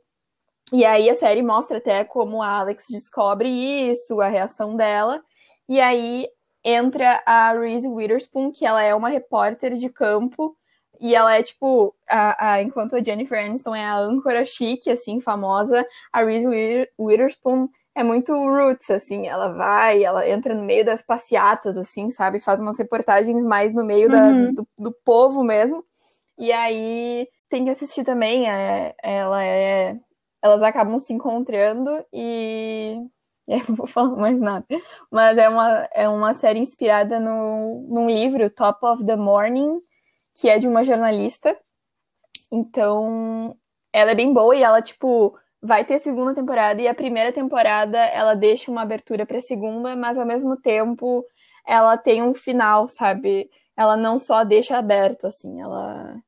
E 0.72 0.84
aí 0.84 1.10
a 1.10 1.14
série 1.14 1.42
mostra 1.42 1.78
até 1.78 2.04
como 2.04 2.42
a 2.42 2.60
Alex 2.60 2.86
descobre 2.90 3.48
isso, 3.50 4.20
a 4.20 4.28
reação 4.28 4.74
dela, 4.74 5.22
e 5.68 5.80
aí 5.80 6.28
entra 6.64 7.22
a 7.26 7.52
Reese 7.52 7.88
Witherspoon, 7.88 8.52
que 8.52 8.64
ela 8.64 8.82
é 8.82 8.94
uma 8.94 9.08
repórter 9.08 9.74
de 9.74 9.88
campo, 9.88 10.56
e 11.00 11.14
ela 11.14 11.34
é 11.34 11.42
tipo, 11.42 11.94
a, 12.08 12.52
a, 12.52 12.62
enquanto 12.62 12.94
a 12.94 13.02
Jennifer 13.02 13.44
Aniston 13.44 13.74
é 13.74 13.84
a 13.84 13.98
âncora 13.98 14.44
chique, 14.44 14.88
assim, 14.88 15.20
famosa, 15.20 15.84
a 16.12 16.22
Reese 16.22 16.46
Witherspoon 16.98 17.68
é 17.94 18.02
muito 18.02 18.32
roots, 18.32 18.88
assim, 18.90 19.26
ela 19.26 19.48
vai, 19.48 20.02
ela 20.02 20.28
entra 20.28 20.54
no 20.54 20.62
meio 20.62 20.84
das 20.84 21.02
passeatas, 21.02 21.76
assim, 21.76 22.08
sabe, 22.08 22.38
faz 22.38 22.60
umas 22.60 22.78
reportagens 22.78 23.44
mais 23.44 23.74
no 23.74 23.84
meio 23.84 24.08
uhum. 24.08 24.54
da, 24.54 24.62
do, 24.62 24.68
do, 24.78 24.92
povo 25.04 25.42
mesmo, 25.42 25.84
e 26.38 26.52
aí 26.52 27.28
tem 27.50 27.64
que 27.64 27.70
assistir 27.70 28.04
também, 28.04 28.48
é, 28.48 28.94
ela 29.02 29.44
é, 29.44 29.98
elas 30.40 30.62
acabam 30.62 30.98
se 30.98 31.12
encontrando 31.12 32.02
e 32.12 32.96
e 33.68 33.72
vou 33.72 33.86
falar 33.86 34.16
mais 34.16 34.40
nada. 34.40 34.66
Mas 35.10 35.36
é 35.38 35.48
uma, 35.48 35.88
é 35.92 36.08
uma 36.08 36.34
série 36.34 36.58
inspirada 36.58 37.20
no, 37.20 37.86
num 37.88 38.08
livro, 38.08 38.50
Top 38.50 38.84
of 38.84 39.04
the 39.04 39.16
Morning, 39.16 39.80
que 40.34 40.48
é 40.48 40.58
de 40.58 40.68
uma 40.68 40.84
jornalista. 40.84 41.56
Então, 42.50 43.56
ela 43.92 44.12
é 44.12 44.14
bem 44.14 44.32
boa 44.32 44.54
e 44.56 44.62
ela, 44.62 44.82
tipo, 44.82 45.36
vai 45.62 45.84
ter 45.84 45.98
segunda 45.98 46.34
temporada 46.34 46.80
e 46.82 46.88
a 46.88 46.94
primeira 46.94 47.32
temporada 47.32 47.98
ela 47.98 48.34
deixa 48.34 48.70
uma 48.70 48.82
abertura 48.82 49.24
para 49.24 49.38
a 49.38 49.42
segunda, 49.42 49.94
mas 49.96 50.18
ao 50.18 50.26
mesmo 50.26 50.56
tempo 50.56 51.24
ela 51.66 51.96
tem 51.96 52.22
um 52.22 52.34
final, 52.34 52.88
sabe? 52.88 53.48
Ela 53.76 53.96
não 53.96 54.18
só 54.18 54.44
deixa 54.44 54.76
aberto 54.76 55.26
assim, 55.26 55.60
ela 55.60 56.20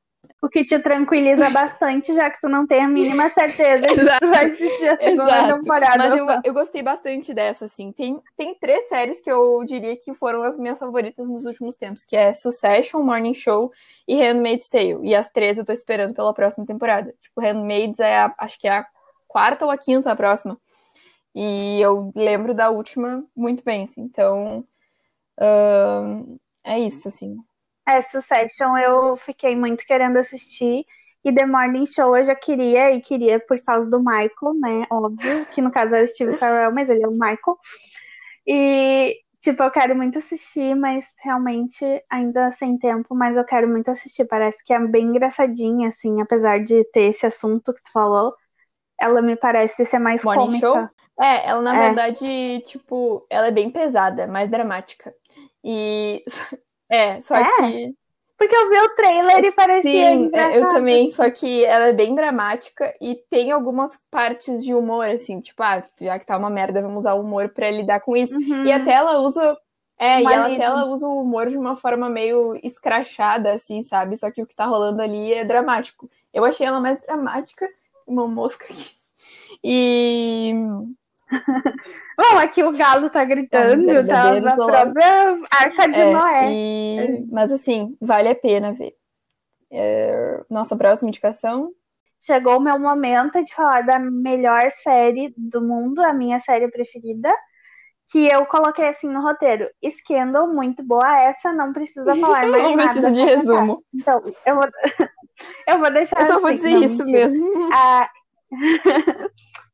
o 0.45 0.49
que 0.49 0.63
te 0.63 0.77
tranquiliza 0.77 1.49
bastante, 1.49 2.13
já 2.13 2.29
que 2.29 2.39
tu 2.39 2.47
não 2.47 2.67
tem 2.67 2.83
a 2.83 2.87
mínima 2.87 3.31
certeza 3.31 3.87
que 3.87 3.95
tu 3.95 4.29
vai 4.29 4.51
assistir 4.51 4.89
a 4.89 4.97
segunda 4.97 5.55
temporada. 5.55 5.97
Mas 5.97 6.17
eu, 6.17 6.27
eu 6.43 6.53
gostei 6.53 6.83
bastante 6.83 7.33
dessa, 7.33 7.65
assim. 7.65 7.91
Tem, 7.91 8.21
tem 8.37 8.53
três 8.53 8.87
séries 8.87 9.19
que 9.19 9.31
eu 9.31 9.63
diria 9.65 9.97
que 9.97 10.13
foram 10.13 10.43
as 10.43 10.55
minhas 10.55 10.77
favoritas 10.77 11.27
nos 11.27 11.47
últimos 11.47 11.75
tempos, 11.75 12.05
que 12.05 12.15
é 12.15 12.31
Succession, 12.31 13.01
Morning 13.01 13.33
Show 13.33 13.71
e 14.07 14.15
Handmaid's 14.15 14.69
Tale. 14.69 14.99
E 15.01 15.15
as 15.15 15.29
três 15.29 15.57
eu 15.57 15.65
tô 15.65 15.73
esperando 15.73 16.13
pela 16.13 16.33
próxima 16.33 16.63
temporada. 16.63 17.11
Tipo, 17.19 17.41
Handmaid's 17.41 17.99
é, 17.99 18.17
a, 18.19 18.35
acho 18.37 18.59
que 18.59 18.67
é 18.67 18.77
a 18.77 18.85
quarta 19.27 19.65
ou 19.65 19.71
a 19.71 19.77
quinta 19.77 20.11
a 20.11 20.15
próxima. 20.15 20.59
E 21.33 21.81
eu 21.81 22.11
lembro 22.15 22.53
da 22.53 22.69
última 22.69 23.25
muito 23.35 23.63
bem, 23.63 23.85
assim. 23.85 24.01
Então, 24.01 24.63
é 26.63 26.79
isso, 26.79 27.07
assim. 27.07 27.35
É, 27.87 28.01
Succession 28.01 28.77
eu 28.77 29.15
fiquei 29.15 29.55
muito 29.55 29.85
querendo 29.85 30.17
assistir. 30.17 30.85
E 31.23 31.33
The 31.33 31.45
Morning 31.45 31.87
Show 31.87 32.15
eu 32.15 32.23
já 32.23 32.35
queria, 32.35 32.91
e 32.91 33.01
queria 33.01 33.39
por 33.39 33.59
causa 33.61 33.89
do 33.89 33.99
Michael, 33.99 34.53
né? 34.59 34.85
Óbvio, 34.91 35.45
que 35.47 35.59
no 35.59 35.71
caso 35.71 35.95
é 35.95 36.03
o 36.03 36.07
Steve 36.07 36.37
Carell, 36.37 36.71
mas 36.71 36.87
ele 36.87 37.03
é 37.03 37.07
o 37.07 37.11
Michael. 37.11 37.57
E, 38.45 39.17
tipo, 39.39 39.63
eu 39.63 39.71
quero 39.71 39.95
muito 39.95 40.19
assistir, 40.19 40.75
mas 40.75 41.07
realmente 41.23 41.83
ainda 42.11 42.51
sem 42.51 42.77
tempo, 42.77 43.15
mas 43.15 43.35
eu 43.35 43.43
quero 43.43 43.67
muito 43.67 43.89
assistir. 43.89 44.25
Parece 44.25 44.63
que 44.63 44.71
é 44.71 44.79
bem 44.79 45.05
engraçadinha, 45.05 45.87
assim, 45.87 46.21
apesar 46.21 46.59
de 46.63 46.83
ter 46.91 47.09
esse 47.09 47.25
assunto 47.25 47.73
que 47.73 47.81
tu 47.81 47.91
falou. 47.91 48.35
Ela 49.01 49.19
me 49.19 49.35
parece 49.35 49.83
ser 49.83 49.99
mais 49.99 50.23
Morning 50.23 50.45
cômica. 50.45 50.59
Show? 50.59 50.89
É, 51.25 51.49
ela 51.49 51.61
na 51.61 51.75
é. 51.75 51.79
verdade, 51.87 52.61
tipo, 52.67 53.25
ela 53.31 53.47
é 53.47 53.51
bem 53.51 53.71
pesada, 53.71 54.27
mais 54.27 54.47
dramática. 54.49 55.11
E 55.63 56.23
é, 56.89 57.19
só 57.21 57.35
é? 57.35 57.45
que. 57.45 57.95
Porque 58.37 58.53
eu 58.53 58.69
vi 58.69 58.77
o 58.79 58.95
trailer 58.95 59.45
e 59.45 59.51
parecia. 59.51 60.09
Sim, 60.09 60.23
engraçado. 60.25 60.55
eu 60.55 60.67
também, 60.67 61.09
só 61.09 61.29
que 61.29 61.63
ela 61.63 61.85
é 61.85 61.93
bem 61.93 62.13
dramática 62.13 62.93
e 62.99 63.15
tem 63.29 63.51
algumas 63.51 63.97
partes 64.11 64.63
de 64.63 64.73
humor, 64.73 65.05
assim, 65.05 65.39
tipo, 65.39 65.63
ah, 65.63 65.81
já 66.01 66.19
que 66.19 66.25
tá 66.25 66.37
uma 66.37 66.49
merda, 66.49 66.81
vamos 66.81 66.99
usar 66.99 67.13
o 67.13 67.21
humor 67.21 67.49
pra 67.49 67.71
lidar 67.71 68.01
com 68.01 68.15
isso. 68.15 68.35
Uhum. 68.35 68.65
E 68.65 68.71
até 68.71 68.91
ela 68.91 69.19
usa. 69.19 69.57
É, 69.97 70.17
uma 70.17 70.29
e 70.29 70.33
ela, 70.33 70.45
até 70.47 70.63
ela 70.63 70.85
usa 70.87 71.07
o 71.07 71.21
humor 71.21 71.49
de 71.49 71.57
uma 71.57 71.77
forma 71.77 72.09
meio 72.09 72.59
escrachada, 72.61 73.53
assim, 73.53 73.81
sabe? 73.81 74.17
Só 74.17 74.29
que 74.29 74.41
o 74.41 74.45
que 74.45 74.55
tá 74.55 74.65
rolando 74.65 75.01
ali 75.01 75.33
é 75.33 75.45
dramático. 75.45 76.09
Eu 76.33 76.43
achei 76.43 76.67
ela 76.67 76.81
mais 76.81 76.99
dramática, 77.01 77.65
uma 78.05 78.27
mosca 78.27 78.65
aqui. 78.65 78.91
E 79.63 80.53
Bom, 82.17 82.37
aqui 82.39 82.63
o 82.63 82.71
galo 82.71 83.09
tá 83.09 83.23
gritando, 83.23 83.89
é 83.89 84.03
tá 84.03 84.39
na 84.39 84.55
própria 84.55 85.35
arca 85.51 85.87
de 85.87 85.99
é, 85.99 86.11
Noé. 86.11 86.51
E... 86.51 87.27
Mas 87.31 87.51
assim, 87.51 87.95
vale 88.01 88.29
a 88.29 88.35
pena 88.35 88.73
ver. 88.73 88.93
É... 89.71 90.41
Nossa 90.49 90.75
próxima 90.75 91.09
indicação. 91.09 91.71
Chegou 92.21 92.57
o 92.57 92.61
meu 92.61 92.79
momento 92.79 93.43
de 93.43 93.53
falar 93.53 93.81
da 93.81 93.99
melhor 93.99 94.71
série 94.71 95.33
do 95.37 95.61
mundo, 95.61 96.01
a 96.01 96.13
minha 96.13 96.39
série 96.39 96.69
preferida. 96.69 97.31
Que 98.11 98.27
eu 98.27 98.45
coloquei 98.45 98.87
assim 98.87 99.07
no 99.07 99.21
roteiro. 99.21 99.67
Scandal, 99.99 100.47
muito 100.47 100.83
boa 100.83 101.21
essa, 101.21 101.51
não 101.51 101.73
precisa 101.73 102.05
falar 102.15 102.47
mais 102.47 102.63
não 102.63 102.75
nada. 102.75 102.77
Não 102.77 102.83
precisa 102.83 103.11
de 103.11 103.21
resumo. 103.21 103.83
Então, 103.93 104.23
eu 104.45 104.55
vou, 104.55 104.65
eu 105.67 105.79
vou 105.79 105.91
deixar 105.91 106.19
Eu 106.19 106.25
só 106.25 106.33
assim, 106.33 106.41
vou 106.41 106.51
dizer 106.51 106.69
isso 106.69 107.05
mentira. 107.05 107.27
mesmo. 107.27 107.69
Ah... 107.73 108.09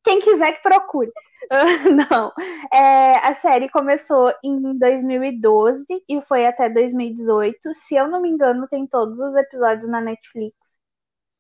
Quem 0.03 0.19
quiser 0.19 0.53
que 0.53 0.63
procure. 0.63 1.11
Não. 2.09 2.31
É, 2.73 3.17
a 3.27 3.33
série 3.35 3.69
começou 3.69 4.33
em 4.43 4.77
2012 4.77 5.85
e 6.07 6.21
foi 6.21 6.45
até 6.45 6.69
2018. 6.69 7.73
Se 7.73 7.95
eu 7.95 8.07
não 8.07 8.21
me 8.21 8.29
engano, 8.29 8.67
tem 8.67 8.85
todos 8.87 9.19
os 9.19 9.35
episódios 9.35 9.87
na 9.89 10.01
Netflix 10.01 10.55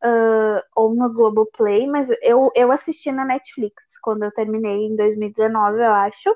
uh, 0.03 0.61
ou 0.75 0.93
no 0.95 1.11
Globoplay, 1.13 1.87
mas 1.87 2.09
eu, 2.21 2.51
eu 2.55 2.71
assisti 2.71 3.11
na 3.11 3.25
Netflix 3.25 3.83
quando 4.01 4.23
eu 4.23 4.31
terminei 4.31 4.87
em 4.87 4.95
2019, 4.95 5.79
eu 5.79 5.91
acho. 5.91 6.35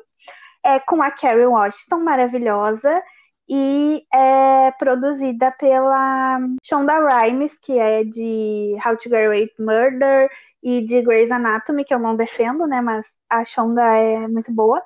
É 0.63 0.79
com 0.79 1.01
a 1.01 1.11
Carrie 1.11 1.45
Washington, 1.45 1.99
maravilhosa. 1.99 3.03
E 3.47 4.03
é 4.11 4.71
produzida 4.79 5.51
pela 5.51 6.39
Shonda 6.63 6.97
Rhimes, 6.97 7.55
que 7.61 7.77
é 7.77 8.03
de 8.03 8.75
How 8.83 8.97
to 8.97 9.09
Get 9.09 9.27
Away 9.27 9.51
Murder 9.59 10.31
e 10.65 10.81
de 10.81 11.01
Grey's 11.03 11.31
Anatomy, 11.31 11.85
que 11.85 11.93
eu 11.93 11.99
não 11.99 12.15
defendo, 12.15 12.65
né? 12.67 12.81
Mas 12.81 13.07
a 13.29 13.45
Shonda 13.45 13.83
é 13.83 14.27
muito 14.27 14.51
boa. 14.51 14.81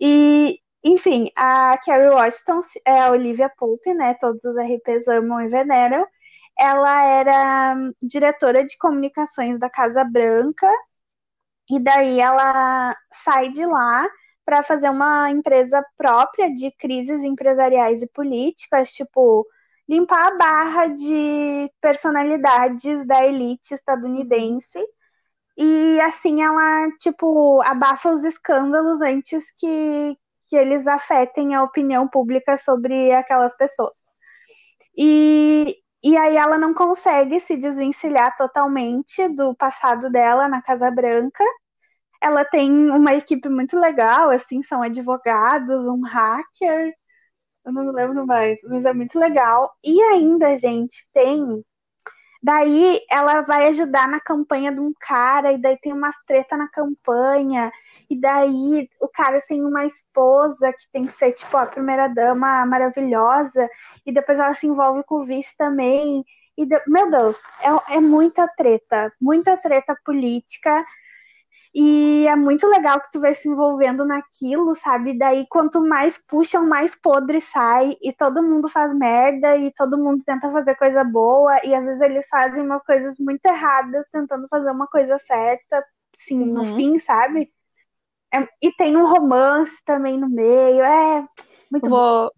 E, 0.00 0.60
enfim, 0.84 1.30
a 1.36 1.76
Carrie 1.84 2.10
Washington 2.10 2.60
é 2.86 3.00
a 3.02 3.10
Olivia 3.10 3.50
Pope, 3.58 3.92
né? 3.94 4.14
Todos 4.14 4.44
os 4.44 4.56
RPs 4.56 5.08
amam 5.08 5.40
e 5.42 5.48
veneram. 5.48 6.06
Ela 6.58 7.04
era 7.06 7.76
diretora 8.02 8.64
de 8.64 8.78
comunicações 8.78 9.58
da 9.58 9.68
Casa 9.68 10.04
Branca, 10.04 10.70
e 11.70 11.80
daí 11.80 12.20
ela 12.20 12.96
sai 13.12 13.50
de 13.50 13.66
lá 13.66 14.08
para 14.44 14.62
fazer 14.62 14.90
uma 14.90 15.30
empresa 15.30 15.84
própria 15.96 16.52
de 16.54 16.70
crises 16.72 17.22
empresariais 17.22 18.02
e 18.02 18.08
políticas, 18.08 18.92
tipo 18.92 19.46
limpar 19.88 20.28
a 20.28 20.36
barra 20.36 20.86
de 20.88 21.70
personalidades 21.80 23.04
da 23.06 23.26
elite 23.26 23.74
estadunidense 23.74 24.78
e 25.60 26.00
assim 26.00 26.42
ela, 26.42 26.90
tipo, 26.98 27.60
abafa 27.62 28.10
os 28.10 28.24
escândalos 28.24 29.02
antes 29.02 29.44
que, 29.58 30.16
que 30.48 30.56
eles 30.56 30.86
afetem 30.86 31.54
a 31.54 31.62
opinião 31.62 32.08
pública 32.08 32.56
sobre 32.56 33.12
aquelas 33.12 33.54
pessoas. 33.58 33.92
E, 34.96 35.76
e 36.02 36.16
aí 36.16 36.36
ela 36.36 36.56
não 36.58 36.72
consegue 36.72 37.40
se 37.40 37.58
desvencilhar 37.58 38.34
totalmente 38.38 39.28
do 39.28 39.54
passado 39.54 40.10
dela 40.10 40.48
na 40.48 40.62
Casa 40.62 40.90
Branca. 40.90 41.44
Ela 42.22 42.44
tem 42.44 42.90
uma 42.90 43.14
equipe 43.14 43.48
muito 43.50 43.78
legal, 43.78 44.30
assim, 44.30 44.62
são 44.62 44.82
advogados, 44.82 45.86
um 45.86 46.02
hacker, 46.06 46.94
eu 47.64 47.72
não 47.72 47.84
me 47.84 47.92
lembro 47.92 48.26
mais, 48.26 48.58
mas 48.64 48.84
é 48.84 48.92
muito 48.94 49.18
legal. 49.18 49.70
E 49.84 50.00
ainda, 50.02 50.56
gente, 50.58 51.06
tem 51.12 51.62
Daí 52.42 53.00
ela 53.10 53.42
vai 53.42 53.66
ajudar 53.68 54.08
na 54.08 54.18
campanha 54.18 54.72
de 54.72 54.80
um 54.80 54.92
cara, 54.98 55.52
e 55.52 55.58
daí 55.58 55.76
tem 55.78 55.92
umas 55.92 56.16
treta 56.26 56.56
na 56.56 56.68
campanha, 56.68 57.70
e 58.08 58.18
daí 58.18 58.88
o 59.00 59.08
cara 59.08 59.42
tem 59.42 59.62
uma 59.62 59.84
esposa 59.84 60.72
que 60.72 60.90
tem 60.92 61.06
que 61.06 61.12
ser, 61.12 61.32
tipo, 61.32 61.56
a 61.56 61.66
primeira 61.66 62.08
dama 62.08 62.64
maravilhosa, 62.64 63.68
e 64.06 64.12
depois 64.12 64.38
ela 64.38 64.54
se 64.54 64.66
envolve 64.66 65.04
com 65.04 65.16
o 65.16 65.26
vice 65.26 65.54
também. 65.56 66.24
E, 66.56 66.66
de... 66.66 66.80
meu 66.86 67.10
Deus, 67.10 67.36
é, 67.62 67.96
é 67.96 68.00
muita 68.00 68.48
treta, 68.56 69.12
muita 69.20 69.56
treta 69.56 69.94
política 70.04 70.84
e 71.72 72.26
é 72.26 72.34
muito 72.34 72.66
legal 72.66 73.00
que 73.00 73.12
tu 73.12 73.20
vai 73.20 73.32
se 73.32 73.48
envolvendo 73.48 74.04
naquilo, 74.04 74.74
sabe? 74.74 75.16
Daí, 75.16 75.46
quanto 75.48 75.80
mais 75.80 76.18
puxam, 76.18 76.66
mais 76.66 76.96
podre 76.96 77.40
sai. 77.40 77.96
E 78.02 78.12
todo 78.12 78.42
mundo 78.42 78.68
faz 78.68 78.92
merda. 78.92 79.56
E 79.56 79.72
todo 79.72 79.96
mundo 79.96 80.22
tenta 80.24 80.50
fazer 80.50 80.74
coisa 80.74 81.04
boa. 81.04 81.64
E 81.64 81.72
às 81.72 81.84
vezes 81.84 82.00
eles 82.00 82.26
fazem 82.28 82.62
umas 82.62 82.82
coisas 82.84 83.16
muito 83.20 83.44
erradas, 83.46 84.04
tentando 84.12 84.48
fazer 84.48 84.70
uma 84.70 84.88
coisa 84.88 85.16
certa, 85.20 85.84
sim, 86.18 86.40
uhum. 86.42 86.54
no 86.54 86.64
fim, 86.76 86.98
sabe? 86.98 87.52
É, 88.32 88.48
e 88.60 88.72
tem 88.72 88.96
um 88.96 89.06
romance 89.06 89.76
também 89.84 90.18
no 90.18 90.28
meio. 90.28 90.82
É 90.82 91.24
muito 91.70 91.88
Vou... 91.88 92.24
bom. 92.24 92.30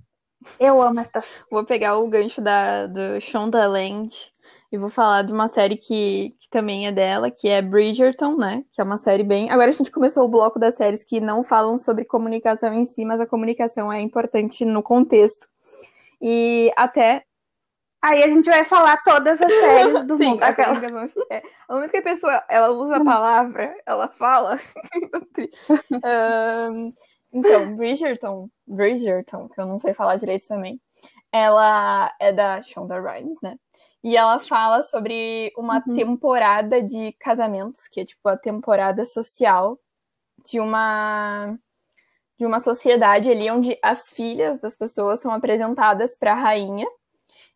Eu 0.58 0.80
amo 0.80 1.00
essa. 1.00 1.22
Vou 1.50 1.64
pegar 1.64 1.98
o 1.98 2.08
gancho 2.08 2.40
da, 2.40 2.86
do 2.86 3.20
Shonda 3.20 3.66
Land 3.66 4.32
e 4.72 4.78
vou 4.78 4.88
falar 4.88 5.22
de 5.22 5.32
uma 5.32 5.48
série 5.48 5.76
que, 5.76 6.34
que 6.40 6.48
também 6.48 6.86
é 6.86 6.92
dela, 6.92 7.30
que 7.30 7.46
é 7.46 7.60
Bridgerton, 7.60 8.36
né? 8.36 8.64
Que 8.72 8.80
é 8.80 8.84
uma 8.84 8.96
série 8.96 9.22
bem. 9.22 9.50
Agora 9.50 9.68
a 9.68 9.72
gente 9.72 9.90
começou 9.90 10.24
o 10.24 10.28
bloco 10.28 10.58
das 10.58 10.76
séries 10.76 11.04
que 11.04 11.20
não 11.20 11.44
falam 11.44 11.78
sobre 11.78 12.06
comunicação 12.06 12.72
em 12.72 12.84
si, 12.84 13.04
mas 13.04 13.20
a 13.20 13.26
comunicação 13.26 13.92
é 13.92 14.00
importante 14.00 14.64
no 14.64 14.82
contexto. 14.82 15.46
E 16.20 16.72
até. 16.76 17.24
Aí 18.00 18.24
a 18.24 18.28
gente 18.28 18.48
vai 18.48 18.64
falar 18.64 18.96
todas 19.04 19.40
as 19.40 19.52
séries 19.52 20.06
do 20.06 20.16
Sim, 20.18 20.30
mundo. 20.30 20.42
Aquela. 20.42 21.06
É. 21.30 21.42
A 21.68 21.76
única 21.76 22.00
pessoa, 22.00 22.42
ela 22.48 22.70
usa 22.70 22.96
a 22.96 23.04
palavra, 23.04 23.76
ela 23.84 24.08
fala. 24.08 24.58
um, 26.72 26.92
então, 27.32 27.74
Bridgerton, 27.76 28.48
Bridgerton, 28.66 29.48
que 29.48 29.60
eu 29.60 29.66
não 29.66 29.80
sei 29.80 29.94
falar 29.94 30.16
direito 30.16 30.46
também, 30.46 30.80
ela 31.32 32.14
é 32.20 32.32
da 32.32 32.60
Shonda 32.62 33.00
Rhimes, 33.00 33.38
né? 33.42 33.56
E 34.04 34.16
ela 34.16 34.38
fala 34.38 34.82
sobre 34.82 35.52
uma 35.56 35.82
uhum. 35.86 35.94
temporada 35.94 36.82
de 36.82 37.12
casamentos, 37.20 37.88
que 37.88 38.00
é 38.00 38.04
tipo 38.04 38.28
a 38.28 38.36
temporada 38.36 39.04
social 39.06 39.78
de 40.44 40.60
uma 40.60 41.56
de 42.38 42.46
uma 42.46 42.58
sociedade 42.58 43.30
ali 43.30 43.48
onde 43.50 43.78
as 43.80 44.10
filhas 44.10 44.58
das 44.58 44.76
pessoas 44.76 45.20
são 45.20 45.30
apresentadas 45.30 46.16
para 46.18 46.32
a 46.32 46.40
rainha. 46.40 46.86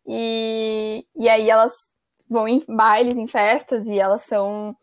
E, 0.05 1.05
e 1.15 1.27
aí 1.27 1.49
elas 1.49 1.73
vão 2.29 2.47
em 2.47 2.63
bailes, 2.67 3.17
em 3.17 3.27
festas, 3.27 3.85
e 3.87 3.99
elas 3.99 4.21
são 4.21 4.75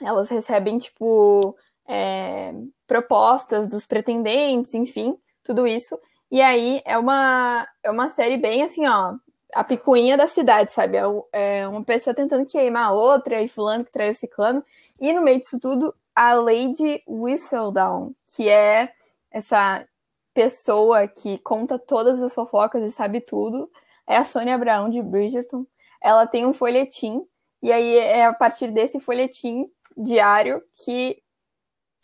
elas 0.00 0.28
recebem, 0.30 0.78
tipo, 0.78 1.56
é, 1.86 2.54
propostas 2.86 3.68
dos 3.68 3.86
pretendentes, 3.86 4.74
enfim, 4.74 5.16
tudo 5.42 5.66
isso. 5.66 5.98
E 6.30 6.40
aí 6.40 6.82
é 6.84 6.98
uma, 6.98 7.66
é 7.82 7.90
uma 7.90 8.08
série 8.08 8.36
bem 8.36 8.62
assim, 8.62 8.86
ó, 8.86 9.14
a 9.54 9.62
picuinha 9.62 10.16
da 10.16 10.26
cidade, 10.26 10.72
sabe? 10.72 10.96
É, 10.96 11.60
é 11.60 11.68
uma 11.68 11.84
pessoa 11.84 12.14
tentando 12.14 12.46
queimar 12.46 12.88
a 12.88 12.92
outra, 12.92 13.40
e 13.40 13.48
fulano 13.48 13.84
que 13.84 13.92
traiu 13.92 14.14
ciclano. 14.14 14.64
E 15.00 15.12
no 15.12 15.22
meio 15.22 15.38
disso 15.38 15.58
tudo, 15.60 15.94
a 16.14 16.34
Lady 16.34 17.02
Whistledown, 17.06 18.14
que 18.34 18.48
é 18.48 18.92
essa 19.30 19.86
pessoa 20.32 21.06
que 21.06 21.38
conta 21.38 21.78
todas 21.78 22.22
as 22.22 22.34
fofocas 22.34 22.84
e 22.84 22.90
sabe 22.90 23.20
tudo, 23.20 23.70
é 24.06 24.16
a 24.16 24.24
Sônia 24.24 24.54
Abraão 24.54 24.90
de 24.90 25.00
Bridgerton. 25.00 25.64
Ela 26.02 26.26
tem 26.26 26.46
um 26.46 26.52
folhetim, 26.52 27.24
e 27.62 27.72
aí 27.72 27.96
é 27.96 28.26
a 28.26 28.32
partir 28.32 28.70
desse 28.70 29.00
folhetim 29.00 29.66
diário 29.96 30.62
que. 30.84 31.22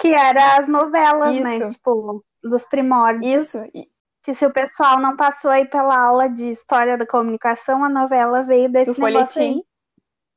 Que 0.01 0.15
era 0.15 0.57
as 0.57 0.67
novelas, 0.67 1.35
né? 1.37 1.55
Isso. 1.57 1.65
né? 1.65 1.71
Tipo, 1.71 2.25
dos 2.43 2.65
primórdios. 2.65 3.55
Isso. 3.55 3.63
Que 4.23 4.35
se 4.35 4.45
o 4.45 4.53
pessoal 4.53 4.99
não 4.99 5.17
passou 5.17 5.51
aí 5.51 5.67
pela 5.67 5.99
aula 5.99 6.29
de 6.29 6.51
história 6.51 6.97
da 6.97 7.07
comunicação, 7.07 7.85
a 7.85 7.89
novela 7.89 8.43
veio 8.43 8.71
desse 8.71 8.93
Do 8.93 8.95
folhetim. 8.95 9.41
Aí. 9.41 9.63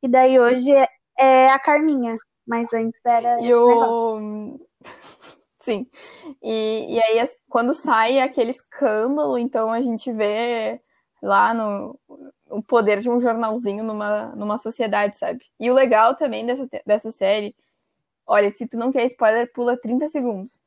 E 0.03 0.07
daí 0.07 0.39
hoje 0.39 0.71
é 1.17 1.47
a 1.47 1.59
Carminha. 1.59 2.17
Mas 2.45 2.67
antes 2.73 2.99
era. 3.05 3.41
E 3.41 3.53
o. 3.53 4.59
Sim. 5.59 5.87
E, 6.41 6.95
e 6.95 7.01
aí, 7.01 7.29
quando 7.49 7.73
sai 7.73 8.19
aquele 8.19 8.49
escândalo, 8.49 9.37
então 9.37 9.71
a 9.71 9.79
gente 9.79 10.11
vê 10.11 10.81
lá 11.21 11.53
no 11.53 11.97
o 12.49 12.61
poder 12.61 12.99
de 12.99 13.09
um 13.09 13.19
jornalzinho 13.19 13.83
numa, 13.83 14.35
numa 14.35 14.57
sociedade, 14.57 15.17
sabe? 15.17 15.45
E 15.59 15.71
o 15.71 15.73
legal 15.73 16.15
também 16.15 16.45
dessa, 16.45 16.67
dessa 16.85 17.09
série, 17.11 17.55
olha, 18.25 18.49
se 18.49 18.67
tu 18.67 18.77
não 18.77 18.91
quer 18.91 19.05
spoiler, 19.05 19.51
pula 19.53 19.77
30 19.77 20.07
segundos. 20.09 20.61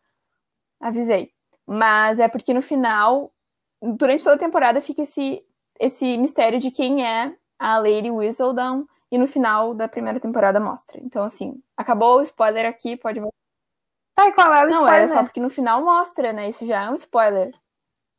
Avisei. 0.80 1.32
Mas 1.66 2.18
é 2.18 2.28
porque 2.28 2.54
no 2.54 2.62
final, 2.62 3.32
durante 3.82 4.22
toda 4.22 4.36
a 4.36 4.38
temporada, 4.38 4.80
fica 4.80 5.02
esse, 5.02 5.44
esse 5.80 6.16
mistério 6.16 6.58
de 6.58 6.70
quem 6.70 7.04
é 7.06 7.34
a 7.58 7.78
Lady 7.78 8.10
Whistledown 8.10 8.86
e 9.10 9.18
no 9.18 9.26
final 9.26 9.74
da 9.74 9.88
primeira 9.88 10.20
temporada 10.20 10.60
mostra. 10.60 11.00
Então, 11.02 11.24
assim, 11.24 11.62
acabou 11.76 12.18
o 12.18 12.22
spoiler 12.22 12.66
aqui, 12.66 12.96
pode 12.96 13.20
voltar. 13.20 13.36
Ai, 14.18 14.32
qual 14.32 14.52
é 14.54 14.64
o 14.64 14.68
não, 14.68 14.72
spoiler? 14.72 14.94
era 14.94 15.08
só 15.08 15.22
porque 15.22 15.40
no 15.40 15.50
final 15.50 15.84
mostra, 15.84 16.32
né? 16.32 16.48
Isso 16.48 16.64
já 16.66 16.84
é 16.84 16.90
um 16.90 16.94
spoiler. 16.94 17.52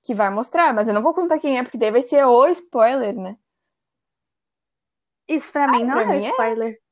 Que 0.03 0.13
vai 0.13 0.29
mostrar, 0.29 0.73
mas 0.73 0.87
eu 0.87 0.93
não 0.93 1.01
vou 1.01 1.13
contar 1.13 1.39
quem 1.39 1.57
é, 1.57 1.63
porque 1.63 1.77
daí 1.77 1.91
vai 1.91 2.01
ser 2.01 2.23
o 2.25 2.47
spoiler, 2.47 3.15
né? 3.15 3.37
Isso 5.27 5.51
pra 5.51 5.67
mim 5.67 5.83
ah, 5.83 5.85
não 5.85 5.93
pra 5.93 6.03
é 6.03 6.05
mim 6.05 6.25
é? 6.25 6.29
spoiler. 6.29 6.73
É? 6.73 6.86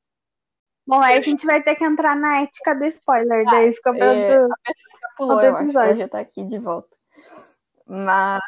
Bom, 0.86 1.00
aí 1.00 1.18
a 1.18 1.20
gente 1.20 1.44
vai 1.44 1.62
ter 1.62 1.74
que 1.74 1.84
entrar 1.84 2.14
na 2.14 2.42
ética 2.42 2.74
do 2.74 2.84
spoiler, 2.84 3.44
ah, 3.48 3.50
daí 3.50 3.74
fica 3.74 3.92
pra 3.92 4.14
é, 4.14 4.38
pessoa 4.38 4.56
pulou, 5.16 5.40
eu 5.40 5.56
acho, 5.56 5.78
ela 5.78 5.96
já 5.96 6.08
tá 6.08 6.20
aqui 6.20 6.44
de 6.44 6.58
volta. 6.58 6.96
Mas... 7.86 8.40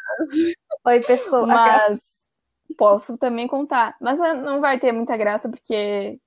Oi, 0.85 0.99
pessoa. 1.01 1.45
Mas 1.45 2.01
posso 2.77 3.17
também 3.17 3.47
contar. 3.47 3.97
Mas 3.99 4.19
não 4.19 4.61
vai 4.61 4.79
ter 4.79 4.91
muita 4.91 5.17
graça, 5.17 5.49
porque 5.49 6.19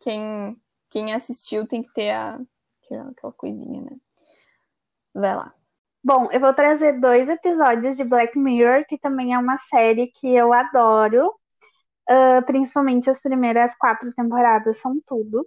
quem, 0.00 0.56
quem 0.88 1.14
assistiu 1.14 1.66
tem 1.66 1.82
que 1.82 1.92
ter 1.92 2.10
a, 2.10 2.40
aquela 3.10 3.32
coisinha, 3.32 3.82
né? 3.82 3.96
Vai 5.14 5.36
lá. 5.36 5.54
Bom, 6.02 6.28
eu 6.32 6.40
vou 6.40 6.54
trazer 6.54 6.98
dois 6.98 7.28
episódios 7.28 7.96
de 7.96 8.04
Black 8.04 8.38
Mirror, 8.38 8.86
que 8.86 8.98
também 8.98 9.34
é 9.34 9.38
uma 9.38 9.58
série 9.58 10.06
que 10.08 10.34
eu 10.34 10.52
adoro. 10.52 11.34
Uh, 12.08 12.42
principalmente 12.44 13.08
as 13.08 13.20
primeiras 13.20 13.76
quatro 13.76 14.12
temporadas 14.12 14.78
são 14.78 15.00
tudo. 15.06 15.46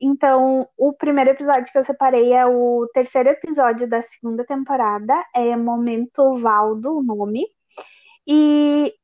Então, 0.00 0.68
o 0.76 0.92
primeiro 0.92 1.30
episódio 1.30 1.72
que 1.72 1.78
eu 1.78 1.84
separei 1.84 2.32
é 2.32 2.46
o 2.46 2.88
terceiro 2.94 3.30
episódio 3.30 3.88
da 3.88 4.00
segunda 4.02 4.44
temporada, 4.44 5.24
é 5.34 5.56
Momento 5.56 6.38
Valdo, 6.38 6.98
o 6.98 7.02
nome. 7.02 7.46
E 8.26 8.94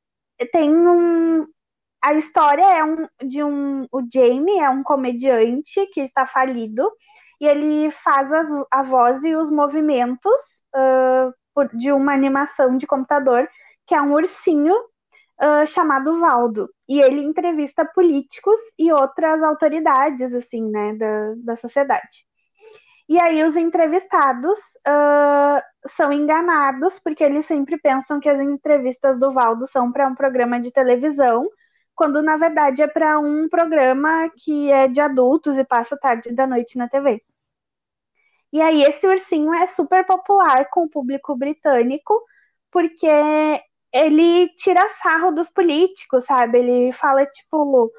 tem 0.53 0.71
um. 0.71 1.47
A 2.03 2.15
história 2.15 2.65
é 2.65 2.85
um, 2.85 3.09
de 3.27 3.43
um. 3.43 3.87
O 3.91 4.03
Jamie 4.13 4.61
é 4.61 4.71
um 4.71 4.83
comediante 4.83 5.87
que 5.93 6.03
está 6.03 6.27
falido 6.27 6.91
e 7.41 7.47
ele 7.47 7.91
faz 7.91 8.33
as, 8.33 8.49
a 8.71 8.83
voz 8.83 9.25
e 9.25 9.35
os 9.35 9.51
movimentos 9.51 10.41
uh, 10.77 11.77
de 11.77 11.93
uma 11.93 12.13
animação 12.13 12.77
de 12.77 12.87
computador 12.87 13.49
que 13.87 13.95
é 13.95 14.01
um 14.01 14.13
ursinho 14.13 14.75
chamado 15.67 16.19
Valdo. 16.21 16.69
E 16.89 17.01
ele 17.01 17.23
entrevista 17.23 17.85
políticos 17.85 18.59
e 18.79 18.93
outras 18.93 19.43
autoridades, 19.43 20.33
assim, 20.35 20.63
né, 20.71 20.95
da, 20.95 21.35
da 21.37 21.57
sociedade. 21.57 22.27
E 23.09 23.21
aí 23.21 23.45
os 23.45 23.55
entrevistados 23.57 24.59
uh, 24.59 25.63
são 25.89 26.13
enganados, 26.13 26.99
porque 26.99 27.23
eles 27.23 27.45
sempre 27.47 27.79
pensam 27.79 28.19
que 28.19 28.29
as 28.29 28.41
entrevistas 28.41 29.19
do 29.19 29.33
Valdo 29.33 29.67
são 29.67 29.93
para 29.93 30.09
um 30.09 30.15
programa 30.15 30.59
de 30.59 30.73
televisão, 30.73 31.47
quando 31.95 32.23
na 32.23 32.37
verdade 32.37 32.83
é 32.83 32.87
para 32.89 33.19
um 33.19 33.49
programa 33.49 34.31
que 34.37 34.71
é 34.73 34.89
de 34.89 35.01
adultos 35.01 35.59
e 35.59 35.65
passa 35.65 35.99
tarde 35.99 36.33
da 36.33 36.47
noite 36.47 36.79
na 36.79 36.89
TV. 36.89 37.23
E 38.53 38.61
aí 38.61 38.83
esse 38.83 39.07
ursinho 39.07 39.53
é 39.53 39.67
super 39.67 40.07
popular 40.07 40.69
com 40.71 40.85
o 40.85 40.89
público 40.89 41.37
britânico, 41.37 42.23
porque 42.71 43.07
ele 43.95 44.49
tira 44.57 44.89
sarro 45.03 45.33
dos 45.33 45.51
políticos, 45.51 46.25
sabe? 46.25 46.59
Ele 46.59 46.93
fala 46.93 47.25
tipo, 47.27 47.93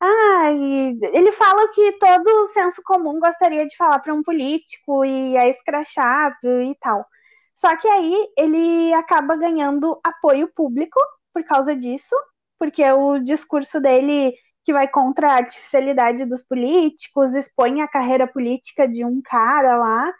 ah, 0.00 0.50
ele 0.52 1.32
fala 1.32 1.68
que 1.72 1.92
todo 1.92 2.48
senso 2.48 2.82
comum 2.84 3.18
gostaria 3.20 3.66
de 3.66 3.76
falar 3.76 4.00
para 4.00 4.14
um 4.14 4.22
político 4.22 5.04
e 5.04 5.36
é 5.36 5.50
escrachado 5.50 6.62
e 6.62 6.74
tal. 6.80 7.06
Só 7.54 7.76
que 7.76 7.88
aí 7.88 8.28
ele 8.36 8.92
acaba 8.94 9.36
ganhando 9.36 9.98
apoio 10.04 10.48
público 10.54 11.00
por 11.32 11.44
causa 11.44 11.74
disso, 11.76 12.14
porque 12.58 12.84
o 12.92 13.18
discurso 13.18 13.80
dele 13.80 14.34
que 14.64 14.72
vai 14.72 14.88
contra 14.88 15.32
a 15.32 15.36
artificialidade 15.36 16.24
dos 16.26 16.42
políticos, 16.42 17.34
expõe 17.34 17.80
a 17.82 17.88
carreira 17.88 18.26
política 18.26 18.86
de 18.86 19.04
um 19.04 19.22
cara 19.22 19.76
lá, 19.76 20.10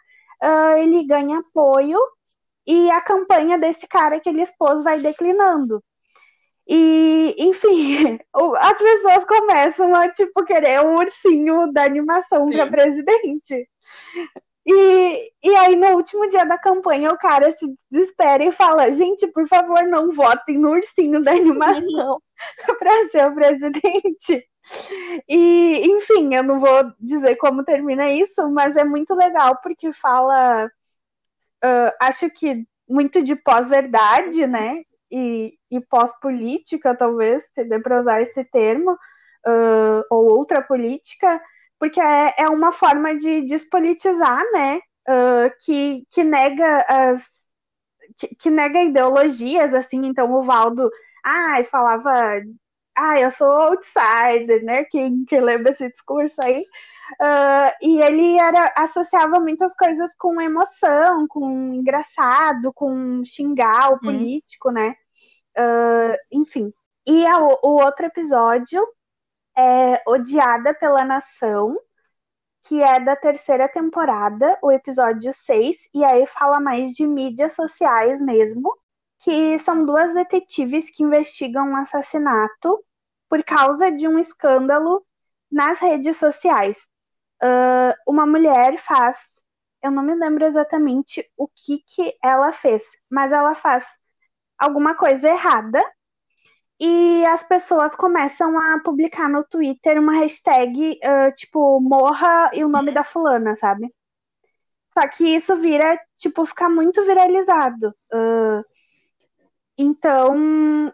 uh, 0.43 0.77
ele 0.77 1.05
ganha 1.05 1.39
apoio 1.39 1.99
e 2.65 2.91
a 2.91 3.01
campanha 3.01 3.57
desse 3.57 3.87
cara 3.87 4.19
que 4.19 4.29
ele 4.29 4.41
expôs 4.41 4.83
vai 4.83 4.99
declinando. 4.99 5.83
E, 6.67 7.35
enfim, 7.37 8.19
as 8.59 8.77
pessoas 8.77 9.25
começam 9.25 9.93
a, 9.95 10.09
tipo, 10.09 10.45
querer 10.45 10.81
o 10.81 10.97
ursinho 10.97 11.71
da 11.73 11.83
animação 11.83 12.49
para 12.49 12.67
presidente. 12.67 13.67
E, 14.65 15.31
e 15.43 15.55
aí, 15.55 15.75
no 15.75 15.87
último 15.95 16.29
dia 16.29 16.45
da 16.45 16.57
campanha, 16.57 17.11
o 17.11 17.17
cara 17.17 17.51
se 17.51 17.65
desespera 17.89 18.43
e 18.43 18.51
fala: 18.51 18.91
gente, 18.91 19.27
por 19.27 19.47
favor, 19.47 19.83
não 19.83 20.11
votem 20.11 20.57
no 20.57 20.69
ursinho 20.71 21.21
da 21.21 21.31
animação 21.31 22.21
para 22.79 23.09
ser 23.09 23.27
o 23.27 23.33
presidente. 23.33 24.47
E, 25.27 25.81
enfim, 25.87 26.35
eu 26.35 26.43
não 26.43 26.59
vou 26.59 26.93
dizer 26.99 27.35
como 27.37 27.63
termina 27.63 28.09
isso, 28.11 28.47
mas 28.49 28.77
é 28.77 28.83
muito 28.83 29.15
legal 29.15 29.59
porque 29.63 29.91
fala, 29.93 30.71
uh, 31.63 31.93
acho 32.01 32.29
que 32.29 32.65
muito 32.89 33.23
de 33.23 33.35
pós-verdade, 33.35 34.45
né? 34.45 34.83
e, 35.11 35.53
e 35.69 35.81
pós-política, 35.81 36.95
talvez, 36.95 37.43
se 37.53 37.63
dê 37.65 37.79
para 37.79 37.99
usar 37.99 38.21
esse 38.21 38.43
termo, 38.45 38.91
uh, 38.93 40.03
ou 40.09 40.29
outra 40.29 40.61
política, 40.61 41.41
porque 41.77 41.99
é, 41.99 42.33
é 42.37 42.47
uma 42.47 42.71
forma 42.71 43.15
de 43.15 43.41
despolitizar, 43.41 44.43
né? 44.53 44.79
Uh, 45.07 45.51
que, 45.65 46.05
que 46.11 46.23
nega 46.23 46.85
as 46.87 47.23
que, 48.17 48.27
que, 48.35 48.49
nega 48.49 48.81
ideologias, 48.83 49.73
assim, 49.73 50.05
então 50.05 50.31
o 50.31 50.43
Valdo, 50.43 50.89
ai, 51.23 51.63
falava, 51.65 52.11
ah, 52.95 53.19
eu 53.19 53.31
sou 53.31 53.47
outsider, 53.47 54.63
né? 54.63 54.85
Quem, 54.85 55.25
quem 55.25 55.41
lembra 55.41 55.71
esse 55.71 55.89
discurso 55.89 56.35
aí? 56.41 56.65
Uh, 57.19 57.71
e 57.81 58.01
ele 58.01 58.37
era, 58.39 58.73
associava 58.77 59.39
muitas 59.39 59.75
coisas 59.75 60.11
com 60.17 60.41
emoção, 60.41 61.27
com 61.27 61.73
engraçado, 61.73 62.71
com 62.73 63.23
xingar 63.25 63.91
o 63.91 63.95
hum. 63.95 63.99
político, 63.99 64.69
hum. 64.69 64.73
né? 64.73 64.95
Uh, 65.57 66.15
enfim. 66.31 66.73
E 67.05 67.25
a, 67.25 67.37
o 67.39 67.81
outro 67.83 68.05
episódio 68.05 68.85
é 69.57 70.01
Odiada 70.07 70.73
pela 70.73 71.03
Nação, 71.03 71.77
que 72.63 72.81
é 72.81 72.99
da 72.99 73.15
terceira 73.15 73.67
temporada, 73.67 74.57
o 74.61 74.71
episódio 74.71 75.33
6, 75.33 75.77
e 75.93 76.03
aí 76.03 76.27
fala 76.27 76.59
mais 76.59 76.93
de 76.93 77.05
mídias 77.07 77.53
sociais 77.53 78.21
mesmo, 78.21 78.71
que 79.23 79.57
são 79.59 79.85
duas 79.85 80.13
detetives 80.13 80.89
que 80.89 81.03
investigam 81.03 81.69
um 81.69 81.75
assassinato 81.75 82.83
por 83.29 83.43
causa 83.43 83.91
de 83.91 84.07
um 84.07 84.19
escândalo 84.19 85.05
nas 85.51 85.79
redes 85.79 86.17
sociais. 86.17 86.90
Uh, 87.43 87.93
uma 88.07 88.25
mulher 88.25 88.77
faz, 88.77 89.17
eu 89.83 89.89
não 89.91 90.03
me 90.03 90.13
lembro 90.13 90.45
exatamente 90.45 91.27
o 91.35 91.47
que, 91.47 91.79
que 91.79 92.15
ela 92.23 92.53
fez, 92.53 92.83
mas 93.09 93.31
ela 93.31 93.55
faz 93.55 93.85
alguma 94.57 94.95
coisa 94.95 95.27
errada 95.27 95.83
e 96.79 97.23
as 97.27 97.43
pessoas 97.43 97.95
começam 97.95 98.59
a 98.59 98.79
publicar 98.83 99.29
no 99.29 99.43
Twitter 99.43 99.99
uma 99.99 100.13
hashtag, 100.13 100.99
uh, 101.03 101.35
tipo, 101.35 101.79
morra 101.79 102.49
e 102.53 102.63
o 102.63 102.69
nome 102.69 102.91
da 102.91 103.03
fulana, 103.03 103.55
sabe? 103.55 103.93
Só 104.93 105.07
que 105.07 105.23
isso 105.35 105.55
vira, 105.57 105.99
tipo, 106.17 106.45
ficar 106.45 106.69
muito 106.69 107.03
viralizado. 107.05 107.95
Uh, 108.11 108.63
então, 109.77 110.91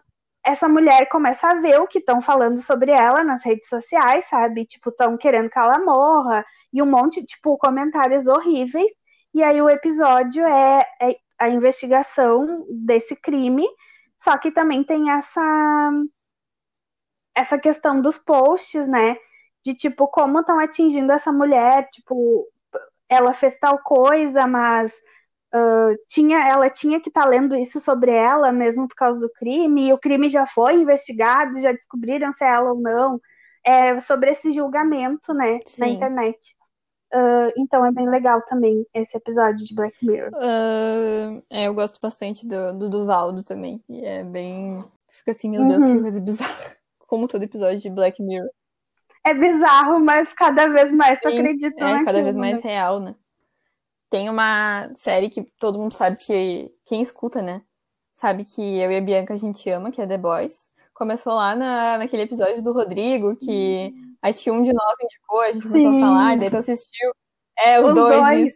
essa 0.48 0.68
mulher 0.68 1.08
começa 1.08 1.48
a 1.48 1.54
ver 1.54 1.80
o 1.80 1.86
que 1.86 1.98
estão 1.98 2.20
falando 2.20 2.62
sobre 2.62 2.90
ela 2.90 3.24
nas 3.24 3.44
redes 3.44 3.68
sociais, 3.68 4.26
sabe? 4.26 4.64
Tipo, 4.66 4.90
estão 4.90 5.16
querendo 5.16 5.50
que 5.50 5.58
ela 5.58 5.78
morra, 5.78 6.44
e 6.72 6.82
um 6.82 6.86
monte, 6.86 7.24
tipo, 7.24 7.58
comentários 7.58 8.26
horríveis. 8.26 8.90
E 9.34 9.42
aí 9.42 9.60
o 9.60 9.68
episódio 9.70 10.44
é, 10.46 10.86
é 11.00 11.16
a 11.38 11.48
investigação 11.48 12.66
desse 12.70 13.14
crime 13.16 13.66
só 14.18 14.36
que 14.36 14.50
também 14.50 14.82
tem 14.84 15.10
essa 15.10 15.90
essa 17.34 17.58
questão 17.58 18.00
dos 18.00 18.18
posts, 18.18 18.86
né? 18.88 19.16
De 19.64 19.74
tipo 19.74 20.08
como 20.08 20.40
estão 20.40 20.58
atingindo 20.58 21.12
essa 21.12 21.32
mulher, 21.32 21.88
tipo, 21.90 22.46
ela 23.08 23.32
fez 23.32 23.56
tal 23.58 23.78
coisa, 23.80 24.46
mas 24.46 24.92
uh, 25.54 25.96
tinha, 26.08 26.48
ela 26.48 26.70
tinha 26.70 27.00
que 27.00 27.08
estar 27.08 27.22
tá 27.22 27.28
lendo 27.28 27.56
isso 27.56 27.80
sobre 27.80 28.10
ela 28.10 28.52
mesmo 28.52 28.86
por 28.88 28.94
causa 28.94 29.20
do 29.20 29.30
crime, 29.30 29.88
e 29.88 29.92
o 29.92 29.98
crime 29.98 30.28
já 30.28 30.46
foi 30.46 30.74
investigado, 30.74 31.60
já 31.60 31.72
descobriram 31.72 32.32
se 32.32 32.44
é 32.44 32.48
ela 32.48 32.72
ou 32.72 32.80
não. 32.80 33.20
É 33.64 33.98
sobre 34.00 34.30
esse 34.30 34.50
julgamento, 34.52 35.34
né, 35.34 35.58
Sim. 35.66 35.80
na 35.80 35.88
internet. 35.88 36.56
Uh, 37.12 37.50
então 37.56 37.84
é 37.86 37.90
bem 37.90 38.08
legal 38.08 38.42
também 38.42 38.86
esse 38.92 39.16
episódio 39.16 39.64
de 39.64 39.74
Black 39.74 39.96
Mirror. 40.02 40.30
Uh, 40.34 41.42
é, 41.48 41.66
eu 41.66 41.74
gosto 41.74 41.98
bastante 42.00 42.46
do, 42.46 42.74
do 42.74 42.88
Duvaldo 42.88 43.42
também. 43.42 43.82
E 43.88 44.04
é 44.04 44.22
bem. 44.22 44.84
Fica 45.08 45.30
assim, 45.30 45.48
meu 45.48 45.66
Deus, 45.66 45.82
uhum. 45.82 45.96
que 45.96 46.02
coisa 46.02 46.20
bizarra. 46.20 46.76
Como 47.08 47.26
todo 47.26 47.42
episódio 47.42 47.80
de 47.80 47.88
Black 47.88 48.22
Mirror. 48.22 48.50
É 49.24 49.34
bizarro, 49.34 49.98
mas 50.00 50.32
cada 50.34 50.68
vez 50.68 50.92
mais 50.92 51.18
tu 51.18 51.28
acredita 51.28 51.82
É, 51.82 52.04
cada 52.04 52.22
vez 52.22 52.36
mais 52.36 52.62
né? 52.62 52.70
real, 52.70 53.00
né? 53.00 53.14
Tem 54.10 54.28
uma 54.28 54.90
série 54.96 55.28
que 55.28 55.42
todo 55.58 55.78
mundo 55.78 55.94
sabe 55.94 56.16
que. 56.16 56.72
Quem 56.86 57.00
escuta, 57.02 57.42
né? 57.42 57.62
Sabe 58.14 58.44
que 58.44 58.60
eu 58.60 58.90
e 58.90 58.96
a 58.96 59.00
Bianca 59.00 59.34
a 59.34 59.36
gente 59.36 59.68
ama, 59.70 59.90
que 59.90 60.00
é 60.00 60.06
The 60.06 60.18
Boys. 60.18 60.68
Começou 60.94 61.34
lá 61.34 61.54
na, 61.54 61.98
naquele 61.98 62.22
episódio 62.22 62.62
do 62.62 62.72
Rodrigo, 62.72 63.36
que. 63.36 63.92
Uhum 63.94 64.08
Acho 64.22 64.42
que 64.42 64.50
um 64.50 64.62
de 64.62 64.72
nós 64.72 64.94
indicou, 65.02 65.40
a 65.40 65.52
gente 65.52 65.62
Sim. 65.62 65.68
começou 65.68 65.96
a 65.96 66.00
falar, 66.00 66.38
daí 66.38 66.50
tu 66.50 66.56
assistiu. 66.56 67.12
É, 67.58 67.80
os, 67.80 67.88
os 67.88 67.94
dois. 67.94 68.20
dois. 68.20 68.54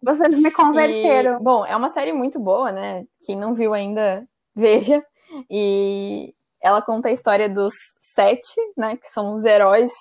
Vocês 0.00 0.38
me 0.38 0.50
converteram. 0.50 1.40
E, 1.40 1.42
bom, 1.42 1.64
é 1.64 1.74
uma 1.74 1.88
série 1.88 2.12
muito 2.12 2.38
boa, 2.38 2.70
né? 2.70 3.04
Quem 3.24 3.36
não 3.36 3.54
viu 3.54 3.72
ainda, 3.74 4.26
veja. 4.54 5.04
E 5.50 6.34
ela 6.60 6.82
conta 6.82 7.08
a 7.08 7.12
história 7.12 7.48
dos 7.48 7.74
sete, 8.00 8.54
né? 8.76 8.96
Que 8.96 9.08
são 9.08 9.34
os 9.34 9.44
heróis 9.44 9.92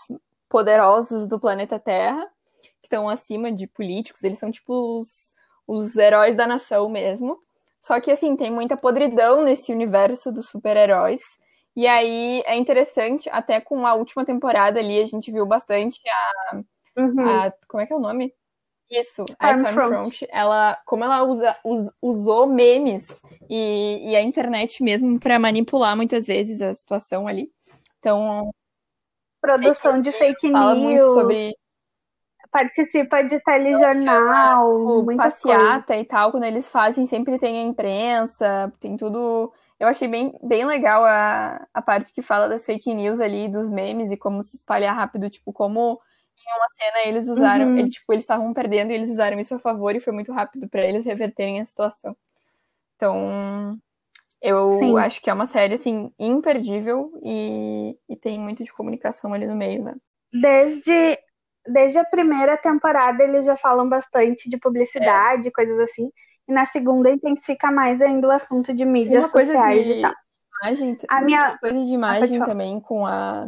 poderosos 0.50 1.28
do 1.28 1.40
planeta 1.40 1.80
Terra, 1.80 2.26
que 2.82 2.88
estão 2.88 3.10
acima 3.10 3.52
de 3.52 3.68
políticos. 3.68 4.24
Eles 4.24 4.40
são 4.40 4.52
tipo 4.52 5.00
os, 5.00 5.34
os 5.68 5.96
heróis 5.98 6.36
da 6.36 6.48
nação 6.48 6.90
mesmo. 6.90 7.40
Só 7.82 8.00
que, 8.02 8.12
assim, 8.12 8.36
tem 8.36 8.52
muita 8.52 8.76
podridão 8.76 9.44
nesse 9.44 9.72
universo 9.72 10.32
dos 10.32 10.50
super-heróis. 10.50 11.22
E 11.76 11.86
aí 11.86 12.42
é 12.46 12.56
interessante, 12.56 13.30
até 13.30 13.62
com 13.62 13.86
a 13.86 13.94
última 13.94 14.26
temporada 14.26 14.80
ali, 14.80 15.00
a 15.00 15.06
gente 15.06 15.32
viu 15.32 15.46
bastante 15.46 16.02
a. 16.10 16.62
Uhum. 16.98 17.30
a 17.30 17.54
como 17.68 17.82
é 17.82 17.86
que 17.86 17.94
é 17.94 17.96
o 17.96 18.00
nome? 18.00 18.34
Isso, 18.90 19.26
a 19.38 19.52
Stormfront, 19.52 20.26
ela, 20.32 20.78
como 20.86 21.04
ela 21.04 21.24
usa, 21.24 21.58
us, 21.64 21.92
usou 22.02 22.48
memes 22.48 23.22
e, 23.50 24.12
e, 24.12 24.16
a 24.16 24.22
internet 24.22 24.82
mesmo 24.82 25.20
para 25.20 25.38
manipular 25.38 25.96
muitas 25.96 26.26
vezes 26.26 26.62
a 26.62 26.74
situação 26.74 27.28
ali. 27.28 27.52
Então. 28.00 28.50
Produção 29.42 30.02
fake 30.02 30.04
de 30.04 30.12
fake 30.18 30.52
fala 30.52 30.74
news. 30.74 30.84
muito 30.86 31.04
sobre. 31.14 31.54
Participa 32.52 33.24
de 33.24 33.40
telejornal. 33.40 34.70
O 34.86 35.16
passeata 35.16 35.88
coisa. 35.88 36.02
e 36.02 36.06
tal, 36.06 36.32
quando 36.32 36.44
eles 36.44 36.70
fazem, 36.70 37.06
sempre 37.06 37.38
tem 37.38 37.60
a 37.60 37.64
imprensa, 37.64 38.72
tem 38.80 38.96
tudo 38.96 39.52
eu 39.80 39.88
achei 39.88 40.08
bem, 40.08 40.34
bem 40.42 40.66
legal 40.66 41.06
a, 41.06 41.68
a 41.72 41.82
parte 41.82 42.12
que 42.12 42.22
fala 42.22 42.50
das 42.50 42.66
fake 42.66 42.94
news 42.94 43.20
ali, 43.20 43.48
dos 43.48 43.70
memes 43.70 44.12
e 44.12 44.18
como 44.18 44.44
se 44.44 44.56
espalhar 44.56 44.96
rápido, 44.96 45.30
tipo, 45.30 45.54
como 45.54 46.02
em 46.36 46.58
uma 46.58 46.70
cena 46.70 47.08
eles 47.08 47.28
usaram, 47.28 47.68
uhum. 47.68 47.78
ele, 47.78 47.90
tipo, 47.90 48.12
eles 48.12 48.24
estavam 48.24 48.52
perdendo 48.54 48.92
e 48.92 48.96
eles 48.96 49.10
usaram 49.10 49.40
isso 49.40 49.54
a 49.54 49.60
favor 49.60 49.96
e 49.96 50.00
foi 50.00 50.14
muito 50.14 50.32
rápido 50.32 50.68
para 50.68 50.84
eles 50.84 51.06
reverterem 51.06 51.62
a 51.62 51.66
situação. 51.66 52.18
Então, 52.96 53.80
eu 54.42 54.80
Sim. 54.80 54.98
acho 54.98 55.22
que 55.22 55.30
é 55.30 55.34
uma 55.34 55.46
série, 55.46 55.76
assim, 55.76 56.12
imperdível 56.18 57.12
e, 57.22 57.96
e 58.10 58.16
tem 58.16 58.40
muito 58.40 58.64
de 58.64 58.74
comunicação 58.74 59.32
ali 59.32 59.46
no 59.46 59.56
meio, 59.56 59.84
né? 59.84 59.96
Desde, 60.34 61.20
desde 61.68 62.00
a 62.00 62.06
primeira 62.06 62.58
temporada 62.58 63.24
eles 63.24 63.46
já 63.46 63.58
falam 63.58 63.88
bastante 63.88 64.50
de 64.50 64.58
publicidade, 64.58 65.48
é. 65.48 65.52
coisas 65.52 65.80
assim. 65.80 66.10
E 66.48 66.54
na 66.54 66.66
segunda 66.66 67.10
intensifica 67.10 67.72
mais 67.72 68.02
ainda 68.02 68.28
o 68.28 68.32
assunto 68.32 68.74
de 68.74 68.86
mídias 68.86 69.24
uma 69.24 69.32
coisa 69.32 69.54
sociais 69.54 69.84
de 69.84 69.92
e 69.92 70.02
tal. 70.02 70.14
Imagem, 70.64 70.98
a 71.08 71.22
minha 71.22 71.58
coisa 71.58 71.86
de 71.86 71.94
imagem 71.94 72.42
ah, 72.42 72.46
também 72.46 72.80
com 72.80 73.06
a 73.06 73.48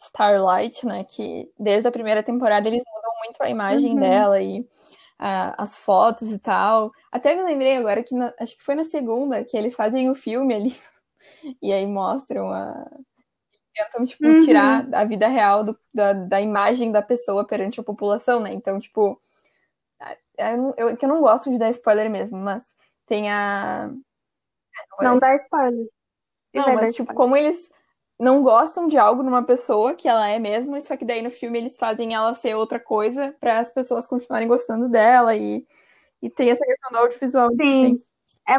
Starlight, 0.00 0.86
né? 0.86 1.04
Que 1.04 1.50
desde 1.58 1.88
a 1.88 1.92
primeira 1.92 2.22
temporada 2.22 2.68
eles 2.68 2.82
mudam 2.86 3.10
muito 3.24 3.42
a 3.42 3.48
imagem 3.48 3.94
uhum. 3.94 4.00
dela 4.00 4.40
e 4.40 4.60
uh, 4.60 5.54
as 5.58 5.76
fotos 5.76 6.32
e 6.32 6.38
tal. 6.38 6.92
Até 7.10 7.34
me 7.34 7.42
lembrei 7.42 7.76
agora 7.76 8.02
que 8.02 8.14
na, 8.14 8.32
acho 8.38 8.56
que 8.56 8.62
foi 8.62 8.74
na 8.74 8.84
segunda 8.84 9.44
que 9.44 9.56
eles 9.56 9.74
fazem 9.74 10.10
o 10.10 10.14
filme 10.14 10.54
ali 10.54 10.72
e 11.62 11.72
aí 11.72 11.86
mostram 11.86 12.52
a 12.52 12.86
tentam 13.74 14.04
tipo 14.04 14.26
uhum. 14.26 14.44
tirar 14.44 14.86
a 14.92 15.04
vida 15.04 15.28
real 15.28 15.64
do, 15.64 15.78
da, 15.92 16.12
da 16.12 16.40
imagem 16.40 16.92
da 16.92 17.02
pessoa 17.02 17.46
perante 17.46 17.80
a 17.80 17.84
população, 17.84 18.40
né? 18.40 18.52
Então 18.52 18.78
tipo 18.78 19.20
eu, 20.38 20.74
eu, 20.76 20.96
que 20.96 21.04
eu 21.04 21.08
não 21.08 21.20
gosto 21.20 21.50
de 21.50 21.58
dar 21.58 21.70
spoiler 21.70 22.10
mesmo, 22.10 22.38
mas 22.38 22.62
tem 23.06 23.30
a. 23.30 23.88
Não, 25.00 25.12
não 25.12 25.18
dá 25.18 25.36
spoiler. 25.36 25.86
Não, 26.52 26.74
mas 26.74 26.94
tipo, 26.94 27.10
spoiler. 27.10 27.14
como 27.14 27.36
eles 27.36 27.70
não 28.18 28.42
gostam 28.42 28.86
de 28.86 28.96
algo 28.96 29.22
numa 29.22 29.42
pessoa 29.42 29.94
que 29.94 30.08
ela 30.08 30.28
é 30.28 30.38
mesmo, 30.38 30.80
só 30.80 30.96
que 30.96 31.04
daí 31.04 31.22
no 31.22 31.30
filme 31.30 31.58
eles 31.58 31.76
fazem 31.76 32.14
ela 32.14 32.34
ser 32.34 32.54
outra 32.54 32.78
coisa 32.78 33.34
para 33.40 33.58
as 33.58 33.72
pessoas 33.72 34.06
continuarem 34.06 34.46
gostando 34.46 34.88
dela 34.88 35.34
e, 35.34 35.66
e 36.22 36.30
tem 36.30 36.50
essa 36.50 36.64
questão 36.64 36.90
do 36.92 36.98
audiovisual. 36.98 37.50
Sim. 37.60 38.02
É, 38.48 38.54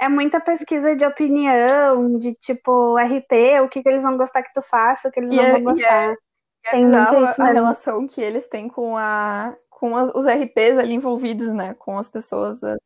é 0.00 0.08
muita 0.08 0.40
pesquisa 0.40 0.96
de 0.96 1.04
opinião, 1.04 2.18
de 2.18 2.34
tipo 2.34 2.96
RP, 2.96 3.60
o 3.62 3.68
que, 3.68 3.82
que 3.82 3.88
eles 3.88 4.02
vão 4.02 4.16
gostar 4.16 4.42
que 4.42 4.54
tu 4.54 4.62
faça, 4.62 5.08
o 5.08 5.12
que 5.12 5.20
eles 5.20 5.30
e 5.30 5.36
não 5.36 5.44
é, 5.44 5.52
vão 5.52 5.62
gostar. 5.62 5.82
E 5.82 6.10
é, 6.10 6.12
é 6.12 6.70
tem 6.70 6.94
a, 6.94 7.34
a 7.38 7.52
relação 7.52 8.06
que 8.06 8.20
eles 8.20 8.46
têm 8.46 8.68
com 8.68 8.96
a 8.96 9.54
com 9.68 9.96
as, 9.96 10.10
os 10.14 10.26
RPs 10.26 10.78
ali 10.78 10.94
envolvidos, 10.94 11.54
né? 11.54 11.74
Com 11.74 11.98
as 11.98 12.08
pessoas. 12.08 12.62
É. 12.62 12.76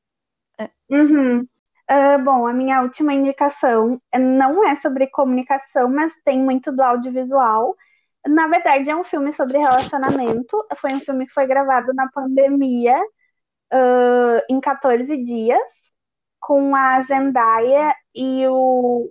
é. 0.58 0.70
Uhum. 0.90 1.40
Uh, 1.40 2.18
bom, 2.24 2.46
a 2.46 2.52
minha 2.52 2.80
última 2.82 3.12
indicação 3.12 4.00
não 4.16 4.64
é 4.64 4.76
sobre 4.76 5.08
comunicação, 5.08 5.88
mas 5.88 6.12
tem 6.24 6.38
muito 6.38 6.72
do 6.72 6.82
audiovisual. 6.82 7.76
Na 8.26 8.46
verdade, 8.46 8.90
é 8.90 8.96
um 8.96 9.04
filme 9.04 9.32
sobre 9.32 9.58
relacionamento. 9.58 10.64
Foi 10.76 10.92
um 10.94 11.00
filme 11.00 11.26
que 11.26 11.32
foi 11.32 11.46
gravado 11.46 11.92
na 11.92 12.08
pandemia, 12.10 12.96
uh, 13.72 14.40
em 14.48 14.60
14 14.60 15.16
dias, 15.24 15.60
com 16.44 16.76
a 16.76 17.02
Zendaya 17.02 17.94
e 18.14 18.46
o. 18.46 19.10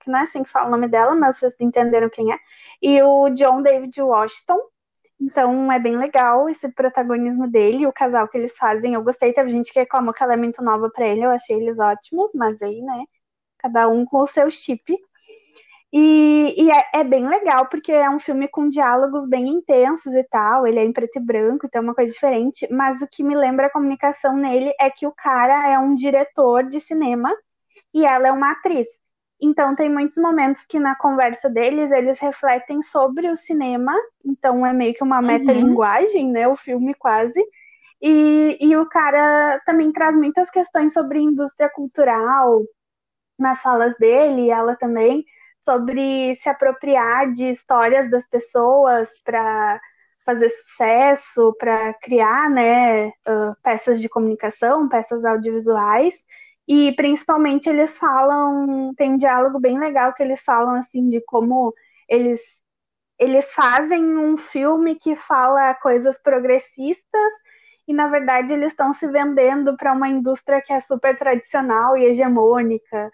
Que 0.00 0.10
não 0.10 0.18
é 0.18 0.22
assim 0.22 0.42
que 0.42 0.50
fala 0.50 0.66
o 0.66 0.70
nome 0.70 0.88
dela, 0.88 1.14
mas 1.14 1.38
vocês 1.38 1.54
entenderam 1.60 2.10
quem 2.10 2.32
é. 2.32 2.38
E 2.82 3.00
o 3.02 3.30
John 3.30 3.62
David 3.62 4.02
Washington. 4.02 4.58
Então 5.20 5.70
é 5.70 5.78
bem 5.78 5.96
legal 5.96 6.48
esse 6.48 6.68
protagonismo 6.68 7.48
dele, 7.48 7.86
o 7.86 7.92
casal 7.92 8.26
que 8.28 8.36
eles 8.36 8.56
fazem. 8.56 8.94
Eu 8.94 9.04
gostei, 9.04 9.32
teve 9.32 9.50
gente 9.50 9.72
que 9.72 9.78
reclamou 9.78 10.12
que 10.12 10.22
ela 10.22 10.34
é 10.34 10.36
muito 10.36 10.62
nova 10.64 10.90
para 10.90 11.06
ele, 11.06 11.24
eu 11.24 11.30
achei 11.30 11.56
eles 11.56 11.78
ótimos, 11.78 12.32
mas 12.34 12.60
aí, 12.60 12.82
né, 12.82 13.04
cada 13.58 13.88
um 13.88 14.04
com 14.04 14.18
o 14.22 14.26
seu 14.26 14.50
chip. 14.50 14.98
E, 15.92 16.54
e 16.56 16.70
é, 16.70 17.00
é, 17.00 17.04
bem 17.04 17.28
legal, 17.28 17.66
porque 17.66 17.92
é 17.92 18.08
um 18.08 18.18
filme 18.18 18.48
com 18.48 18.68
diálogos 18.68 19.28
bem 19.28 19.46
intensos 19.48 20.12
e 20.14 20.24
tal, 20.24 20.66
ele 20.66 20.78
é 20.78 20.84
em 20.84 20.92
preto 20.92 21.18
e 21.18 21.20
branco, 21.20 21.66
então 21.66 21.80
é 21.80 21.84
uma 21.84 21.94
coisa 21.94 22.10
diferente, 22.10 22.66
mas 22.70 23.02
o 23.02 23.06
que 23.06 23.22
me 23.22 23.34
lembra 23.34 23.66
a 23.66 23.70
comunicação 23.70 24.34
nele 24.34 24.72
é 24.80 24.88
que 24.88 25.06
o 25.06 25.12
cara 25.12 25.68
é 25.68 25.78
um 25.78 25.94
diretor 25.94 26.64
de 26.64 26.80
cinema 26.80 27.30
e 27.92 28.06
ela 28.06 28.28
é 28.28 28.32
uma 28.32 28.52
atriz. 28.52 28.88
Então, 29.44 29.74
tem 29.74 29.90
muitos 29.90 30.16
momentos 30.18 30.64
que 30.64 30.78
na 30.78 30.94
conversa 30.94 31.50
deles, 31.50 31.90
eles 31.90 32.20
refletem 32.20 32.80
sobre 32.80 33.28
o 33.28 33.36
cinema. 33.36 33.92
Então, 34.24 34.64
é 34.64 34.72
meio 34.72 34.94
que 34.94 35.02
uma 35.02 35.18
uhum. 35.18 35.26
metalinguagem, 35.26 36.30
né? 36.30 36.46
O 36.46 36.56
filme 36.56 36.94
quase. 36.94 37.44
E, 38.00 38.56
e 38.60 38.76
o 38.76 38.86
cara 38.88 39.60
também 39.66 39.92
traz 39.92 40.14
muitas 40.14 40.48
questões 40.48 40.92
sobre 40.92 41.18
indústria 41.18 41.68
cultural 41.68 42.62
nas 43.36 43.60
falas 43.60 43.96
dele, 43.98 44.42
e 44.42 44.50
ela 44.50 44.76
também, 44.76 45.24
sobre 45.64 46.36
se 46.36 46.48
apropriar 46.48 47.32
de 47.32 47.50
histórias 47.50 48.10
das 48.10 48.26
pessoas 48.26 49.10
para 49.24 49.80
fazer 50.24 50.50
sucesso, 50.50 51.54
para 51.58 51.94
criar 51.94 52.48
né, 52.50 53.08
uh, 53.08 53.56
peças 53.62 54.00
de 54.00 54.08
comunicação, 54.08 54.88
peças 54.88 55.24
audiovisuais. 55.24 56.14
E 56.66 56.92
principalmente 56.92 57.68
eles 57.68 57.98
falam, 57.98 58.94
tem 58.96 59.12
um 59.14 59.16
diálogo 59.16 59.58
bem 59.58 59.78
legal 59.78 60.14
que 60.14 60.22
eles 60.22 60.42
falam 60.42 60.76
assim 60.76 61.08
de 61.08 61.20
como 61.22 61.74
eles 62.08 62.40
eles 63.18 63.52
fazem 63.52 64.18
um 64.18 64.36
filme 64.36 64.96
que 64.96 65.14
fala 65.14 65.74
coisas 65.74 66.20
progressistas 66.20 67.32
e 67.86 67.92
na 67.94 68.08
verdade 68.08 68.52
eles 68.52 68.72
estão 68.72 68.92
se 68.92 69.06
vendendo 69.06 69.76
para 69.76 69.92
uma 69.92 70.08
indústria 70.08 70.60
que 70.60 70.72
é 70.72 70.80
super 70.80 71.16
tradicional 71.16 71.96
e 71.96 72.04
hegemônica. 72.06 73.10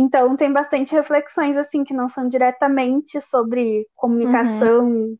Então 0.00 0.36
tem 0.36 0.52
bastante 0.52 0.94
reflexões 0.94 1.56
assim 1.56 1.82
que 1.82 1.92
não 1.92 2.08
são 2.08 2.28
diretamente 2.28 3.20
sobre 3.20 3.84
comunicação 3.96 4.86
uhum. 4.86 5.18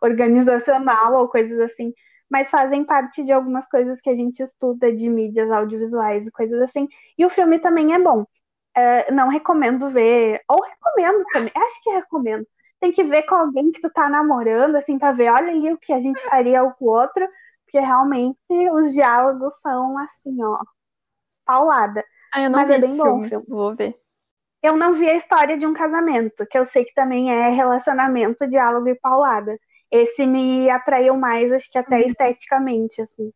organizacional 0.00 1.12
ou 1.12 1.28
coisas 1.28 1.60
assim, 1.60 1.92
mas 2.30 2.48
fazem 2.48 2.84
parte 2.84 3.22
de 3.22 3.32
algumas 3.32 3.68
coisas 3.68 4.00
que 4.00 4.08
a 4.08 4.14
gente 4.14 4.42
estuda 4.42 4.90
de 4.90 5.10
mídias 5.10 5.50
audiovisuais 5.50 6.26
e 6.26 6.30
coisas 6.30 6.58
assim. 6.62 6.88
E 7.18 7.26
o 7.26 7.28
filme 7.28 7.58
também 7.58 7.92
é 7.92 7.98
bom. 7.98 8.22
Uh, 8.22 9.12
não 9.14 9.28
recomendo 9.28 9.90
ver, 9.90 10.40
ou 10.48 10.58
recomendo 10.62 11.22
também, 11.30 11.52
acho 11.54 11.82
que 11.82 11.90
recomendo. 11.90 12.46
Tem 12.80 12.92
que 12.92 13.04
ver 13.04 13.24
com 13.24 13.34
alguém 13.34 13.70
que 13.70 13.80
tu 13.82 13.90
tá 13.90 14.08
namorando, 14.08 14.76
assim, 14.76 14.98
pra 14.98 15.12
ver, 15.12 15.30
olha 15.30 15.50
ali 15.50 15.70
o 15.70 15.76
que 15.78 15.92
a 15.92 15.98
gente 15.98 16.20
faria 16.22 16.62
com 16.78 16.86
o 16.86 16.88
outro, 16.88 17.28
porque 17.66 17.78
realmente 17.78 18.38
os 18.72 18.90
diálogos 18.94 19.52
são 19.62 19.98
assim, 19.98 20.42
ó, 20.42 20.58
paulada. 21.44 22.02
Ah, 22.32 22.42
eu 22.42 22.50
não 22.50 22.58
Mas 22.60 22.68
vi 22.68 22.74
é 22.74 22.80
bem 22.80 22.96
bom 22.96 23.04
filme. 23.04 23.28
filme. 23.28 23.46
Vou 23.46 23.76
ver. 23.76 24.03
Eu 24.64 24.78
não 24.78 24.94
vi 24.94 25.06
a 25.06 25.14
história 25.14 25.58
de 25.58 25.66
um 25.66 25.74
casamento, 25.74 26.46
que 26.46 26.56
eu 26.56 26.64
sei 26.64 26.86
que 26.86 26.94
também 26.94 27.30
é 27.30 27.50
relacionamento, 27.50 28.48
diálogo 28.48 28.88
e 28.88 28.94
paulada. 28.94 29.58
Esse 29.90 30.26
me 30.26 30.70
atraiu 30.70 31.18
mais, 31.18 31.52
acho 31.52 31.70
que 31.70 31.76
até 31.76 31.96
uhum. 31.96 32.06
esteticamente, 32.06 33.02
assim. 33.02 33.30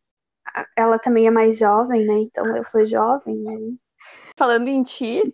Ela 0.75 0.97
também 0.97 1.27
é 1.27 1.29
mais 1.29 1.55
jovem, 1.55 2.03
né? 2.03 2.21
Então 2.21 2.57
eu 2.57 2.65
sou 2.65 2.83
jovem, 2.87 3.35
né? 3.35 3.55
Falando 4.35 4.69
em 4.69 4.81
ti, 4.81 5.31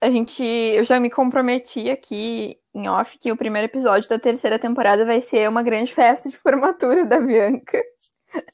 a 0.00 0.10
gente, 0.10 0.42
eu 0.42 0.82
já 0.82 0.98
me 0.98 1.08
comprometi 1.08 1.88
aqui 1.88 2.58
em 2.74 2.88
off 2.88 3.16
que 3.16 3.30
o 3.30 3.36
primeiro 3.36 3.66
episódio 3.66 4.08
da 4.08 4.18
terceira 4.18 4.58
temporada 4.58 5.06
vai 5.06 5.20
ser 5.20 5.48
uma 5.48 5.62
grande 5.62 5.94
festa 5.94 6.28
de 6.28 6.36
formatura 6.36 7.06
da 7.06 7.20
Bianca. 7.20 7.80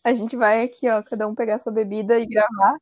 A 0.04 0.12
gente 0.12 0.36
vai 0.36 0.62
aqui, 0.62 0.86
ó, 0.86 1.02
cada 1.02 1.26
um 1.26 1.34
pegar 1.34 1.58
sua 1.58 1.72
bebida 1.72 2.18
e 2.18 2.26
gravar. 2.26 2.76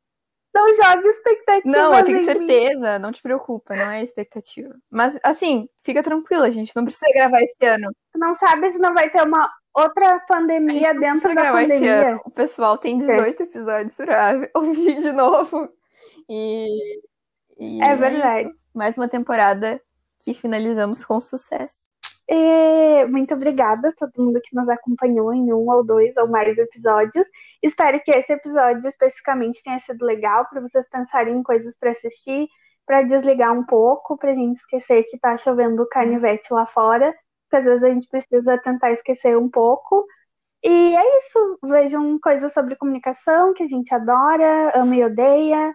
Não 0.55 0.75
jogue 0.75 1.09
expectativa. 1.09 1.77
Não, 1.77 1.95
eu 1.95 2.05
tenho 2.05 2.25
certeza. 2.25 2.99
Não 2.99 3.13
te 3.13 3.23
preocupa, 3.23 3.77
não 3.77 3.91
é 3.91 4.03
expectativa. 4.03 4.75
Mas, 4.91 5.19
assim, 5.23 5.69
fica 5.81 6.03
tranquila, 6.03 6.51
gente. 6.51 6.75
Não 6.75 6.85
precisa 6.85 7.07
gravar 7.15 7.41
esse 7.43 7.65
ano. 7.65 7.91
Tu 8.13 8.19
não 8.19 8.35
sabe 8.35 8.71
se 8.71 8.79
não 8.79 8.93
vai 8.93 9.09
ter 9.11 9.23
uma 9.23 9.49
outra 9.73 10.19
pandemia 10.29 10.93
dentro 10.95 11.35
da 11.35 11.53
pandemia. 11.53 12.21
O 12.25 12.31
pessoal 12.31 12.77
tem 12.77 12.99
18 12.99 13.43
é. 13.43 13.47
episódios 13.47 13.97
duráveis. 13.97 14.51
Ouvi 14.55 14.95
de 14.97 15.13
novo. 15.13 15.69
E. 16.29 17.01
e 17.59 17.83
é 17.83 17.95
verdade. 17.95 18.49
Isso. 18.49 18.59
Mais 18.75 18.97
uma 18.97 19.09
temporada 19.09 19.81
que 20.23 20.35
finalizamos 20.35 21.05
com 21.05 21.21
sucesso. 21.21 21.89
E 22.33 23.07
muito 23.07 23.35
obrigada 23.35 23.89
a 23.89 23.93
todo 23.93 24.25
mundo 24.25 24.41
que 24.41 24.55
nos 24.55 24.69
acompanhou 24.69 25.35
em 25.35 25.53
um 25.53 25.69
ou 25.69 25.85
dois 25.85 26.17
ou 26.17 26.29
mais 26.29 26.57
episódios. 26.57 27.27
Espero 27.61 28.01
que 28.01 28.13
esse 28.13 28.33
episódio 28.33 28.87
especificamente 28.89 29.61
tenha 29.65 29.81
sido 29.81 30.07
legal 30.07 30.47
para 30.49 30.61
vocês 30.61 30.89
pensarem 30.89 31.39
em 31.39 31.43
coisas 31.43 31.75
para 31.77 31.91
assistir, 31.91 32.47
para 32.87 33.03
desligar 33.03 33.53
um 33.53 33.67
pouco, 33.67 34.17
para 34.17 34.31
a 34.31 34.35
gente 34.35 34.59
esquecer 34.59 35.03
que 35.11 35.17
está 35.17 35.37
chovendo 35.37 35.85
carnivete 35.89 36.55
lá 36.55 36.67
fora, 36.67 37.13
porque 37.43 37.57
às 37.57 37.65
vezes 37.65 37.83
a 37.83 37.93
gente 37.93 38.09
precisa 38.09 38.57
tentar 38.59 38.93
esquecer 38.93 39.37
um 39.37 39.49
pouco. 39.49 40.07
E 40.63 40.95
é 40.95 41.19
isso. 41.19 41.59
Vejam 41.65 42.17
coisas 42.21 42.53
sobre 42.53 42.77
comunicação 42.77 43.53
que 43.55 43.65
a 43.65 43.67
gente 43.67 43.93
adora, 43.93 44.71
ama 44.77 44.95
e 44.95 45.05
odeia. 45.05 45.75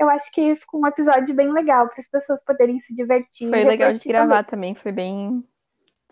Eu 0.00 0.08
acho 0.08 0.32
que 0.32 0.56
ficou 0.56 0.80
um 0.80 0.86
episódio 0.86 1.34
bem 1.34 1.52
legal 1.52 1.86
para 1.86 2.00
as 2.00 2.08
pessoas 2.08 2.42
poderem 2.42 2.80
se 2.80 2.94
divertir. 2.94 3.50
Foi 3.50 3.62
legal 3.62 3.92
de 3.92 4.08
gravar 4.08 4.42
também. 4.42 4.72
também, 4.72 4.74
foi 4.74 4.90
bem 4.90 5.44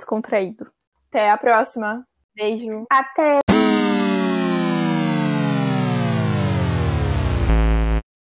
descontraído. 0.01 0.71
Até 1.09 1.31
a 1.31 1.37
próxima. 1.37 2.05
Beijo. 2.35 2.87
Até. 2.91 3.50